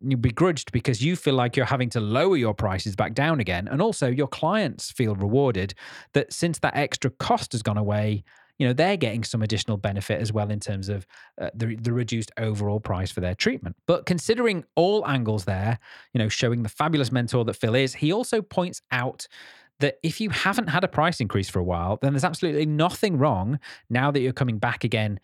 you 0.00 0.16
begrudged 0.16 0.70
because 0.72 1.02
you 1.02 1.16
feel 1.16 1.34
like 1.34 1.56
you're 1.56 1.66
having 1.66 1.90
to 1.90 2.00
lower 2.00 2.36
your 2.36 2.54
prices 2.54 2.94
back 2.94 3.14
down 3.14 3.40
again. 3.40 3.66
And 3.68 3.82
also, 3.82 4.08
your 4.08 4.28
clients 4.28 4.92
feel 4.92 5.14
rewarded 5.14 5.74
that 6.14 6.32
since 6.32 6.60
that 6.60 6.76
extra 6.76 7.10
cost 7.10 7.52
has 7.52 7.62
gone 7.62 7.78
away, 7.78 8.22
you 8.58 8.66
know 8.66 8.72
they're 8.72 8.96
getting 8.96 9.24
some 9.24 9.42
additional 9.42 9.76
benefit 9.76 10.20
as 10.20 10.32
well 10.32 10.50
in 10.50 10.60
terms 10.60 10.88
of 10.88 11.06
uh, 11.40 11.50
the, 11.54 11.76
the 11.76 11.92
reduced 11.92 12.30
overall 12.38 12.80
price 12.80 13.10
for 13.10 13.20
their 13.20 13.34
treatment. 13.34 13.76
But 13.86 14.06
considering 14.06 14.64
all 14.74 15.06
angles 15.06 15.44
there 15.44 15.78
you 16.12 16.18
know 16.18 16.28
showing 16.28 16.62
the 16.62 16.68
fabulous 16.68 17.12
mentor 17.12 17.44
that 17.44 17.54
phil 17.54 17.74
is 17.74 17.94
he 17.94 18.12
also 18.12 18.42
points 18.42 18.82
out 18.90 19.26
that 19.80 19.98
if 20.02 20.20
you 20.20 20.30
haven't 20.30 20.68
had 20.68 20.82
a 20.82 20.88
price 20.88 21.20
increase 21.20 21.48
for 21.48 21.58
a 21.58 21.64
while 21.64 21.98
then 22.00 22.12
there's 22.12 22.24
absolutely 22.24 22.66
nothing 22.66 23.16
wrong 23.16 23.58
now 23.88 24.10
that 24.10 24.20
you're 24.20 24.32
coming 24.32 24.58
back 24.58 24.84
again 24.84 25.20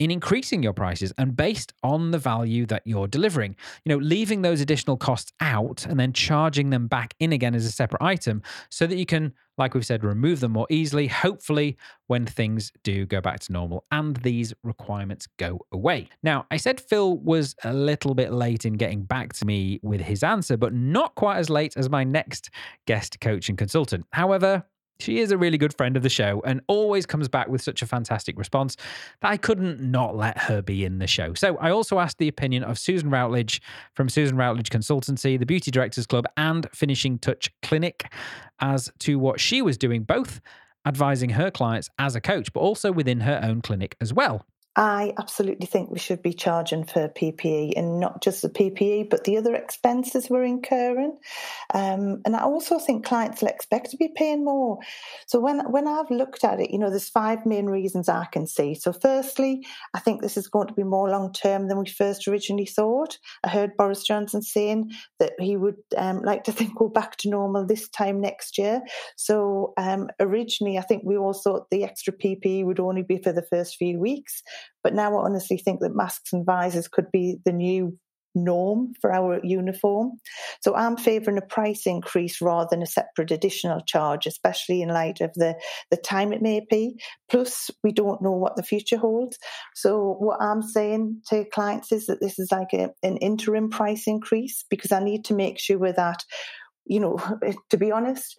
in 0.00 0.10
increasing 0.10 0.62
your 0.62 0.72
prices 0.72 1.12
and 1.18 1.36
based 1.36 1.72
on 1.84 2.10
the 2.10 2.18
value 2.18 2.66
that 2.66 2.82
you're 2.86 3.06
delivering. 3.06 3.54
You 3.84 3.90
know, 3.90 4.02
leaving 4.02 4.42
those 4.42 4.60
additional 4.60 4.96
costs 4.96 5.30
out 5.40 5.86
and 5.86 6.00
then 6.00 6.12
charging 6.14 6.70
them 6.70 6.88
back 6.88 7.14
in 7.20 7.32
again 7.32 7.54
as 7.54 7.66
a 7.66 7.70
separate 7.70 8.02
item 8.02 8.42
so 8.70 8.86
that 8.86 8.96
you 8.96 9.04
can, 9.04 9.34
like 9.58 9.74
we've 9.74 9.84
said, 9.84 10.02
remove 10.02 10.40
them 10.40 10.52
more 10.52 10.66
easily, 10.70 11.06
hopefully, 11.06 11.76
when 12.06 12.24
things 12.24 12.72
do 12.82 13.04
go 13.04 13.20
back 13.20 13.40
to 13.40 13.52
normal 13.52 13.84
and 13.92 14.16
these 14.16 14.54
requirements 14.64 15.28
go 15.38 15.60
away. 15.70 16.08
Now, 16.22 16.46
I 16.50 16.56
said 16.56 16.80
Phil 16.80 17.18
was 17.18 17.54
a 17.62 17.74
little 17.74 18.14
bit 18.14 18.32
late 18.32 18.64
in 18.64 18.72
getting 18.72 19.02
back 19.04 19.34
to 19.34 19.44
me 19.44 19.80
with 19.82 20.00
his 20.00 20.22
answer, 20.22 20.56
but 20.56 20.72
not 20.72 21.14
quite 21.14 21.36
as 21.36 21.50
late 21.50 21.76
as 21.76 21.90
my 21.90 22.04
next 22.04 22.48
guest 22.86 23.20
coach 23.20 23.50
and 23.50 23.58
consultant. 23.58 24.06
However, 24.12 24.64
she 25.02 25.18
is 25.18 25.30
a 25.30 25.38
really 25.38 25.58
good 25.58 25.74
friend 25.76 25.96
of 25.96 26.02
the 26.02 26.08
show 26.08 26.42
and 26.44 26.60
always 26.66 27.06
comes 27.06 27.28
back 27.28 27.48
with 27.48 27.62
such 27.62 27.82
a 27.82 27.86
fantastic 27.86 28.38
response 28.38 28.76
that 29.20 29.30
I 29.30 29.36
couldn't 29.36 29.80
not 29.80 30.16
let 30.16 30.38
her 30.38 30.62
be 30.62 30.84
in 30.84 30.98
the 30.98 31.06
show. 31.06 31.34
So 31.34 31.56
I 31.58 31.70
also 31.70 31.98
asked 31.98 32.18
the 32.18 32.28
opinion 32.28 32.64
of 32.64 32.78
Susan 32.78 33.10
Routledge 33.10 33.60
from 33.94 34.08
Susan 34.08 34.36
Routledge 34.36 34.70
Consultancy, 34.70 35.38
the 35.38 35.46
Beauty 35.46 35.70
Directors 35.70 36.06
Club, 36.06 36.26
and 36.36 36.68
Finishing 36.72 37.18
Touch 37.18 37.50
Clinic 37.62 38.12
as 38.60 38.92
to 39.00 39.18
what 39.18 39.40
she 39.40 39.62
was 39.62 39.78
doing, 39.78 40.02
both 40.02 40.40
advising 40.86 41.30
her 41.30 41.50
clients 41.50 41.90
as 41.98 42.14
a 42.14 42.20
coach, 42.20 42.52
but 42.52 42.60
also 42.60 42.90
within 42.90 43.20
her 43.20 43.40
own 43.42 43.60
clinic 43.60 43.96
as 44.00 44.12
well. 44.12 44.46
I 44.76 45.12
absolutely 45.18 45.66
think 45.66 45.90
we 45.90 45.98
should 45.98 46.22
be 46.22 46.32
charging 46.32 46.84
for 46.84 47.08
PPE 47.08 47.72
and 47.76 47.98
not 47.98 48.22
just 48.22 48.42
the 48.42 48.48
PPE, 48.48 49.10
but 49.10 49.24
the 49.24 49.36
other 49.36 49.54
expenses 49.54 50.30
we're 50.30 50.44
incurring. 50.44 51.18
Um, 51.74 52.22
and 52.24 52.36
I 52.36 52.42
also 52.42 52.78
think 52.78 53.04
clients 53.04 53.40
will 53.40 53.48
expect 53.48 53.90
to 53.90 53.96
be 53.96 54.12
paying 54.14 54.44
more. 54.44 54.78
So 55.26 55.40
when 55.40 55.60
when 55.72 55.88
I've 55.88 56.10
looked 56.10 56.44
at 56.44 56.60
it, 56.60 56.70
you 56.70 56.78
know, 56.78 56.88
there's 56.88 57.08
five 57.08 57.44
main 57.46 57.66
reasons 57.66 58.08
I 58.08 58.26
can 58.26 58.46
see. 58.46 58.74
So 58.74 58.92
firstly, 58.92 59.66
I 59.92 59.98
think 59.98 60.22
this 60.22 60.36
is 60.36 60.46
going 60.46 60.68
to 60.68 60.74
be 60.74 60.84
more 60.84 61.10
long 61.10 61.32
term 61.32 61.66
than 61.66 61.78
we 61.78 61.86
first 61.86 62.28
originally 62.28 62.66
thought. 62.66 63.18
I 63.42 63.48
heard 63.48 63.76
Boris 63.76 64.04
Johnson 64.04 64.40
saying 64.40 64.92
that 65.18 65.32
he 65.40 65.56
would 65.56 65.76
um, 65.96 66.22
like 66.22 66.44
to 66.44 66.52
think 66.60 66.80
we're 66.80 66.88
back 66.88 67.16
to 67.18 67.28
normal 67.28 67.66
this 67.66 67.88
time 67.88 68.20
next 68.20 68.56
year. 68.56 68.82
So 69.16 69.74
um, 69.76 70.10
originally, 70.20 70.78
I 70.78 70.82
think 70.82 71.02
we 71.04 71.16
all 71.16 71.32
thought 71.32 71.70
the 71.70 71.82
extra 71.82 72.12
PPE 72.12 72.64
would 72.64 72.78
only 72.78 73.02
be 73.02 73.18
for 73.18 73.32
the 73.32 73.42
first 73.50 73.76
few 73.76 73.98
weeks. 73.98 74.44
But 74.82 74.94
now 74.94 75.16
I 75.16 75.24
honestly 75.24 75.58
think 75.58 75.80
that 75.80 75.94
masks 75.94 76.32
and 76.32 76.44
visors 76.44 76.88
could 76.88 77.10
be 77.12 77.38
the 77.44 77.52
new 77.52 77.98
norm 78.34 78.92
for 79.00 79.12
our 79.12 79.40
uniform. 79.42 80.12
So 80.60 80.74
I'm 80.74 80.96
favouring 80.96 81.38
a 81.38 81.42
price 81.42 81.86
increase 81.86 82.40
rather 82.40 82.68
than 82.70 82.82
a 82.82 82.86
separate 82.86 83.30
additional 83.30 83.80
charge, 83.80 84.26
especially 84.26 84.82
in 84.82 84.88
light 84.88 85.20
of 85.20 85.32
the, 85.34 85.56
the 85.90 85.96
time 85.96 86.32
it 86.32 86.42
may 86.42 86.64
be. 86.70 87.00
Plus, 87.28 87.70
we 87.82 87.92
don't 87.92 88.22
know 88.22 88.32
what 88.32 88.56
the 88.56 88.62
future 88.62 88.98
holds. 88.98 89.36
So 89.74 90.16
what 90.18 90.40
I'm 90.40 90.62
saying 90.62 91.22
to 91.30 91.44
clients 91.52 91.92
is 91.92 92.06
that 92.06 92.20
this 92.20 92.38
is 92.38 92.52
like 92.52 92.72
a, 92.72 92.90
an 93.02 93.16
interim 93.16 93.68
price 93.68 94.06
increase 94.06 94.64
because 94.70 94.92
I 94.92 95.02
need 95.02 95.24
to 95.26 95.34
make 95.34 95.58
sure 95.58 95.92
that 95.92 96.24
you 96.86 96.98
know, 96.98 97.18
to 97.70 97.76
be 97.76 97.92
honest, 97.92 98.36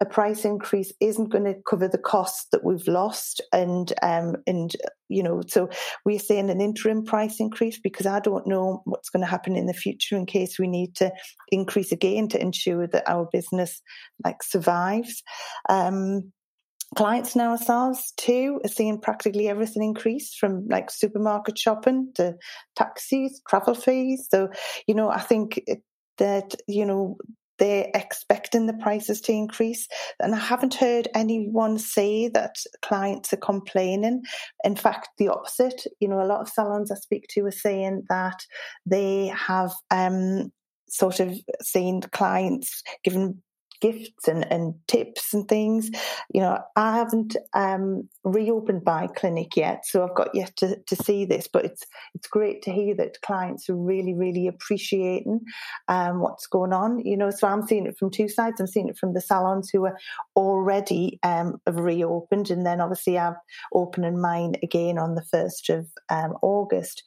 a 0.00 0.04
price 0.04 0.44
increase 0.44 0.92
isn't 1.00 1.30
going 1.30 1.44
to 1.44 1.54
cover 1.68 1.88
the 1.88 1.98
costs 1.98 2.46
that 2.52 2.64
we've 2.64 2.86
lost 2.86 3.40
and 3.52 3.92
um, 4.02 4.36
and 4.46 4.72
you 5.08 5.22
know 5.22 5.42
so 5.46 5.68
we're 6.04 6.18
saying 6.18 6.50
an 6.50 6.60
interim 6.60 7.04
price 7.04 7.40
increase 7.40 7.78
because 7.78 8.06
I 8.06 8.20
don't 8.20 8.46
know 8.46 8.82
what's 8.84 9.08
going 9.08 9.22
to 9.22 9.30
happen 9.30 9.56
in 9.56 9.66
the 9.66 9.72
future 9.72 10.16
in 10.16 10.26
case 10.26 10.58
we 10.58 10.66
need 10.66 10.94
to 10.96 11.12
increase 11.50 11.92
again 11.92 12.28
to 12.28 12.40
ensure 12.40 12.86
that 12.88 13.08
our 13.08 13.28
business 13.32 13.80
like 14.24 14.42
survives. 14.42 15.22
Um, 15.68 16.32
clients 16.94 17.34
and 17.34 17.42
ourselves 17.42 18.12
too 18.16 18.60
are 18.64 18.68
seeing 18.68 19.00
practically 19.00 19.48
everything 19.48 19.82
increase 19.82 20.34
from 20.34 20.66
like 20.68 20.90
supermarket 20.90 21.58
shopping 21.58 22.12
to 22.14 22.34
taxis 22.76 23.40
travel 23.48 23.74
fees. 23.74 24.28
So 24.30 24.48
you 24.86 24.94
know 24.94 25.08
i 25.10 25.20
think 25.20 25.60
that 26.18 26.54
you 26.66 26.84
know 26.84 27.16
they're 27.58 27.88
expecting 27.94 28.66
the 28.66 28.74
prices 28.74 29.20
to 29.22 29.32
increase. 29.32 29.88
And 30.20 30.34
I 30.34 30.38
haven't 30.38 30.74
heard 30.74 31.08
anyone 31.14 31.78
say 31.78 32.28
that 32.28 32.56
clients 32.82 33.32
are 33.32 33.38
complaining. 33.38 34.22
In 34.64 34.76
fact, 34.76 35.08
the 35.18 35.28
opposite. 35.28 35.86
You 36.00 36.08
know, 36.08 36.20
a 36.20 36.26
lot 36.26 36.40
of 36.40 36.48
salons 36.48 36.90
I 36.90 36.96
speak 36.96 37.26
to 37.30 37.46
are 37.46 37.50
saying 37.50 38.04
that 38.08 38.40
they 38.84 39.26
have 39.28 39.72
um, 39.90 40.52
sort 40.88 41.20
of 41.20 41.34
seen 41.62 42.00
clients 42.12 42.82
given 43.04 43.42
gifts 43.80 44.28
and, 44.28 44.50
and 44.50 44.74
tips 44.86 45.32
and 45.34 45.48
things. 45.48 45.90
You 46.32 46.40
know, 46.40 46.58
I 46.76 46.96
haven't 46.96 47.36
um, 47.54 48.08
reopened 48.24 48.82
my 48.84 49.08
clinic 49.08 49.56
yet, 49.56 49.86
so 49.86 50.04
I've 50.04 50.14
got 50.14 50.34
yet 50.34 50.56
to, 50.56 50.76
to 50.76 50.96
see 50.96 51.24
this, 51.24 51.48
but 51.48 51.64
it's 51.64 51.84
it's 52.14 52.28
great 52.28 52.62
to 52.62 52.72
hear 52.72 52.94
that 52.96 53.20
clients 53.22 53.68
are 53.68 53.76
really, 53.76 54.14
really 54.14 54.46
appreciating 54.46 55.40
um, 55.88 56.20
what's 56.20 56.46
going 56.46 56.72
on. 56.72 57.00
You 57.00 57.16
know, 57.16 57.30
so 57.30 57.48
I'm 57.48 57.66
seeing 57.66 57.86
it 57.86 57.98
from 57.98 58.10
two 58.10 58.28
sides. 58.28 58.60
I'm 58.60 58.66
seeing 58.66 58.88
it 58.88 58.98
from 58.98 59.14
the 59.14 59.20
salons 59.20 59.70
who 59.70 59.84
are 59.86 59.98
already 60.34 61.18
um, 61.22 61.60
have 61.66 61.76
reopened, 61.76 62.50
and 62.50 62.66
then 62.66 62.80
obviously 62.80 63.18
I'm 63.18 63.36
opening 63.74 64.20
mine 64.20 64.54
again 64.62 64.98
on 64.98 65.14
the 65.14 65.22
1st 65.22 65.78
of 65.78 65.86
um, 66.08 66.36
August. 66.42 67.02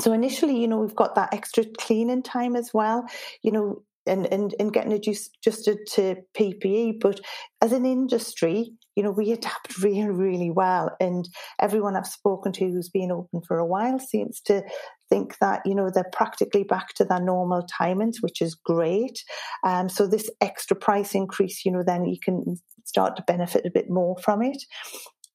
So 0.00 0.12
initially, 0.12 0.60
you 0.60 0.68
know, 0.68 0.78
we've 0.78 0.94
got 0.94 1.14
that 1.14 1.32
extra 1.32 1.64
cleaning 1.78 2.22
time 2.22 2.54
as 2.54 2.72
well. 2.74 3.06
You 3.42 3.52
know, 3.52 3.82
and, 4.06 4.26
and, 4.32 4.54
and 4.58 4.72
getting 4.72 4.92
adjusted 4.92 5.78
to 5.92 6.16
PPE. 6.38 7.00
But 7.00 7.20
as 7.60 7.72
an 7.72 7.84
industry, 7.84 8.72
you 8.94 9.02
know, 9.02 9.10
we 9.10 9.32
adapt 9.32 9.78
really, 9.82 10.08
really 10.08 10.50
well. 10.50 10.90
And 11.00 11.28
everyone 11.60 11.96
I've 11.96 12.06
spoken 12.06 12.52
to 12.52 12.64
who's 12.64 12.88
been 12.88 13.12
open 13.12 13.42
for 13.46 13.58
a 13.58 13.66
while 13.66 13.98
seems 13.98 14.40
to 14.42 14.62
think 15.08 15.38
that, 15.40 15.62
you 15.64 15.74
know, 15.74 15.90
they're 15.92 16.10
practically 16.12 16.64
back 16.64 16.94
to 16.94 17.04
their 17.04 17.20
normal 17.20 17.66
timings, 17.80 18.16
which 18.20 18.40
is 18.40 18.54
great. 18.54 19.22
Um, 19.64 19.88
so 19.88 20.06
this 20.06 20.30
extra 20.40 20.76
price 20.76 21.14
increase, 21.14 21.64
you 21.64 21.72
know, 21.72 21.82
then 21.84 22.06
you 22.06 22.18
can 22.22 22.56
start 22.84 23.16
to 23.16 23.24
benefit 23.26 23.66
a 23.66 23.70
bit 23.70 23.90
more 23.90 24.16
from 24.18 24.42
it 24.42 24.62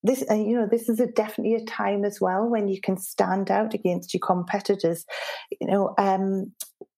this 0.04 0.24
uh, 0.30 0.36
you 0.36 0.56
know 0.58 0.68
this 0.70 0.90
is 0.90 1.00
a 1.00 1.08
definitely 1.08 1.56
a 1.56 1.66
time 1.66 2.04
as 2.04 2.20
well 2.20 2.50
when 2.50 2.68
you 2.68 2.80
can 2.82 2.98
stand 2.98 3.52
out 3.52 3.74
against 3.74 4.14
your 4.14 4.22
competitors 4.22 5.06
you 5.60 5.68
know 5.68 5.94
um, 5.98 6.52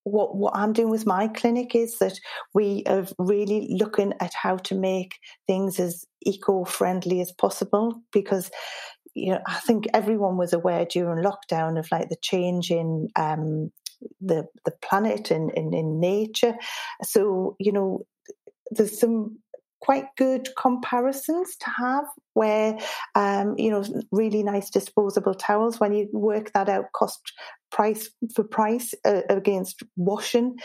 what 0.03 0.35
what 0.35 0.55
I'm 0.55 0.73
doing 0.73 0.89
with 0.89 1.05
my 1.05 1.27
clinic 1.27 1.75
is 1.75 1.99
that 1.99 2.19
we 2.53 2.83
are 2.87 3.05
really 3.17 3.67
looking 3.69 4.13
at 4.19 4.33
how 4.33 4.57
to 4.57 4.75
make 4.75 5.19
things 5.47 5.79
as 5.79 6.05
eco-friendly 6.25 7.21
as 7.21 7.31
possible 7.31 8.01
because 8.11 8.51
you 9.13 9.31
know 9.31 9.39
I 9.47 9.59
think 9.59 9.85
everyone 9.93 10.37
was 10.37 10.53
aware 10.53 10.85
during 10.85 11.23
lockdown 11.23 11.79
of 11.79 11.87
like 11.91 12.09
the 12.09 12.17
change 12.21 12.71
in 12.71 13.09
um, 13.15 13.71
the 14.21 14.47
the 14.65 14.71
planet 14.81 15.31
and 15.31 15.51
in, 15.51 15.99
nature. 15.99 16.55
So 17.03 17.55
you 17.59 17.71
know 17.71 18.05
there's 18.71 18.99
some 18.99 19.39
quite 19.81 20.05
good 20.17 20.47
comparisons 20.57 21.57
to 21.57 21.69
have 21.69 22.05
where 22.33 22.77
um, 23.15 23.55
you 23.57 23.69
know 23.69 23.83
really 24.11 24.41
nice 24.41 24.69
disposable 24.69 25.35
towels 25.35 25.79
when 25.79 25.93
you 25.93 26.09
work 26.13 26.51
that 26.53 26.69
out 26.69 26.85
cost 26.93 27.33
price 27.73 28.09
for 28.35 28.43
price 28.43 28.93
uh, 29.03 29.23
against 29.29 29.81
washing 29.97 30.55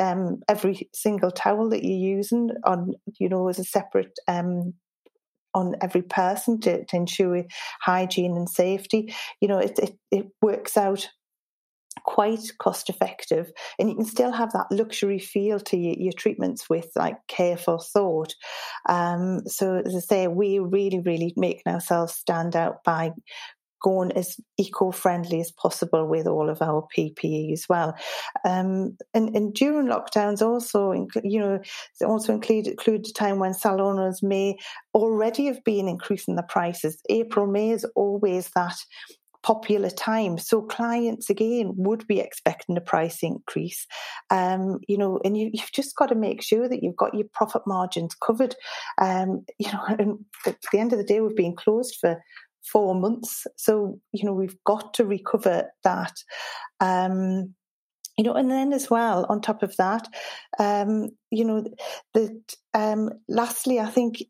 um, 0.00 0.40
every 0.48 0.88
single 0.94 1.30
towel 1.30 1.68
that 1.68 1.84
you're 1.84 2.16
using 2.16 2.50
on 2.64 2.94
you 3.20 3.28
know 3.28 3.48
as 3.48 3.58
a 3.58 3.64
separate 3.64 4.18
um, 4.26 4.72
on 5.52 5.76
every 5.82 6.02
person 6.02 6.58
to, 6.60 6.84
to 6.86 6.96
ensure 6.96 7.44
hygiene 7.80 8.36
and 8.36 8.48
safety. 8.48 9.14
You 9.40 9.48
know 9.48 9.58
it, 9.58 9.78
it, 9.78 9.96
it 10.10 10.26
works 10.40 10.76
out 10.76 11.08
quite 12.04 12.50
cost 12.58 12.90
effective 12.90 13.52
and 13.78 13.88
you 13.88 13.94
can 13.94 14.04
still 14.04 14.32
have 14.32 14.52
that 14.52 14.66
luxury 14.70 15.18
feel 15.18 15.60
to 15.60 15.76
your, 15.76 15.94
your 15.96 16.12
treatments 16.12 16.68
with 16.68 16.88
like 16.96 17.16
careful 17.28 17.78
thought. 17.78 18.34
Um, 18.88 19.46
so 19.46 19.82
as 19.84 19.94
i 19.94 20.00
say 20.00 20.26
we 20.26 20.58
really 20.58 21.00
really 21.00 21.32
making 21.36 21.72
ourselves 21.72 22.14
stand 22.14 22.56
out 22.56 22.82
by 22.84 23.12
going 23.84 24.10
as 24.12 24.40
eco-friendly 24.56 25.40
as 25.40 25.52
possible 25.52 26.08
with 26.08 26.26
all 26.26 26.48
of 26.48 26.62
our 26.62 26.88
PPE 26.96 27.52
as 27.52 27.68
well. 27.68 27.94
Um, 28.46 28.96
and, 29.12 29.36
and, 29.36 29.52
during 29.52 29.88
lockdowns, 29.88 30.40
also 30.40 30.92
you 31.22 31.38
know, 31.38 31.60
also 32.04 32.32
include 32.32 32.66
include 32.66 33.06
a 33.06 33.12
time 33.12 33.38
when 33.38 33.52
salon 33.52 33.98
owners 33.98 34.22
may 34.22 34.56
already 34.94 35.44
have 35.46 35.62
been 35.64 35.86
increasing 35.86 36.36
the 36.36 36.42
prices. 36.42 36.98
April, 37.10 37.46
May 37.46 37.70
is 37.70 37.84
always 37.94 38.48
that 38.54 38.76
popular 39.44 39.90
time. 39.90 40.38
So 40.38 40.62
clients 40.62 41.28
again 41.28 41.74
would 41.76 42.06
be 42.06 42.18
expecting 42.18 42.78
a 42.78 42.80
price 42.80 43.22
increase. 43.22 43.86
Um, 44.30 44.78
you 44.88 44.96
know, 44.96 45.20
and 45.22 45.36
you, 45.36 45.50
have 45.58 45.70
just 45.70 45.94
got 45.96 46.06
to 46.06 46.14
make 46.14 46.42
sure 46.42 46.66
that 46.66 46.82
you've 46.82 46.96
got 46.96 47.14
your 47.14 47.26
profit 47.32 47.62
margins 47.66 48.14
covered. 48.14 48.56
Um, 48.98 49.44
you 49.58 49.70
know, 49.70 49.84
and 49.98 50.24
at 50.46 50.56
the 50.72 50.78
end 50.78 50.92
of 50.92 50.98
the 50.98 51.04
day, 51.04 51.20
we've 51.20 51.36
been 51.36 51.54
closed 51.54 51.98
for 52.00 52.22
four 52.64 52.94
months, 52.94 53.46
so 53.56 54.00
you 54.12 54.24
know 54.24 54.32
we've 54.32 54.62
got 54.64 54.94
to 54.94 55.04
recover 55.04 55.70
that. 55.82 56.14
Um, 56.80 57.54
you 58.16 58.24
know, 58.24 58.34
and 58.34 58.50
then 58.50 58.72
as 58.72 58.88
well, 58.88 59.26
on 59.28 59.40
top 59.40 59.62
of 59.62 59.76
that, 59.76 60.06
um, 60.58 61.08
you 61.30 61.44
know, 61.44 61.64
that 62.14 62.54
um, 62.72 63.10
lastly, 63.28 63.80
I 63.80 63.86
think, 63.86 64.22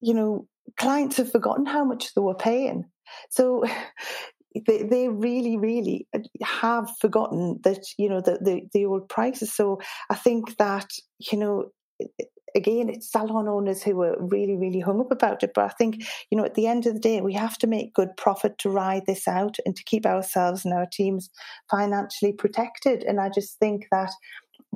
you 0.00 0.14
know, 0.14 0.48
clients 0.78 1.18
have 1.18 1.30
forgotten 1.30 1.66
how 1.66 1.84
much 1.84 2.14
they 2.14 2.22
were 2.22 2.34
paying. 2.34 2.86
So, 3.28 3.64
they, 4.66 4.82
they 4.82 5.08
really, 5.08 5.56
really 5.56 6.08
have 6.42 6.90
forgotten 6.98 7.60
that, 7.62 7.84
you 7.98 8.08
know, 8.08 8.20
the, 8.20 8.38
the, 8.40 8.62
the 8.72 8.86
old 8.86 9.08
prices. 9.08 9.52
So 9.52 9.80
I 10.08 10.14
think 10.14 10.56
that, 10.56 10.88
you 11.30 11.38
know, 11.38 11.70
again, 12.54 12.88
it's 12.88 13.10
salon 13.10 13.48
owners 13.48 13.82
who 13.82 14.00
are 14.02 14.16
really, 14.18 14.56
really 14.56 14.80
hung 14.80 15.00
up 15.00 15.10
about 15.10 15.42
it. 15.42 15.52
But 15.54 15.64
I 15.64 15.68
think, 15.68 16.04
you 16.30 16.38
know, 16.38 16.44
at 16.44 16.54
the 16.54 16.66
end 16.66 16.86
of 16.86 16.94
the 16.94 17.00
day, 17.00 17.20
we 17.20 17.34
have 17.34 17.58
to 17.58 17.66
make 17.66 17.94
good 17.94 18.16
profit 18.16 18.58
to 18.58 18.70
ride 18.70 19.06
this 19.06 19.26
out 19.28 19.56
and 19.64 19.76
to 19.76 19.84
keep 19.84 20.06
ourselves 20.06 20.64
and 20.64 20.74
our 20.74 20.86
teams 20.86 21.30
financially 21.70 22.32
protected. 22.32 23.02
And 23.02 23.20
I 23.20 23.28
just 23.28 23.58
think 23.58 23.86
that 23.90 24.10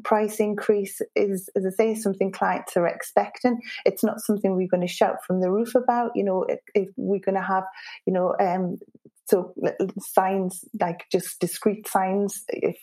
price 0.03 0.41
increase 0.41 1.01
is, 1.15 1.49
as 1.57 1.65
I 1.67 1.71
say, 1.71 1.95
something 1.95 2.33
clients 2.33 2.77
are 2.77 2.87
expecting. 2.87 3.61
It's 3.85 4.03
not 4.03 4.21
something 4.21 4.57
we're 4.57 4.69
going 4.69 4.87
to 4.87 4.93
shout 4.93 5.25
from 5.27 5.41
the 5.41 5.51
roof 5.51 5.75
about. 5.75 6.13
You 6.15 6.25
know, 6.25 6.47
if, 6.75 6.89
we're 6.97 7.21
going 7.21 7.37
to 7.37 7.43
have, 7.43 7.65
you 8.07 8.13
know, 8.13 8.35
um, 8.41 8.79
so 9.27 9.55
signs 9.99 10.65
like 10.81 11.05
just 11.11 11.41
discrete 11.41 11.89
signs 11.89 12.45
if 12.49 12.77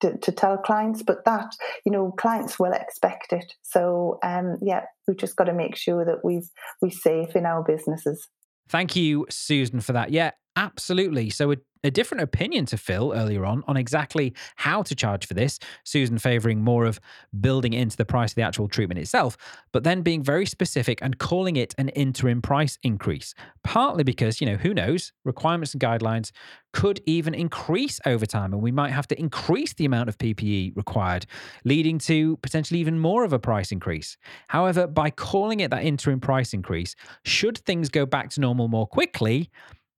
to, 0.00 0.16
to, 0.18 0.32
tell 0.32 0.58
clients 0.58 1.02
but 1.02 1.24
that 1.24 1.54
you 1.84 1.92
know 1.92 2.12
clients 2.12 2.58
will 2.58 2.72
expect 2.72 3.32
it. 3.32 3.54
So 3.62 4.18
um 4.22 4.56
yeah 4.62 4.84
we've 5.06 5.16
just 5.16 5.36
got 5.36 5.44
to 5.44 5.54
make 5.54 5.76
sure 5.76 6.04
that 6.04 6.24
we've 6.24 6.48
we're 6.80 6.90
safe 6.90 7.34
in 7.34 7.46
our 7.46 7.62
businesses. 7.62 8.28
Thank 8.68 8.96
you 8.96 9.26
susan 9.30 9.80
for 9.80 9.92
that. 9.92 10.10
Yeah 10.10 10.32
absolutely. 10.56 11.30
So 11.30 11.54
a 11.86 11.90
different 11.90 12.22
opinion 12.22 12.66
to 12.66 12.76
Phil 12.76 13.12
earlier 13.14 13.44
on 13.44 13.62
on 13.66 13.76
exactly 13.76 14.34
how 14.56 14.82
to 14.82 14.94
charge 14.94 15.26
for 15.26 15.34
this. 15.34 15.58
Susan 15.84 16.18
favoring 16.18 16.62
more 16.62 16.84
of 16.84 17.00
building 17.40 17.72
into 17.72 17.96
the 17.96 18.04
price 18.04 18.32
of 18.32 18.34
the 18.34 18.42
actual 18.42 18.68
treatment 18.68 18.98
itself, 18.98 19.36
but 19.72 19.84
then 19.84 20.02
being 20.02 20.22
very 20.22 20.46
specific 20.46 20.98
and 21.00 21.18
calling 21.18 21.56
it 21.56 21.74
an 21.78 21.88
interim 21.90 22.42
price 22.42 22.78
increase. 22.82 23.34
Partly 23.62 24.04
because, 24.04 24.40
you 24.40 24.46
know, 24.46 24.56
who 24.56 24.74
knows, 24.74 25.12
requirements 25.24 25.72
and 25.72 25.82
guidelines 25.82 26.32
could 26.72 27.00
even 27.06 27.34
increase 27.34 28.00
over 28.04 28.26
time, 28.26 28.52
and 28.52 28.60
we 28.60 28.72
might 28.72 28.90
have 28.90 29.08
to 29.08 29.18
increase 29.18 29.72
the 29.74 29.86
amount 29.86 30.08
of 30.08 30.18
PPE 30.18 30.76
required, 30.76 31.24
leading 31.64 31.98
to 31.98 32.36
potentially 32.38 32.80
even 32.80 32.98
more 32.98 33.24
of 33.24 33.32
a 33.32 33.38
price 33.38 33.72
increase. 33.72 34.18
However, 34.48 34.86
by 34.86 35.10
calling 35.10 35.60
it 35.60 35.70
that 35.70 35.84
interim 35.84 36.20
price 36.20 36.52
increase, 36.52 36.94
should 37.24 37.58
things 37.58 37.88
go 37.88 38.04
back 38.04 38.28
to 38.30 38.40
normal 38.40 38.68
more 38.68 38.86
quickly, 38.86 39.50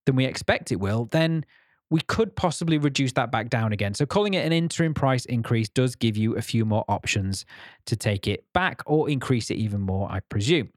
than 0.09 0.17
we 0.17 0.25
expect 0.25 0.73
it 0.73 0.81
will, 0.81 1.05
then 1.05 1.45
we 1.91 2.01
could 2.03 2.37
possibly 2.37 2.79
reduce 2.79 3.13
that 3.13 3.31
back 3.31 3.49
down 3.49 3.73
again. 3.73 3.95
So, 3.95 4.07
calling 4.07 4.35
it 4.35 4.45
an 4.45 4.53
interim 4.53 4.95
price 4.95 5.25
increase 5.25 5.69
does 5.69 5.95
give 5.95 6.17
you 6.17 6.37
a 6.37 6.43
few 6.43 6.65
more 6.65 6.85
options 6.89 7.45
to 7.87 7.97
take 7.97 8.27
it 8.27 8.45
back 8.53 8.83
or 8.87 9.09
increase 9.09 9.51
it 9.51 9.57
even 9.57 9.81
more, 9.81 10.11
I 10.11 10.21
presume. 10.21 10.71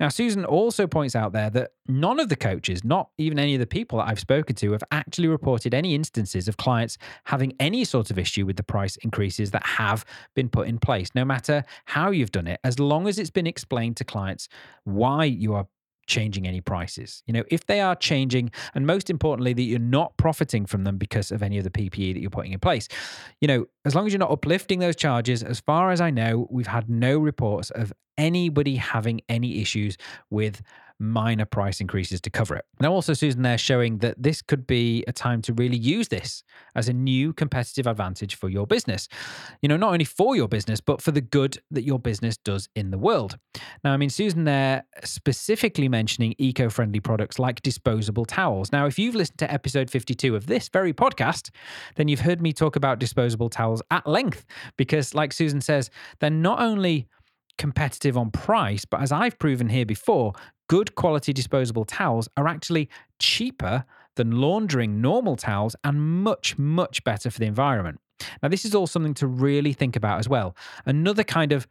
Now, 0.00 0.08
Susan 0.08 0.44
also 0.44 0.86
points 0.86 1.14
out 1.16 1.32
there 1.32 1.50
that 1.50 1.72
none 1.88 2.20
of 2.20 2.28
the 2.28 2.36
coaches, 2.36 2.84
not 2.84 3.10
even 3.18 3.38
any 3.38 3.54
of 3.54 3.60
the 3.60 3.66
people 3.66 3.98
that 3.98 4.08
I've 4.08 4.20
spoken 4.20 4.54
to, 4.56 4.72
have 4.72 4.84
actually 4.90 5.28
reported 5.28 5.74
any 5.74 5.94
instances 5.94 6.48
of 6.48 6.56
clients 6.56 6.98
having 7.24 7.54
any 7.60 7.84
sort 7.84 8.10
of 8.10 8.18
issue 8.18 8.46
with 8.46 8.56
the 8.56 8.62
price 8.62 8.96
increases 8.96 9.50
that 9.52 9.64
have 9.64 10.04
been 10.34 10.48
put 10.48 10.68
in 10.68 10.78
place, 10.78 11.10
no 11.14 11.24
matter 11.24 11.64
how 11.86 12.10
you've 12.10 12.32
done 12.32 12.46
it, 12.46 12.60
as 12.64 12.78
long 12.78 13.08
as 13.08 13.18
it's 13.18 13.30
been 13.30 13.46
explained 13.46 13.96
to 13.96 14.04
clients 14.04 14.48
why 14.84 15.24
you 15.24 15.54
are 15.54 15.66
changing 16.06 16.46
any 16.46 16.60
prices. 16.60 17.22
You 17.26 17.34
know, 17.34 17.44
if 17.48 17.66
they 17.66 17.80
are 17.80 17.94
changing, 17.94 18.50
and 18.74 18.86
most 18.86 19.10
importantly, 19.10 19.52
that 19.52 19.62
you're 19.62 19.78
not 19.78 20.16
profiting 20.16 20.66
from 20.66 20.84
them 20.84 20.98
because 20.98 21.30
of 21.30 21.42
any 21.42 21.58
of 21.58 21.64
the 21.64 21.70
PPE 21.70 22.14
that 22.14 22.20
you're 22.20 22.30
putting 22.30 22.52
in 22.52 22.60
place, 22.60 22.88
you 23.40 23.48
know, 23.48 23.66
as 23.84 23.94
long 23.94 24.06
as 24.06 24.12
you're 24.12 24.20
not 24.20 24.30
uplifting 24.30 24.78
those 24.78 24.96
charges, 24.96 25.42
as 25.42 25.60
far 25.60 25.90
as 25.90 26.00
I 26.00 26.10
know, 26.10 26.46
we've 26.50 26.66
had 26.66 26.88
no 26.88 27.18
reports 27.18 27.70
of 27.70 27.92
anybody 28.18 28.76
having 28.76 29.20
any 29.28 29.60
issues 29.60 29.96
with 30.30 30.62
minor 31.02 31.44
price 31.44 31.80
increases 31.80 32.20
to 32.20 32.30
cover 32.30 32.54
it. 32.54 32.64
Now, 32.80 32.92
also, 32.92 33.12
Susan, 33.12 33.42
there 33.42 33.58
showing 33.58 33.98
that 33.98 34.22
this 34.22 34.40
could 34.40 34.66
be 34.66 35.04
a 35.08 35.12
time 35.12 35.42
to 35.42 35.52
really 35.52 35.76
use 35.76 36.08
this 36.08 36.44
as 36.76 36.88
a 36.88 36.92
new 36.92 37.32
competitive 37.32 37.88
advantage 37.88 38.36
for 38.36 38.48
your 38.48 38.66
business. 38.66 39.08
You 39.60 39.68
know, 39.68 39.76
not 39.76 39.92
only 39.92 40.04
for 40.04 40.36
your 40.36 40.46
business, 40.48 40.80
but 40.80 41.02
for 41.02 41.10
the 41.10 41.20
good 41.20 41.60
that 41.72 41.82
your 41.82 41.98
business 41.98 42.36
does 42.36 42.68
in 42.76 42.92
the 42.92 42.98
world. 42.98 43.36
Now, 43.82 43.92
I 43.92 43.96
mean, 43.96 44.10
Susan 44.10 44.44
there 44.44 44.84
specifically 45.02 45.88
mentioning 45.88 46.34
eco 46.38 46.70
friendly 46.70 47.00
products 47.00 47.38
like 47.38 47.60
disposable 47.62 48.24
towels. 48.24 48.70
Now, 48.70 48.86
if 48.86 48.98
you've 48.98 49.16
listened 49.16 49.38
to 49.38 49.52
episode 49.52 49.90
52 49.90 50.36
of 50.36 50.46
this 50.46 50.68
very 50.68 50.92
podcast, 50.92 51.50
then 51.96 52.06
you've 52.06 52.20
heard 52.20 52.40
me 52.40 52.52
talk 52.52 52.76
about 52.76 53.00
disposable 53.00 53.48
towels 53.48 53.82
at 53.90 54.06
length 54.06 54.44
because, 54.76 55.14
like 55.14 55.32
Susan 55.32 55.60
says, 55.60 55.90
they're 56.20 56.30
not 56.30 56.60
only 56.60 57.08
competitive 57.58 58.16
on 58.16 58.30
price, 58.30 58.84
but 58.84 59.00
as 59.00 59.12
I've 59.12 59.38
proven 59.38 59.68
here 59.68 59.86
before, 59.86 60.32
good 60.68 60.94
quality 60.94 61.32
disposable 61.32 61.84
towels 61.84 62.28
are 62.36 62.48
actually 62.48 62.88
cheaper 63.18 63.84
than 64.16 64.30
laundering 64.30 65.00
normal 65.00 65.36
towels 65.36 65.76
and 65.84 66.00
much, 66.22 66.58
much 66.58 67.02
better 67.04 67.30
for 67.30 67.38
the 67.38 67.46
environment. 67.46 68.00
Now, 68.42 68.48
this 68.48 68.64
is 68.64 68.74
all 68.74 68.86
something 68.86 69.14
to 69.14 69.26
really 69.26 69.72
think 69.72 69.96
about 69.96 70.18
as 70.18 70.28
well. 70.28 70.56
Another 70.86 71.24
kind 71.24 71.52
of 71.52 71.66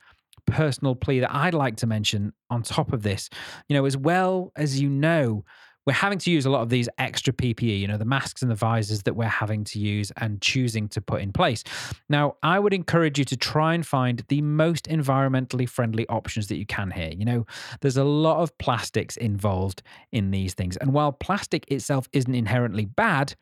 personal 0.46 0.96
plea 0.96 1.20
that 1.20 1.34
I'd 1.34 1.54
like 1.54 1.78
to 1.78 1.88
mention 1.88 2.34
on 2.50 2.64
top 2.64 2.94
of 2.94 3.04
this, 3.04 3.30
you 3.70 3.76
know, 3.76 3.86
as 3.86 3.96
well 3.96 4.52
as 4.56 4.82
you 4.82 4.90
know, 4.90 5.46
we're 5.86 5.94
having 5.94 6.20
to 6.20 6.32
use 6.32 6.46
a 6.46 6.50
lot 6.50 6.62
of 6.62 6.70
these 6.70 6.88
extra 6.98 7.34
PPE, 7.34 7.80
you 7.80 7.88
know, 7.88 7.98
the 7.98 8.06
masks 8.06 8.42
and 8.42 8.52
the 8.52 8.56
visors 8.56 9.04
that 9.04 9.16
we're 9.16 9.26
having 9.26 9.64
to 9.66 9.80
use 9.80 10.12
and 10.18 10.42
choosing 10.42 10.88
to 10.90 11.02
put 11.02 11.22
in 11.22 11.32
place. 11.34 11.64
Now, 12.10 12.36
I 12.44 12.60
would 12.60 12.74
encourage 12.74 13.18
you 13.18 13.26
to 13.26 13.38
try 13.38 13.74
and 13.74 13.86
find 13.86 14.24
the 14.28 14.42
most 14.42 14.86
environmentally 14.86 15.68
friendly 15.68 16.08
options 16.08 16.48
that 16.48 16.58
you 16.58 16.66
can 16.66 16.92
here. 16.92 17.12
You 17.12 17.26
know, 17.26 17.46
there's 17.82 17.98
a 17.98 18.04
lot 18.04 18.42
of 18.42 18.56
plastics 18.60 19.18
involved 19.18 19.82
in 20.12 20.32
these 20.32 20.54
things. 20.54 20.78
And 20.78 20.94
while 20.94 21.12
plastic 21.12 21.70
itself 21.72 22.08
isn't 22.14 22.36
inherently 22.36 22.86
bad, 22.86 23.36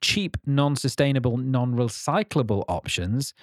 cheap, 0.00 0.36
non 0.46 0.76
sustainable, 0.76 1.36
non 1.36 1.74
recyclable 1.74 2.64
options 2.68 3.34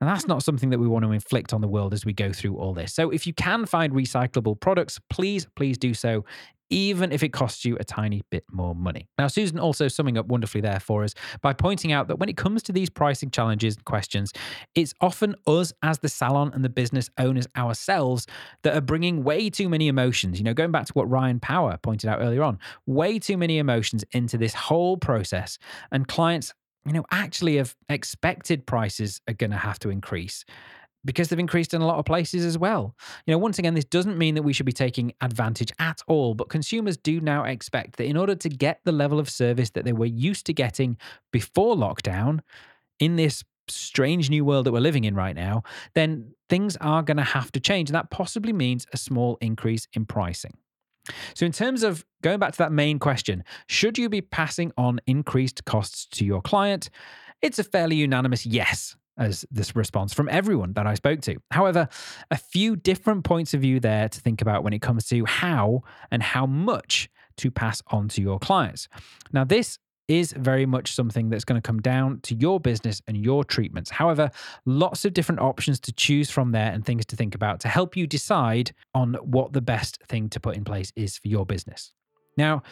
And 0.00 0.08
that's 0.08 0.26
not 0.26 0.42
something 0.42 0.70
that 0.70 0.78
we 0.78 0.86
want 0.86 1.04
to 1.04 1.12
inflict 1.12 1.54
on 1.54 1.62
the 1.62 1.68
world 1.68 1.94
as 1.94 2.04
we 2.04 2.12
go 2.12 2.32
through 2.32 2.56
all 2.58 2.74
this. 2.74 2.94
So 2.94 3.10
if 3.10 3.26
you 3.26 3.32
can 3.32 3.64
find 3.64 3.92
recyclable 3.94 4.58
products, 4.60 5.00
please, 5.08 5.46
please 5.56 5.78
do 5.78 5.94
so 5.94 6.24
even 6.70 7.12
if 7.12 7.22
it 7.22 7.30
costs 7.30 7.64
you 7.64 7.76
a 7.78 7.84
tiny 7.84 8.22
bit 8.30 8.44
more 8.50 8.74
money. 8.74 9.08
Now, 9.18 9.28
Susan 9.28 9.58
also 9.58 9.88
summing 9.88 10.18
up 10.18 10.26
wonderfully 10.26 10.60
there 10.60 10.80
for 10.80 11.04
us 11.04 11.14
by 11.40 11.52
pointing 11.52 11.92
out 11.92 12.08
that 12.08 12.18
when 12.18 12.28
it 12.28 12.36
comes 12.36 12.62
to 12.64 12.72
these 12.72 12.90
pricing 12.90 13.30
challenges 13.30 13.76
and 13.76 13.84
questions, 13.84 14.32
it's 14.74 14.94
often 15.00 15.34
us 15.46 15.72
as 15.82 15.98
the 16.00 16.08
salon 16.08 16.50
and 16.54 16.64
the 16.64 16.68
business 16.68 17.10
owners 17.18 17.46
ourselves 17.56 18.26
that 18.62 18.76
are 18.76 18.80
bringing 18.80 19.22
way 19.22 19.50
too 19.50 19.68
many 19.68 19.88
emotions. 19.88 20.38
You 20.38 20.44
know, 20.44 20.54
going 20.54 20.72
back 20.72 20.86
to 20.86 20.92
what 20.92 21.08
Ryan 21.10 21.40
Power 21.40 21.78
pointed 21.82 22.08
out 22.08 22.20
earlier 22.20 22.42
on, 22.42 22.58
way 22.86 23.18
too 23.18 23.36
many 23.36 23.58
emotions 23.58 24.04
into 24.12 24.38
this 24.38 24.54
whole 24.54 24.96
process, 24.96 25.58
and 25.90 26.06
clients 26.08 26.52
you 26.86 26.92
know, 26.92 27.04
actually 27.10 27.56
have 27.56 27.74
expected 27.88 28.64
prices 28.64 29.20
are 29.28 29.34
going 29.34 29.50
to 29.50 29.56
have 29.56 29.78
to 29.80 29.90
increase 29.90 30.44
because 31.06 31.28
they've 31.28 31.38
increased 31.38 31.72
in 31.72 31.80
a 31.80 31.86
lot 31.86 31.98
of 31.98 32.04
places 32.04 32.44
as 32.44 32.58
well. 32.58 32.94
You 33.26 33.32
know, 33.32 33.38
once 33.38 33.58
again, 33.58 33.74
this 33.74 33.84
doesn't 33.84 34.18
mean 34.18 34.34
that 34.34 34.42
we 34.42 34.52
should 34.52 34.66
be 34.66 34.72
taking 34.72 35.12
advantage 35.22 35.72
at 35.78 36.02
all, 36.06 36.34
but 36.34 36.50
consumers 36.50 36.96
do 36.96 37.20
now 37.20 37.44
expect 37.44 37.96
that 37.96 38.04
in 38.04 38.16
order 38.16 38.34
to 38.34 38.48
get 38.48 38.80
the 38.84 38.92
level 38.92 39.18
of 39.18 39.30
service 39.30 39.70
that 39.70 39.84
they 39.84 39.92
were 39.92 40.06
used 40.06 40.44
to 40.46 40.52
getting 40.52 40.98
before 41.32 41.76
lockdown 41.76 42.40
in 42.98 43.16
this 43.16 43.44
strange 43.68 44.28
new 44.30 44.44
world 44.44 44.66
that 44.66 44.72
we're 44.72 44.80
living 44.80 45.04
in 45.04 45.14
right 45.14 45.34
now, 45.34 45.62
then 45.94 46.32
things 46.48 46.76
are 46.78 47.02
going 47.02 47.16
to 47.16 47.22
have 47.22 47.50
to 47.52 47.60
change. 47.60 47.88
And 47.88 47.94
that 47.94 48.10
possibly 48.10 48.52
means 48.52 48.86
a 48.92 48.96
small 48.96 49.38
increase 49.40 49.88
in 49.94 50.04
pricing. 50.06 50.56
So, 51.34 51.46
in 51.46 51.52
terms 51.52 51.84
of 51.84 52.04
going 52.22 52.40
back 52.40 52.52
to 52.52 52.58
that 52.58 52.72
main 52.72 52.98
question, 52.98 53.44
should 53.68 53.96
you 53.96 54.08
be 54.08 54.20
passing 54.20 54.72
on 54.76 55.00
increased 55.06 55.64
costs 55.64 56.06
to 56.12 56.24
your 56.24 56.42
client? 56.42 56.90
It's 57.42 57.60
a 57.60 57.64
fairly 57.64 57.94
unanimous 57.94 58.44
yes 58.44 58.96
as 59.18 59.44
this 59.50 59.74
response 59.74 60.12
from 60.12 60.28
everyone 60.28 60.72
that 60.74 60.86
I 60.86 60.94
spoke 60.94 61.20
to. 61.22 61.36
However, 61.50 61.88
a 62.30 62.36
few 62.36 62.76
different 62.76 63.24
points 63.24 63.54
of 63.54 63.60
view 63.60 63.80
there 63.80 64.08
to 64.08 64.20
think 64.20 64.42
about 64.42 64.62
when 64.62 64.72
it 64.72 64.82
comes 64.82 65.06
to 65.08 65.24
how 65.24 65.82
and 66.10 66.22
how 66.22 66.46
much 66.46 67.08
to 67.38 67.50
pass 67.50 67.82
on 67.88 68.08
to 68.08 68.22
your 68.22 68.38
clients. 68.38 68.88
Now, 69.32 69.44
this 69.44 69.78
is 70.08 70.32
very 70.32 70.66
much 70.66 70.94
something 70.94 71.30
that's 71.30 71.44
going 71.44 71.60
to 71.60 71.66
come 71.66 71.80
down 71.80 72.20
to 72.20 72.34
your 72.34 72.60
business 72.60 73.02
and 73.06 73.16
your 73.16 73.44
treatments. 73.44 73.90
However, 73.90 74.30
lots 74.64 75.04
of 75.04 75.12
different 75.12 75.40
options 75.40 75.80
to 75.80 75.92
choose 75.92 76.30
from 76.30 76.52
there 76.52 76.70
and 76.72 76.84
things 76.84 77.04
to 77.06 77.16
think 77.16 77.34
about 77.34 77.60
to 77.60 77.68
help 77.68 77.96
you 77.96 78.06
decide 78.06 78.72
on 78.94 79.14
what 79.14 79.52
the 79.52 79.60
best 79.60 80.00
thing 80.08 80.28
to 80.30 80.40
put 80.40 80.56
in 80.56 80.64
place 80.64 80.92
is 80.94 81.18
for 81.18 81.28
your 81.28 81.44
business. 81.44 81.92
Now, 82.36 82.62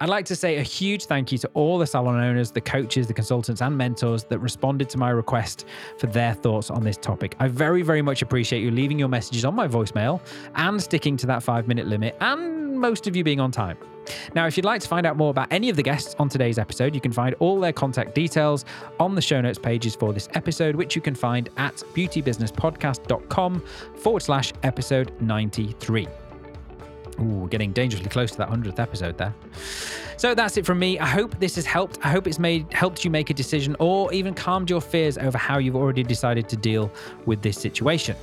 I'd 0.00 0.08
like 0.08 0.24
to 0.26 0.36
say 0.36 0.56
a 0.56 0.62
huge 0.62 1.04
thank 1.04 1.30
you 1.30 1.38
to 1.38 1.50
all 1.54 1.78
the 1.78 1.86
salon 1.86 2.20
owners, 2.20 2.50
the 2.50 2.60
coaches, 2.60 3.06
the 3.06 3.14
consultants, 3.14 3.62
and 3.62 3.78
mentors 3.78 4.24
that 4.24 4.38
responded 4.40 4.88
to 4.90 4.98
my 4.98 5.10
request 5.10 5.66
for 5.98 6.08
their 6.08 6.34
thoughts 6.34 6.68
on 6.68 6.82
this 6.82 6.96
topic. 6.96 7.36
I 7.38 7.48
very, 7.48 7.82
very 7.82 8.02
much 8.02 8.20
appreciate 8.20 8.62
you 8.62 8.70
leaving 8.70 8.98
your 8.98 9.08
messages 9.08 9.44
on 9.44 9.54
my 9.54 9.68
voicemail 9.68 10.20
and 10.56 10.82
sticking 10.82 11.16
to 11.18 11.26
that 11.28 11.42
five 11.42 11.68
minute 11.68 11.86
limit, 11.86 12.16
and 12.20 12.78
most 12.78 13.06
of 13.06 13.14
you 13.14 13.22
being 13.22 13.40
on 13.40 13.50
time. 13.50 13.78
Now, 14.34 14.46
if 14.46 14.56
you'd 14.56 14.66
like 14.66 14.82
to 14.82 14.88
find 14.88 15.06
out 15.06 15.16
more 15.16 15.30
about 15.30 15.48
any 15.50 15.70
of 15.70 15.76
the 15.76 15.82
guests 15.82 16.14
on 16.18 16.28
today's 16.28 16.58
episode, 16.58 16.94
you 16.94 17.00
can 17.00 17.12
find 17.12 17.34
all 17.38 17.58
their 17.58 17.72
contact 17.72 18.14
details 18.14 18.64
on 19.00 19.14
the 19.14 19.22
show 19.22 19.40
notes 19.40 19.58
pages 19.58 19.94
for 19.94 20.12
this 20.12 20.28
episode, 20.34 20.74
which 20.74 20.94
you 20.94 21.00
can 21.00 21.14
find 21.14 21.48
at 21.56 21.76
beautybusinesspodcast.com 21.76 23.64
forward 23.96 24.22
slash 24.22 24.52
episode 24.62 25.12
93. 25.20 26.08
Ooh, 27.20 27.48
getting 27.50 27.72
dangerously 27.72 28.08
close 28.08 28.30
to 28.32 28.38
that 28.38 28.50
100th 28.50 28.78
episode 28.78 29.18
there. 29.18 29.34
So 30.16 30.34
that's 30.34 30.56
it 30.56 30.64
from 30.64 30.78
me. 30.78 30.98
I 30.98 31.06
hope 31.06 31.38
this 31.38 31.56
has 31.56 31.66
helped. 31.66 31.98
I 32.04 32.08
hope 32.08 32.26
it's 32.26 32.38
made 32.38 32.72
helped 32.72 33.04
you 33.04 33.10
make 33.10 33.30
a 33.30 33.34
decision 33.34 33.76
or 33.78 34.12
even 34.12 34.34
calmed 34.34 34.70
your 34.70 34.80
fears 34.80 35.18
over 35.18 35.36
how 35.36 35.58
you've 35.58 35.76
already 35.76 36.02
decided 36.02 36.48
to 36.50 36.56
deal 36.56 36.90
with 37.26 37.42
this 37.42 37.60
situation. 37.60 38.16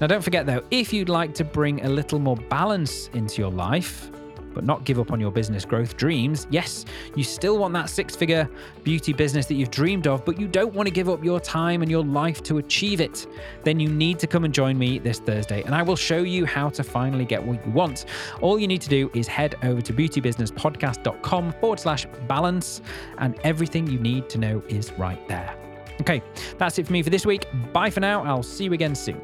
Now 0.00 0.06
don't 0.06 0.22
forget 0.22 0.46
though, 0.46 0.62
if 0.70 0.92
you'd 0.92 1.08
like 1.08 1.34
to 1.34 1.44
bring 1.44 1.84
a 1.84 1.88
little 1.88 2.18
more 2.18 2.36
balance 2.36 3.08
into 3.14 3.40
your 3.40 3.50
life, 3.50 4.10
but 4.56 4.64
not 4.64 4.84
give 4.84 4.98
up 4.98 5.12
on 5.12 5.20
your 5.20 5.30
business 5.30 5.66
growth 5.66 5.98
dreams. 5.98 6.46
Yes, 6.50 6.86
you 7.14 7.22
still 7.22 7.58
want 7.58 7.74
that 7.74 7.90
six 7.90 8.16
figure 8.16 8.48
beauty 8.82 9.12
business 9.12 9.44
that 9.46 9.54
you've 9.54 9.70
dreamed 9.70 10.06
of, 10.06 10.24
but 10.24 10.40
you 10.40 10.48
don't 10.48 10.72
want 10.72 10.88
to 10.88 10.90
give 10.92 11.10
up 11.10 11.22
your 11.22 11.38
time 11.38 11.82
and 11.82 11.90
your 11.90 12.02
life 12.02 12.42
to 12.44 12.56
achieve 12.56 13.02
it. 13.02 13.26
Then 13.64 13.78
you 13.78 13.90
need 13.90 14.18
to 14.20 14.26
come 14.26 14.44
and 14.44 14.54
join 14.54 14.78
me 14.78 14.98
this 14.98 15.18
Thursday, 15.18 15.62
and 15.62 15.74
I 15.74 15.82
will 15.82 15.94
show 15.94 16.22
you 16.22 16.46
how 16.46 16.70
to 16.70 16.82
finally 16.82 17.26
get 17.26 17.44
what 17.44 17.64
you 17.66 17.72
want. 17.72 18.06
All 18.40 18.58
you 18.58 18.66
need 18.66 18.80
to 18.80 18.88
do 18.88 19.10
is 19.14 19.28
head 19.28 19.56
over 19.62 19.82
to 19.82 19.92
beautybusinesspodcast.com 19.92 21.52
forward 21.60 21.78
slash 21.78 22.06
balance, 22.26 22.80
and 23.18 23.38
everything 23.44 23.86
you 23.86 23.98
need 23.98 24.30
to 24.30 24.38
know 24.38 24.62
is 24.68 24.90
right 24.92 25.28
there. 25.28 25.54
Okay, 26.00 26.22
that's 26.56 26.78
it 26.78 26.86
for 26.86 26.94
me 26.94 27.02
for 27.02 27.10
this 27.10 27.26
week. 27.26 27.46
Bye 27.74 27.90
for 27.90 28.00
now. 28.00 28.24
I'll 28.24 28.42
see 28.42 28.64
you 28.64 28.72
again 28.72 28.94
soon. 28.94 29.20